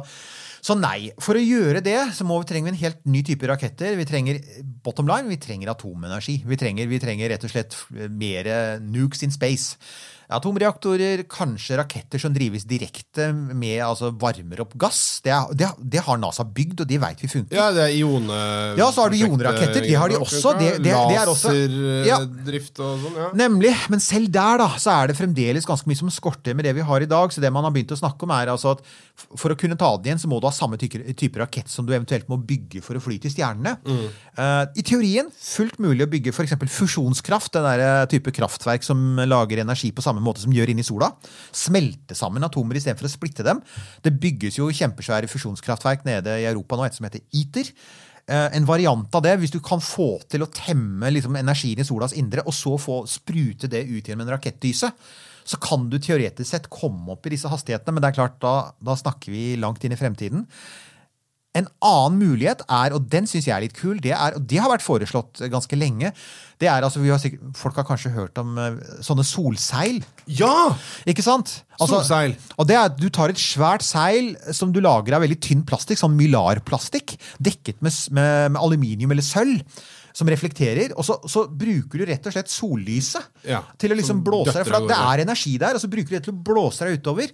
så 0.62 0.76
nei. 0.78 1.10
For 1.18 1.34
å 1.34 1.42
gjøre 1.42 1.82
det 1.82 1.96
så 2.14 2.22
må 2.26 2.36
vi 2.38 2.46
trenger 2.46 2.70
vi 2.70 2.74
en 2.76 2.82
helt 2.84 3.00
ny 3.10 3.24
type 3.26 3.50
raketter. 3.50 3.96
Vi 3.98 4.06
trenger 4.06 4.38
bottom 4.86 5.10
line, 5.10 5.26
vi 5.26 5.40
trenger 5.42 5.72
atomenergi. 5.74 6.36
Vi 6.46 6.60
trenger, 6.60 6.86
vi 6.86 7.02
trenger 7.02 7.34
rett 7.34 7.48
og 7.48 7.50
slett 7.50 7.74
mer 7.90 8.46
nukes 8.78 9.26
in 9.26 9.34
space. 9.34 9.74
Atomreaktorer, 10.30 11.24
kanskje 11.30 11.76
raketter 11.80 12.18
som 12.22 12.32
drives 12.34 12.64
direkte 12.68 13.30
med 13.34 13.80
altså 13.84 14.10
varmer 14.20 14.60
opp 14.64 14.74
gass. 14.80 15.20
Det, 15.24 15.32
er, 15.34 15.50
det, 15.58 15.68
det 15.96 16.02
har 16.06 16.18
NASA 16.22 16.44
bygd, 16.46 16.80
og 16.84 16.88
det 16.90 17.00
veit 17.02 17.20
vi 17.24 17.28
funker. 17.32 17.56
Ja, 17.58 17.70
det 17.74 17.84
er 17.88 17.94
ione... 17.98 18.38
Ja, 18.78 18.90
så 18.94 19.04
har 19.04 19.10
du 19.14 19.18
ioneraketter. 19.18 19.82
Det 19.86 19.96
har 19.98 20.08
de 20.12 20.18
også. 20.22 20.54
Det- 20.58 20.76
det- 20.78 20.94
det 21.10 21.16
er 21.18 21.26
også- 21.32 21.54
Laserdrift 22.10 22.80
og 22.82 22.98
sånn, 23.04 23.16
ja. 23.18 23.28
Nemlig. 23.36 23.72
Men 23.92 24.00
selv 24.02 24.30
der 24.32 24.58
da, 24.62 24.68
så 24.80 24.92
er 25.02 25.10
det 25.10 25.16
fremdeles 25.18 25.66
ganske 25.68 25.88
mye 25.90 25.98
som 25.98 26.10
skorter 26.12 26.54
med 26.56 26.64
det 26.68 26.74
vi 26.78 26.84
har 26.86 27.00
i 27.02 27.08
dag. 27.10 27.32
Så 27.32 27.40
det 27.42 27.50
man 27.52 27.64
har 27.66 27.72
begynt 27.74 27.92
å 27.94 27.98
snakke 27.98 28.22
om, 28.26 28.30
er 28.34 28.52
altså 28.52 28.72
at 28.76 28.84
for 29.36 29.52
å 29.52 29.58
kunne 29.58 29.76
ta 29.78 29.90
den 29.96 30.10
igjen, 30.12 30.22
så 30.22 30.28
må 30.30 30.40
du 30.40 30.46
ha 30.48 30.52
samme 30.54 30.78
type, 30.80 31.36
rakett 31.40 31.68
som 31.68 31.86
du 31.86 31.92
eventuelt 31.92 32.28
må 32.30 32.38
bygge 32.40 32.82
for 32.82 32.94
å 32.98 33.02
fly 33.02 33.18
til 33.20 33.30
stjernene. 33.34 33.76
Eh, 34.36 34.64
I 34.80 34.82
teorien 34.86 35.28
fullt 35.36 35.78
mulig 35.82 36.06
å 36.06 36.10
bygge 36.10 36.32
f.eks. 36.34 36.54
fusjonskraft, 36.72 37.52
den 37.56 37.66
der 37.66 37.80
eh, 37.84 38.06
type 38.10 38.32
kraftverk 38.32 38.82
som 38.86 39.16
lager 39.28 39.60
energi 39.62 39.90
på 39.92 40.02
samme 40.04 40.19
måte 40.24 40.44
som 40.44 40.52
gjør 40.54 40.72
inni 40.72 40.84
sola. 40.86 41.12
Smelte 41.56 42.16
sammen 42.18 42.44
atomer 42.46 42.78
istedenfor 42.78 43.08
å 43.08 43.12
splitte 43.12 43.46
dem. 43.46 43.62
Det 44.04 44.14
bygges 44.22 44.60
jo 44.60 44.70
kjempesvære 44.74 45.30
fusjonskraftverk 45.30 46.06
nede 46.08 46.40
i 46.42 46.48
Europa 46.50 46.78
nå, 46.78 46.86
et 46.86 46.98
som 46.98 47.08
heter 47.08 47.24
ITER. 47.36 47.72
Eh, 48.30 48.48
en 48.56 48.68
variant 48.68 49.16
av 49.16 49.24
det, 49.24 49.34
hvis 49.40 49.54
du 49.54 49.58
kan 49.64 49.82
få 49.82 50.12
til 50.30 50.44
å 50.44 50.50
temme 50.54 51.10
liksom, 51.10 51.38
energien 51.40 51.82
i 51.82 51.86
solas 51.86 52.14
indre, 52.14 52.44
og 52.46 52.54
så 52.54 52.76
få 52.78 53.02
sprute 53.10 53.70
det 53.70 53.86
ut 53.88 54.06
gjennom 54.06 54.26
en 54.26 54.36
rakettdyse, 54.36 54.92
så 55.50 55.58
kan 55.58 55.88
du 55.90 55.96
teoretisk 55.98 56.46
sett 56.46 56.68
komme 56.70 57.10
opp 57.14 57.26
i 57.26 57.32
disse 57.34 57.50
hastighetene, 57.50 57.96
men 57.96 58.04
det 58.04 58.12
er 58.12 58.18
klart, 58.20 58.36
da, 58.42 58.54
da 58.78 58.94
snakker 58.98 59.34
vi 59.34 59.56
langt 59.58 59.82
inn 59.84 59.96
i 59.96 59.98
fremtiden. 59.98 60.44
En 61.58 61.66
annen 61.82 62.20
mulighet 62.20 62.62
er, 62.68 62.94
og 62.94 63.08
den 63.10 63.26
syns 63.26 63.48
jeg 63.48 63.56
er 63.56 63.64
litt 63.64 63.74
kul, 63.74 63.98
det, 64.02 64.12
er, 64.14 64.36
og 64.38 64.44
det 64.46 64.60
har 64.62 64.70
vært 64.70 64.86
foreslått 64.86 65.42
ganske 65.50 65.78
lenge 65.78 66.12
det 66.60 66.68
er 66.68 66.84
altså, 66.84 67.00
vi 67.00 67.08
har 67.08 67.20
sikkert, 67.20 67.54
Folk 67.56 67.78
har 67.80 67.86
kanskje 67.88 68.12
hørt 68.12 68.38
om 68.40 68.58
eh, 68.60 68.80
sånne 69.04 69.24
solseil. 69.24 70.02
Ja! 70.28 70.74
Ikke 71.08 71.24
sant? 71.24 71.60
Altså, 71.78 72.02
Solseil. 72.02 72.34
Og 72.60 72.68
det 72.68 72.76
er 72.76 72.90
Du 72.92 73.08
tar 73.08 73.32
et 73.32 73.40
svært 73.40 73.84
seil 73.86 74.34
som 74.56 74.74
du 74.74 74.82
lager 74.84 75.16
av 75.16 75.24
veldig 75.24 75.38
tynn 75.40 75.64
plastikk, 75.68 76.02
sånn 76.02 76.18
mylarplastikk, 76.18 77.16
dekket 77.40 77.80
med, 77.80 77.96
med, 78.12 78.52
med 78.52 78.60
aluminium 78.60 79.16
eller 79.16 79.24
sølv. 79.24 79.64
Som 80.10 80.26
reflekterer, 80.26 80.90
og 80.98 81.06
så, 81.06 81.20
så 81.30 81.44
bruker 81.46 82.00
du 82.02 82.08
rett 82.08 82.24
og 82.26 82.34
slett 82.34 82.50
sollyset 82.50 83.46
Ja, 83.46 83.60
til 83.78 83.94
å 83.94 83.96
liksom 83.96 84.24
blåse 84.26 84.56
deg. 84.56 84.66
For 84.66 84.88
det 84.90 84.96
er 84.98 85.22
energi 85.22 85.52
der, 85.62 85.78
og 85.78 85.80
så 85.84 85.88
bruker 85.88 86.10
du 86.10 86.16
det 86.16 86.24
til 86.26 86.34
å 86.34 86.40
blåse 86.50 86.82
deg 86.82 86.98
utover. 86.98 87.30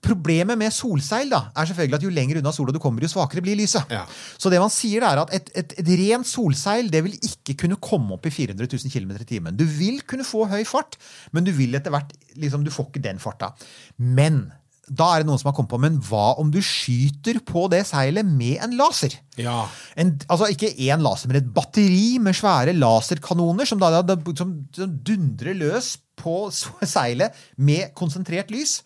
Problemet 0.00 0.56
med 0.56 0.72
solseil 0.72 1.28
da, 1.28 1.42
er 1.52 1.68
selvfølgelig 1.68 1.98
at 1.98 2.04
jo 2.06 2.12
lenger 2.14 2.38
unna 2.40 2.52
sola 2.56 2.72
du 2.72 2.80
kommer, 2.80 3.04
jo 3.04 3.10
svakere 3.12 3.42
blir 3.44 3.58
lyset. 3.58 3.90
Ja. 3.92 4.06
Så 4.40 4.52
det 4.52 4.60
man 4.62 4.72
sier 4.72 5.04
er 5.04 5.20
at 5.20 5.34
et, 5.36 5.50
et, 5.60 5.74
et 5.82 5.90
rent 6.00 6.28
solseil 6.28 6.88
det 6.92 7.02
vil 7.04 7.18
ikke 7.18 7.58
kunne 7.64 7.80
komme 7.84 8.16
opp 8.16 8.28
i 8.28 8.32
400 8.32 8.64
000 8.64 8.94
km 8.94 9.12
i 9.18 9.28
timen. 9.28 9.58
Du 9.58 9.66
vil 9.68 10.00
kunne 10.08 10.24
få 10.24 10.46
høy 10.48 10.62
fart, 10.68 10.96
men 11.36 11.44
du 11.44 11.52
vil 11.56 11.76
etter 11.76 11.92
hvert 11.92 12.16
liksom, 12.40 12.64
du 12.64 12.72
får 12.72 12.88
ikke 12.88 13.04
den 13.10 13.20
farta. 13.20 13.52
Men 14.00 14.46
da 14.90 15.06
er 15.12 15.22
det 15.22 15.28
noen 15.28 15.38
som 15.38 15.50
har 15.50 15.54
kommet 15.54 15.70
på, 15.70 15.78
men 15.82 15.98
hva 16.08 16.32
om 16.42 16.48
du 16.50 16.58
skyter 16.64 17.38
på 17.46 17.66
det 17.70 17.84
seilet 17.86 18.26
med 18.26 18.58
en 18.64 18.74
laser? 18.78 19.14
Ja. 19.38 19.62
En, 20.00 20.16
altså 20.26 20.48
ikke 20.50 20.72
én 20.88 21.04
laser, 21.04 21.30
men 21.30 21.38
et 21.38 21.52
batteri 21.54 22.18
med 22.22 22.34
svære 22.36 22.74
laserkanoner 22.74 23.68
som, 23.70 23.78
da, 23.82 24.00
da, 24.02 24.16
som, 24.38 24.56
som 24.74 24.96
dundrer 25.06 25.54
løs 25.60 25.94
på 26.20 26.42
seilet 26.94 27.38
med 27.56 27.94
konsentrert 27.98 28.50
lys. 28.54 28.80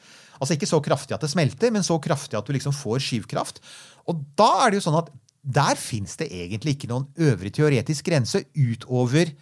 Altså 0.45 0.59
ikke 0.59 0.69
så 0.69 0.83
kraftig 0.85 1.17
at 1.17 1.25
det 1.25 1.33
smelter, 1.33 1.73
men 1.75 1.87
så 1.87 1.97
kraftig 2.03 2.39
at 2.39 2.47
du 2.47 2.55
liksom 2.55 2.77
får 2.77 3.03
skyvkraft. 3.07 3.63
Og 4.13 4.21
da 4.39 4.51
er 4.63 4.73
det 4.73 4.83
jo 4.83 4.87
sånn 4.87 5.01
at 5.01 5.11
der 5.45 5.77
fins 5.77 6.17
det 6.21 6.31
egentlig 6.33 6.77
ikke 6.77 6.89
noen 6.93 7.09
øvre 7.21 7.53
teoretisk 7.53 8.13
grense 8.13 8.47
utover 8.53 9.33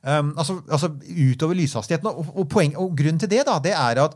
Um, 0.00 0.30
altså, 0.38 0.62
altså 0.64 0.88
utover 1.12 1.58
lyshastigheten. 1.58 2.08
Og, 2.08 2.30
og, 2.32 2.46
poeng, 2.48 2.72
og 2.80 2.94
grunnen 2.96 3.20
til 3.20 3.28
det, 3.28 3.42
da, 3.44 3.58
det 3.60 3.74
er 3.76 4.00
at 4.00 4.14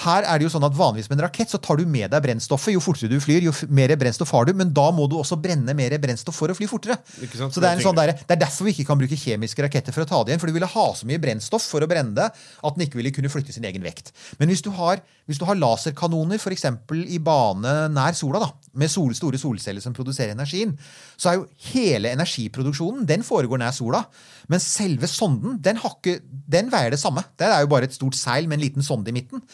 her 0.00 0.24
er 0.24 0.40
det 0.40 0.46
jo 0.46 0.50
sånn 0.54 0.64
at 0.64 0.72
Vanligvis 0.74 1.10
med 1.10 1.18
en 1.18 1.26
rakett 1.26 1.52
så 1.52 1.58
tar 1.60 1.76
du 1.76 1.84
med 1.84 2.08
deg 2.10 2.22
brennstoffet. 2.24 2.72
Jo 2.72 2.80
fortere 2.82 3.12
du 3.12 3.18
flyr, 3.20 3.44
jo 3.44 3.52
mer 3.68 3.92
brennstoff 4.00 4.30
har 4.32 4.48
du. 4.48 4.54
Men 4.56 4.72
da 4.74 4.86
må 4.94 5.04
du 5.10 5.18
også 5.18 5.36
brenne 5.40 5.74
mer 5.76 5.94
brennstoff 6.00 6.38
for 6.40 6.50
å 6.50 6.56
fly 6.56 6.66
fortere. 6.70 6.96
Så 7.12 7.60
det 7.60 7.68
er, 7.68 7.76
en 7.76 7.84
sånn 7.84 7.98
der, 7.98 8.14
det 8.16 8.34
er 8.34 8.40
derfor 8.40 8.66
vi 8.66 8.72
ikke 8.72 8.88
kan 8.88 9.00
bruke 9.02 9.18
kjemiske 9.20 9.66
raketter 9.66 9.94
for 9.94 10.04
å 10.04 10.08
ta 10.08 10.22
det 10.24 10.32
igjen. 10.32 10.40
For 10.42 10.48
du 10.48 10.56
ville 10.56 10.70
ha 10.72 10.86
så 10.96 11.08
mye 11.08 11.20
brennstoff 11.22 11.68
for 11.68 11.84
å 11.84 11.90
brenne 11.90 12.16
det 12.16 12.30
at 12.32 12.78
den 12.78 12.86
ikke 12.86 13.02
ville 13.02 13.12
kunne 13.14 13.30
flytte 13.32 13.54
sin 13.54 13.68
egen 13.68 13.84
vekt. 13.84 14.10
Men 14.40 14.50
hvis 14.50 14.64
du 14.64 14.72
har, 14.80 15.04
hvis 15.28 15.42
du 15.42 15.44
har 15.46 15.60
laserkanoner 15.60 16.40
f.eks. 16.40 16.66
i 17.04 17.20
bane 17.22 17.76
nær 17.92 18.16
sola, 18.16 18.40
da, 18.46 18.72
med 18.80 18.90
sol, 18.90 19.12
store 19.14 19.38
solceller 19.38 19.84
som 19.84 19.94
produserer 19.94 20.32
energien, 20.32 20.72
så 21.20 21.30
er 21.30 21.38
jo 21.38 21.46
hele 21.68 22.16
energiproduksjonen 22.16 23.04
den 23.06 23.28
foregår 23.28 23.60
nær 23.60 23.76
sola. 23.76 24.06
Men 24.48 24.64
selve 24.64 25.06
sonden 25.10 25.60
den, 25.62 25.78
har 25.84 26.00
ikke, 26.00 26.18
den 26.24 26.72
veier 26.72 26.96
det 26.96 27.00
samme. 27.02 27.22
Det 27.38 27.46
er 27.46 27.60
jo 27.62 27.70
bare 27.70 27.86
et 27.90 28.00
stort 28.00 28.16
seil 28.18 28.48
med 28.48 28.58
en 28.58 28.64
liten 28.64 28.86
sonde 28.86 29.12
i 29.12 29.20
midten. 29.20 29.44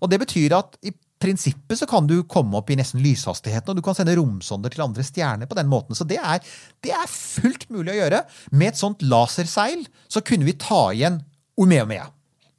Og 0.00 0.10
det 0.12 0.20
betyr 0.22 0.54
at 0.58 0.76
i 0.86 0.92
prinsippet 1.18 1.80
så 1.80 1.86
kan 1.90 2.06
du 2.06 2.20
komme 2.30 2.54
opp 2.60 2.68
i 2.70 2.76
nesten 2.78 3.00
lyshastigheten, 3.02 3.72
og 3.72 3.76
du 3.80 3.82
kan 3.82 3.96
sende 3.98 4.14
romsonder 4.14 4.70
til 4.70 4.84
andre 4.84 5.02
stjerner 5.02 5.48
på 5.50 5.56
den 5.58 5.66
måten. 5.70 5.96
Så 5.98 6.06
det 6.06 6.20
er, 6.22 6.38
det 6.86 6.92
er 6.94 7.10
fullt 7.10 7.66
mulig 7.74 7.96
å 7.96 7.98
gjøre. 7.98 8.20
Med 8.54 8.70
et 8.72 8.78
sånt 8.78 9.02
laserseil 9.02 9.82
så 10.06 10.22
kunne 10.22 10.46
vi 10.46 10.54
ta 10.62 10.84
igjen 10.94 11.18
Umeomea. 11.58 12.06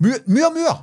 Mu- 0.03 0.19
Muamua! 0.27 0.75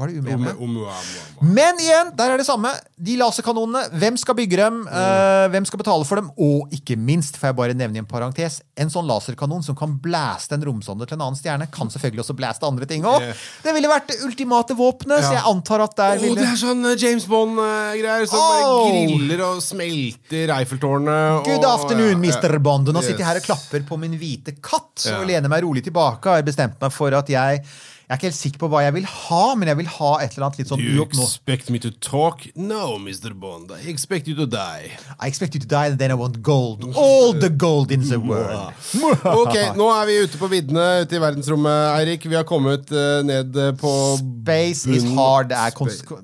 Var 0.00 0.08
det 0.08 0.32
om- 0.32 0.62
om- 0.64 1.52
Men 1.54 1.76
igjen, 1.78 2.14
der 2.16 2.30
er 2.32 2.38
det 2.40 2.46
samme. 2.46 2.70
De 2.96 3.16
laserkanonene, 3.20 3.82
hvem 4.00 4.16
skal 4.16 4.34
bygge 4.34 4.56
dem? 4.56 4.78
eh, 4.88 5.48
hvem 5.52 5.66
skal 5.68 5.78
betale 5.82 6.06
for 6.08 6.16
dem? 6.16 6.30
Og 6.40 6.70
ikke 6.72 6.96
minst, 6.96 7.36
får 7.36 7.48
jeg 7.52 7.56
bare 7.56 7.74
nevne 7.76 7.96
i 7.96 7.98
en 8.00 8.06
parentes, 8.08 8.62
en 8.80 8.88
sånn 8.88 9.06
laserkanon 9.06 9.62
som 9.62 9.76
kan 9.76 9.98
blæste 10.00 10.52
en 10.56 10.64
romsonde 10.64 11.06
til 11.06 11.18
en 11.18 11.26
annen 11.26 11.36
stjerne, 11.36 11.70
kan 11.70 11.88
selvfølgelig 11.92 12.24
også 12.24 12.36
blæste 12.36 12.64
andre 12.66 12.86
ting 12.86 13.02
òg. 13.04 13.20
Yeah. 13.20 13.34
Det 13.62 13.74
ville 13.76 13.88
vært 13.92 14.06
det 14.08 14.16
ultimate 14.24 14.74
våpenet, 14.74 15.20
så 15.22 15.32
jeg 15.36 15.44
antar 15.44 15.80
at 15.84 15.96
der 15.96 16.16
Å, 16.16 16.20
ville 16.22 16.40
det 16.40 16.48
er 16.48 16.56
sånn 16.56 16.84
eh, 16.90 16.96
James 16.96 17.26
Bond-greier 17.26 18.26
som 18.26 18.38
Oh. 18.40 18.88
bare 18.88 19.06
griller 19.06 19.40
og 19.44 19.60
smelter 19.62 20.48
Eiffeltårnet. 20.56 21.44
Good 21.44 21.64
og- 21.64 21.80
afternoon, 21.80 22.24
ja, 22.24 22.40
Mr. 22.40 22.58
Bond. 22.58 22.88
Og 22.88 22.94
Nå 22.94 23.00
Yes. 23.00 23.06
sitter 23.06 23.18
jeg 23.18 23.26
her 23.26 23.36
og 23.36 23.42
klapper 23.42 23.80
på 23.86 23.98
min 23.98 24.18
hvite 24.18 24.56
katt 24.62 25.04
Ja. 25.06 25.20
og 25.20 25.26
lener 25.26 25.48
meg 25.48 25.62
rolig 25.62 25.84
tilbake. 25.84 26.24
Jeg 26.24 26.32
har 26.32 26.42
bestemt 26.42 26.80
meg 26.80 26.92
for 26.92 27.12
at 27.14 27.26
jeg 27.28 27.64
Jeg 28.10 28.16
er 28.16 28.18
ikke 28.18 28.26
helt 28.26 28.36
sikker 28.40 28.58
på 28.58 28.68
hva 28.72 28.80
jeg 28.82 28.94
vil 28.96 29.04
ha, 29.06 29.42
men 29.54 29.68
jeg 29.70 29.78
vil 29.78 29.86
ha 29.94 30.08
et 30.18 30.32
eller 30.34 30.48
annet 30.48 30.56
litt 30.58 30.70
sånn 30.72 30.80
you 30.82 31.04
expect 31.06 31.68
me 31.70 31.78
to 31.78 31.92
talk? 32.02 32.42
No, 32.58 32.96
Mr. 32.98 33.30
Bond. 33.38 33.70
I 33.70 33.86
expect 33.92 34.26
you 34.26 34.34
to 34.34 34.48
die. 34.50 34.90
I 35.20 35.28
expect 35.30 35.54
you 35.54 35.60
to 35.62 35.68
die, 35.70 35.92
and 35.92 36.00
then 36.00 36.10
I 36.10 36.16
want 36.18 36.40
gold. 36.42 36.82
All 36.98 37.30
the 37.30 37.46
gold 37.54 37.94
in 37.94 38.02
the 38.08 38.18
world. 38.18 38.74
Ok, 39.30 39.54
nå 39.78 39.86
er 39.94 40.08
vi 40.08 40.16
ute 40.24 40.40
på 40.40 40.48
viddene 40.50 40.86
ute 41.04 41.14
i 41.14 41.20
verdensrommet, 41.22 42.00
Eirik. 42.00 42.26
Vi 42.26 42.34
har 42.34 42.42
kommet 42.48 42.90
uh, 42.90 43.20
ned 43.22 43.54
eh, 43.54 43.70
på 43.78 43.92
Space 44.18 44.90
is 44.90 45.06
hard. 45.14 45.54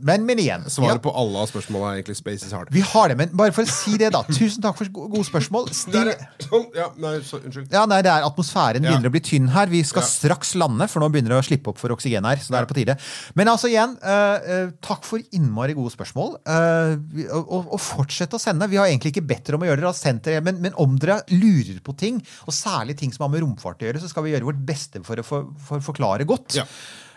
Men, 0.02 0.26
men 0.26 0.42
igjen. 0.42 0.66
Svaret 0.66 0.98
ja, 0.98 1.04
på 1.06 1.14
alle 1.14 1.44
av 1.44 1.50
spørsmålene 1.52 1.92
er 1.92 2.00
egentlig 2.00 2.18
Space 2.18 2.48
is 2.50 2.54
hard. 2.56 2.74
vi 2.74 2.82
har 2.82 3.14
det, 3.14 3.18
men 3.22 3.30
bare 3.38 3.54
for 3.54 3.62
å 3.62 3.70
si 3.70 3.94
det, 4.00 4.10
da. 4.16 4.24
Tusen 4.26 4.64
takk 4.64 4.80
for 4.82 4.90
gode 4.90 5.22
spørsmål. 5.30 5.70
Er- 6.02 6.18
Sånn, 6.46 6.66
ja, 6.76 6.90
nei, 7.02 7.14
så, 7.26 7.38
unnskyld. 7.46 7.70
Ja, 7.74 7.86
nei, 7.90 8.02
det 8.06 8.10
er 8.12 8.26
Atmosfæren 8.26 8.82
Ja. 8.82 8.90
begynner 8.96 9.10
å 9.10 9.14
bli 9.14 9.22
tynn 9.30 9.48
her. 9.54 9.70
Vi 9.70 9.82
skal 9.86 10.02
Ja. 10.02 10.10
straks 10.10 10.54
lande, 10.58 10.90
for 10.90 11.02
nå 11.02 11.08
begynner 11.14 11.36
det 11.36 11.40
å 11.44 11.46
slippe 11.46 11.72
opp 11.72 11.75
for 11.80 11.94
oksygen 11.94 12.26
her. 12.28 12.40
Så 12.42 12.52
da 12.52 12.60
er 12.60 12.66
det 12.66 12.72
på 12.72 12.78
tide. 12.78 12.96
Men 13.38 13.52
altså 13.52 13.70
igjen, 13.70 13.96
uh, 14.02 14.72
takk 14.84 15.06
for 15.06 15.22
innmari 15.36 15.76
gode 15.76 15.94
spørsmål. 15.94 16.36
Vi- 17.12 17.28
og, 17.30 17.72
og, 17.72 17.80
fortsett 17.82 18.34
å 18.34 18.40
sende. 18.40 18.68
Vi 18.70 18.78
har 18.80 18.88
egentlig 18.88 19.12
ikke 19.14 19.26
bedt 19.26 19.46
dere 19.46 19.58
om 19.58 19.64
å 19.64 19.68
gjøre 19.68 19.84
det, 19.84 20.14
dere, 20.26 20.42
men, 20.44 20.60
men 20.64 20.76
om 20.82 20.96
dere 21.00 21.20
lurer 21.32 21.80
på 21.84 21.94
ting, 21.98 22.20
og 22.46 22.54
særlig 22.54 22.96
ting 22.98 23.12
som 23.14 23.26
har 23.26 23.32
med 23.34 23.44
romfart 23.44 23.82
å 23.82 23.88
gjøre, 23.88 24.02
så 24.02 24.10
skal 24.10 24.26
vi 24.26 24.34
gjøre 24.34 24.48
vårt 24.48 24.62
beste 24.66 25.02
for 25.06 25.20
å 25.20 25.26
for, 25.26 25.50
for 25.68 25.84
forklare 25.84 26.26
godt. 26.28 26.58
Ja. 26.60 26.66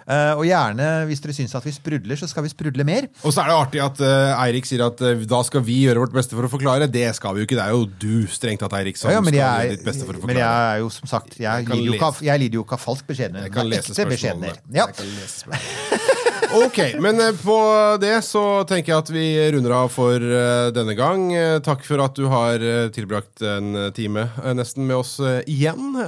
Eh, 0.09 0.31
og 0.33 0.41
gjerne, 0.47 0.85
hvis 1.05 1.21
dere 1.21 1.35
syns 1.37 1.51
at 1.53 1.65
vi 1.67 1.73
sprudler, 1.75 2.17
så 2.17 2.25
skal 2.29 2.41
vi 2.45 2.49
sprudle 2.49 2.85
mer. 2.87 3.05
Og 3.21 3.33
så 3.35 3.43
er 3.43 3.51
det 3.51 3.57
artig 3.59 3.81
at 3.85 3.99
uh, 4.01 4.41
Eirik 4.41 4.65
sier 4.65 4.81
at 4.87 5.03
uh, 5.05 5.21
da 5.29 5.41
skal 5.45 5.61
vi 5.67 5.83
gjøre 5.83 6.01
vårt 6.01 6.15
beste 6.15 6.33
for 6.33 6.47
å 6.47 6.49
forklare. 6.49 6.87
Det 6.89 7.05
skal 7.17 7.35
vi 7.35 7.43
jo 7.43 7.49
ikke. 7.49 7.59
Det 7.59 7.67
er 7.67 7.75
jo 7.75 7.83
du, 8.01 8.15
strengt 8.33 8.63
tatt, 8.65 8.73
Eirik, 8.79 8.97
som 8.97 9.11
Ja, 9.13 9.19
ja, 9.19 9.25
skal 9.27 9.37
gjøre 9.37 9.75
ditt 9.75 9.85
beste 9.85 10.07
for 10.07 10.17
å 10.17 10.23
forklare. 10.23 10.33
men 10.33 10.41
jeg 10.41 10.71
er 10.73 10.81
jo 10.81 10.89
som 10.95 11.11
sagt 11.11 11.37
Jeg, 11.37 11.45
Jeg 11.45 11.69
lider, 11.69 11.85
jo 11.85 11.97
ikke 11.99 12.25
jeg 12.25 12.43
lider 12.45 12.57
jo 12.57 12.65
ikke 12.65 12.79
av 12.79 12.85
falsk 12.87 13.11
beskjedenhet. 13.11 13.49
Jeg 13.49 13.53
kan 13.53 13.69
lese 13.69 13.93
spørsmålene. 13.93 14.55
Ja. 14.73 14.87
Jeg 14.89 14.97
kan 14.97 15.13
lese 15.13 15.43
spørsmålene. 15.43 16.17
Ok, 16.49 16.79
men 16.97 17.19
på 17.43 17.55
det 18.01 18.15
så 18.25 18.41
tenker 18.65 18.95
jeg 18.95 19.03
at 19.03 19.09
vi 19.13 19.25
runder 19.53 19.75
av 19.83 19.91
for 19.93 20.23
denne 20.73 20.95
gang. 20.97 21.27
Takk 21.61 21.83
for 21.85 22.01
at 22.01 22.17
du 22.17 22.25
har 22.31 22.63
tilbrakt 22.95 23.43
en 23.45 23.91
time 23.93 24.25
nesten 24.57 24.87
med 24.89 24.97
oss 24.97 25.19
igjen. 25.45 25.99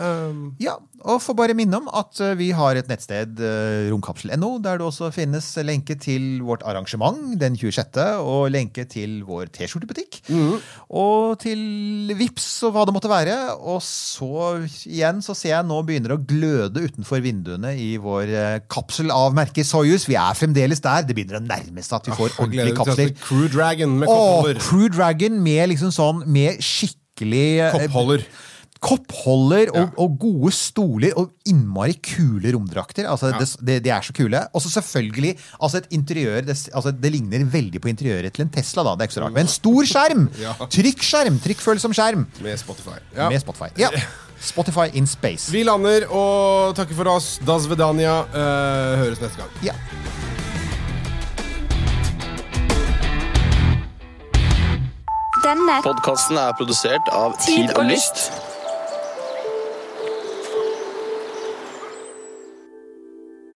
Ja, 0.57 0.79
og 1.09 1.21
får 1.23 1.35
bare 1.37 1.55
minne 1.57 1.79
om 1.79 1.87
at 1.97 2.19
eh, 2.23 2.35
vi 2.39 2.51
har 2.55 2.77
et 2.77 2.89
nettsted, 2.89 3.39
eh, 3.41 3.89
romkapsel.no, 3.91 4.51
der 4.63 4.79
det 4.79 4.85
også 4.85 5.09
finnes 5.15 5.47
lenke 5.65 5.95
til 5.99 6.41
vårt 6.45 6.63
arrangement 6.67 7.35
den 7.41 7.57
26., 7.57 7.97
og 8.21 8.51
lenke 8.53 8.85
til 8.89 9.21
vår 9.27 9.49
T-skjortebutikk. 9.55 10.21
Og 10.91 11.39
til 11.41 12.11
Vips 12.19 12.47
og 12.67 12.75
hva 12.75 12.85
det 12.87 12.95
måtte 12.95 13.11
være. 13.11 13.37
Og 13.59 13.81
så 13.85 14.59
igjen 14.89 15.23
så 15.25 15.35
ser 15.37 15.55
jeg 15.55 15.67
nå 15.69 15.81
begynner 15.87 16.15
å 16.15 16.21
gløde 16.21 16.85
utenfor 16.85 17.23
vinduene 17.23 17.73
i 17.79 17.95
vår 18.01 18.35
eh, 18.35 18.59
kapsel 18.71 19.13
av 19.15 19.35
merket 19.37 19.67
Soyuz. 19.69 20.07
Vi 20.09 20.19
er 20.19 20.37
fremdeles 20.37 20.83
der. 20.83 21.05
Det 21.07 21.17
begynner 21.17 21.41
å 21.41 21.45
nærme 21.45 21.83
seg 21.85 21.99
at 21.99 22.11
vi 22.11 22.17
får 22.19 22.37
ordentlige 22.37 22.77
kapsler. 22.77 23.15
Crew 23.23 23.49
Dragon 23.51 23.97
med 24.01 24.11
koppholder. 24.11 24.61
Crew 24.67 24.87
Dragon 24.91 25.41
med 25.41 25.73
liksom 25.73 25.93
sånn 25.95 26.23
Med 26.31 26.61
skikkelig 26.63 27.71
Koppholder. 27.75 28.23
Koppholder 28.81 29.69
og, 29.69 29.75
Ja. 29.77 29.87
og 30.01 30.15
gode 30.19 30.51
stoler 30.57 31.13
og 31.15 31.31
innmari 31.45 31.93
kule 32.01 32.49
romdrakter. 32.55 33.05
Altså, 33.05 33.29
Ja. 33.29 33.37
det, 33.37 33.49
det, 33.67 33.83
de 33.83 33.89
er 33.93 34.01
så 34.01 34.13
kule. 34.17 34.41
Og 34.53 34.61
så 34.61 34.71
selvfølgelig 34.73 35.35
altså 35.61 35.77
et 35.77 35.87
interiør 35.91 36.41
det, 36.47 36.57
altså, 36.73 36.91
det 36.91 37.11
ligner 37.11 37.45
veldig 37.45 37.79
på 37.81 37.87
interiøret 37.93 38.33
til 38.33 38.41
en 38.45 38.49
Tesla. 38.49 38.83
da, 38.83 38.95
det 38.95 39.01
er 39.01 39.07
ikke 39.11 39.19
så 39.19 39.23
rart. 39.23 39.33
Men 39.33 39.45
en 39.45 39.53
stor 39.53 39.83
skjerm! 39.85 40.29
Ja. 40.41 40.53
Trykkskjerm! 40.65 41.37
Trykkfølsom 41.43 41.93
skjerm. 41.93 42.25
Med 42.41 42.57
Spotify. 42.57 42.97
Ja. 43.15 43.29
Med 43.29 43.39
Spotify. 43.39 43.69
Ja. 43.77 43.89
Spotify 44.41 44.89
in 44.97 45.05
space. 45.05 45.51
Vi 45.51 45.61
lander 45.63 46.07
og 46.09 46.73
takker 46.75 46.95
for 46.97 47.05
oss. 47.13 47.37
Das 47.45 47.67
Vedania. 47.69 48.21
Uh, 48.33 48.97
høres 48.97 49.21
neste 49.21 49.37
gang. 49.37 49.49
Ja. 49.61 49.73
Denne 55.43 55.79
Podkasten 55.83 56.37
er 56.37 56.53
produsert 56.57 57.07
av 57.15 57.33
Tid 57.41 57.71
og 57.77 57.87
Lyst. 57.89 58.27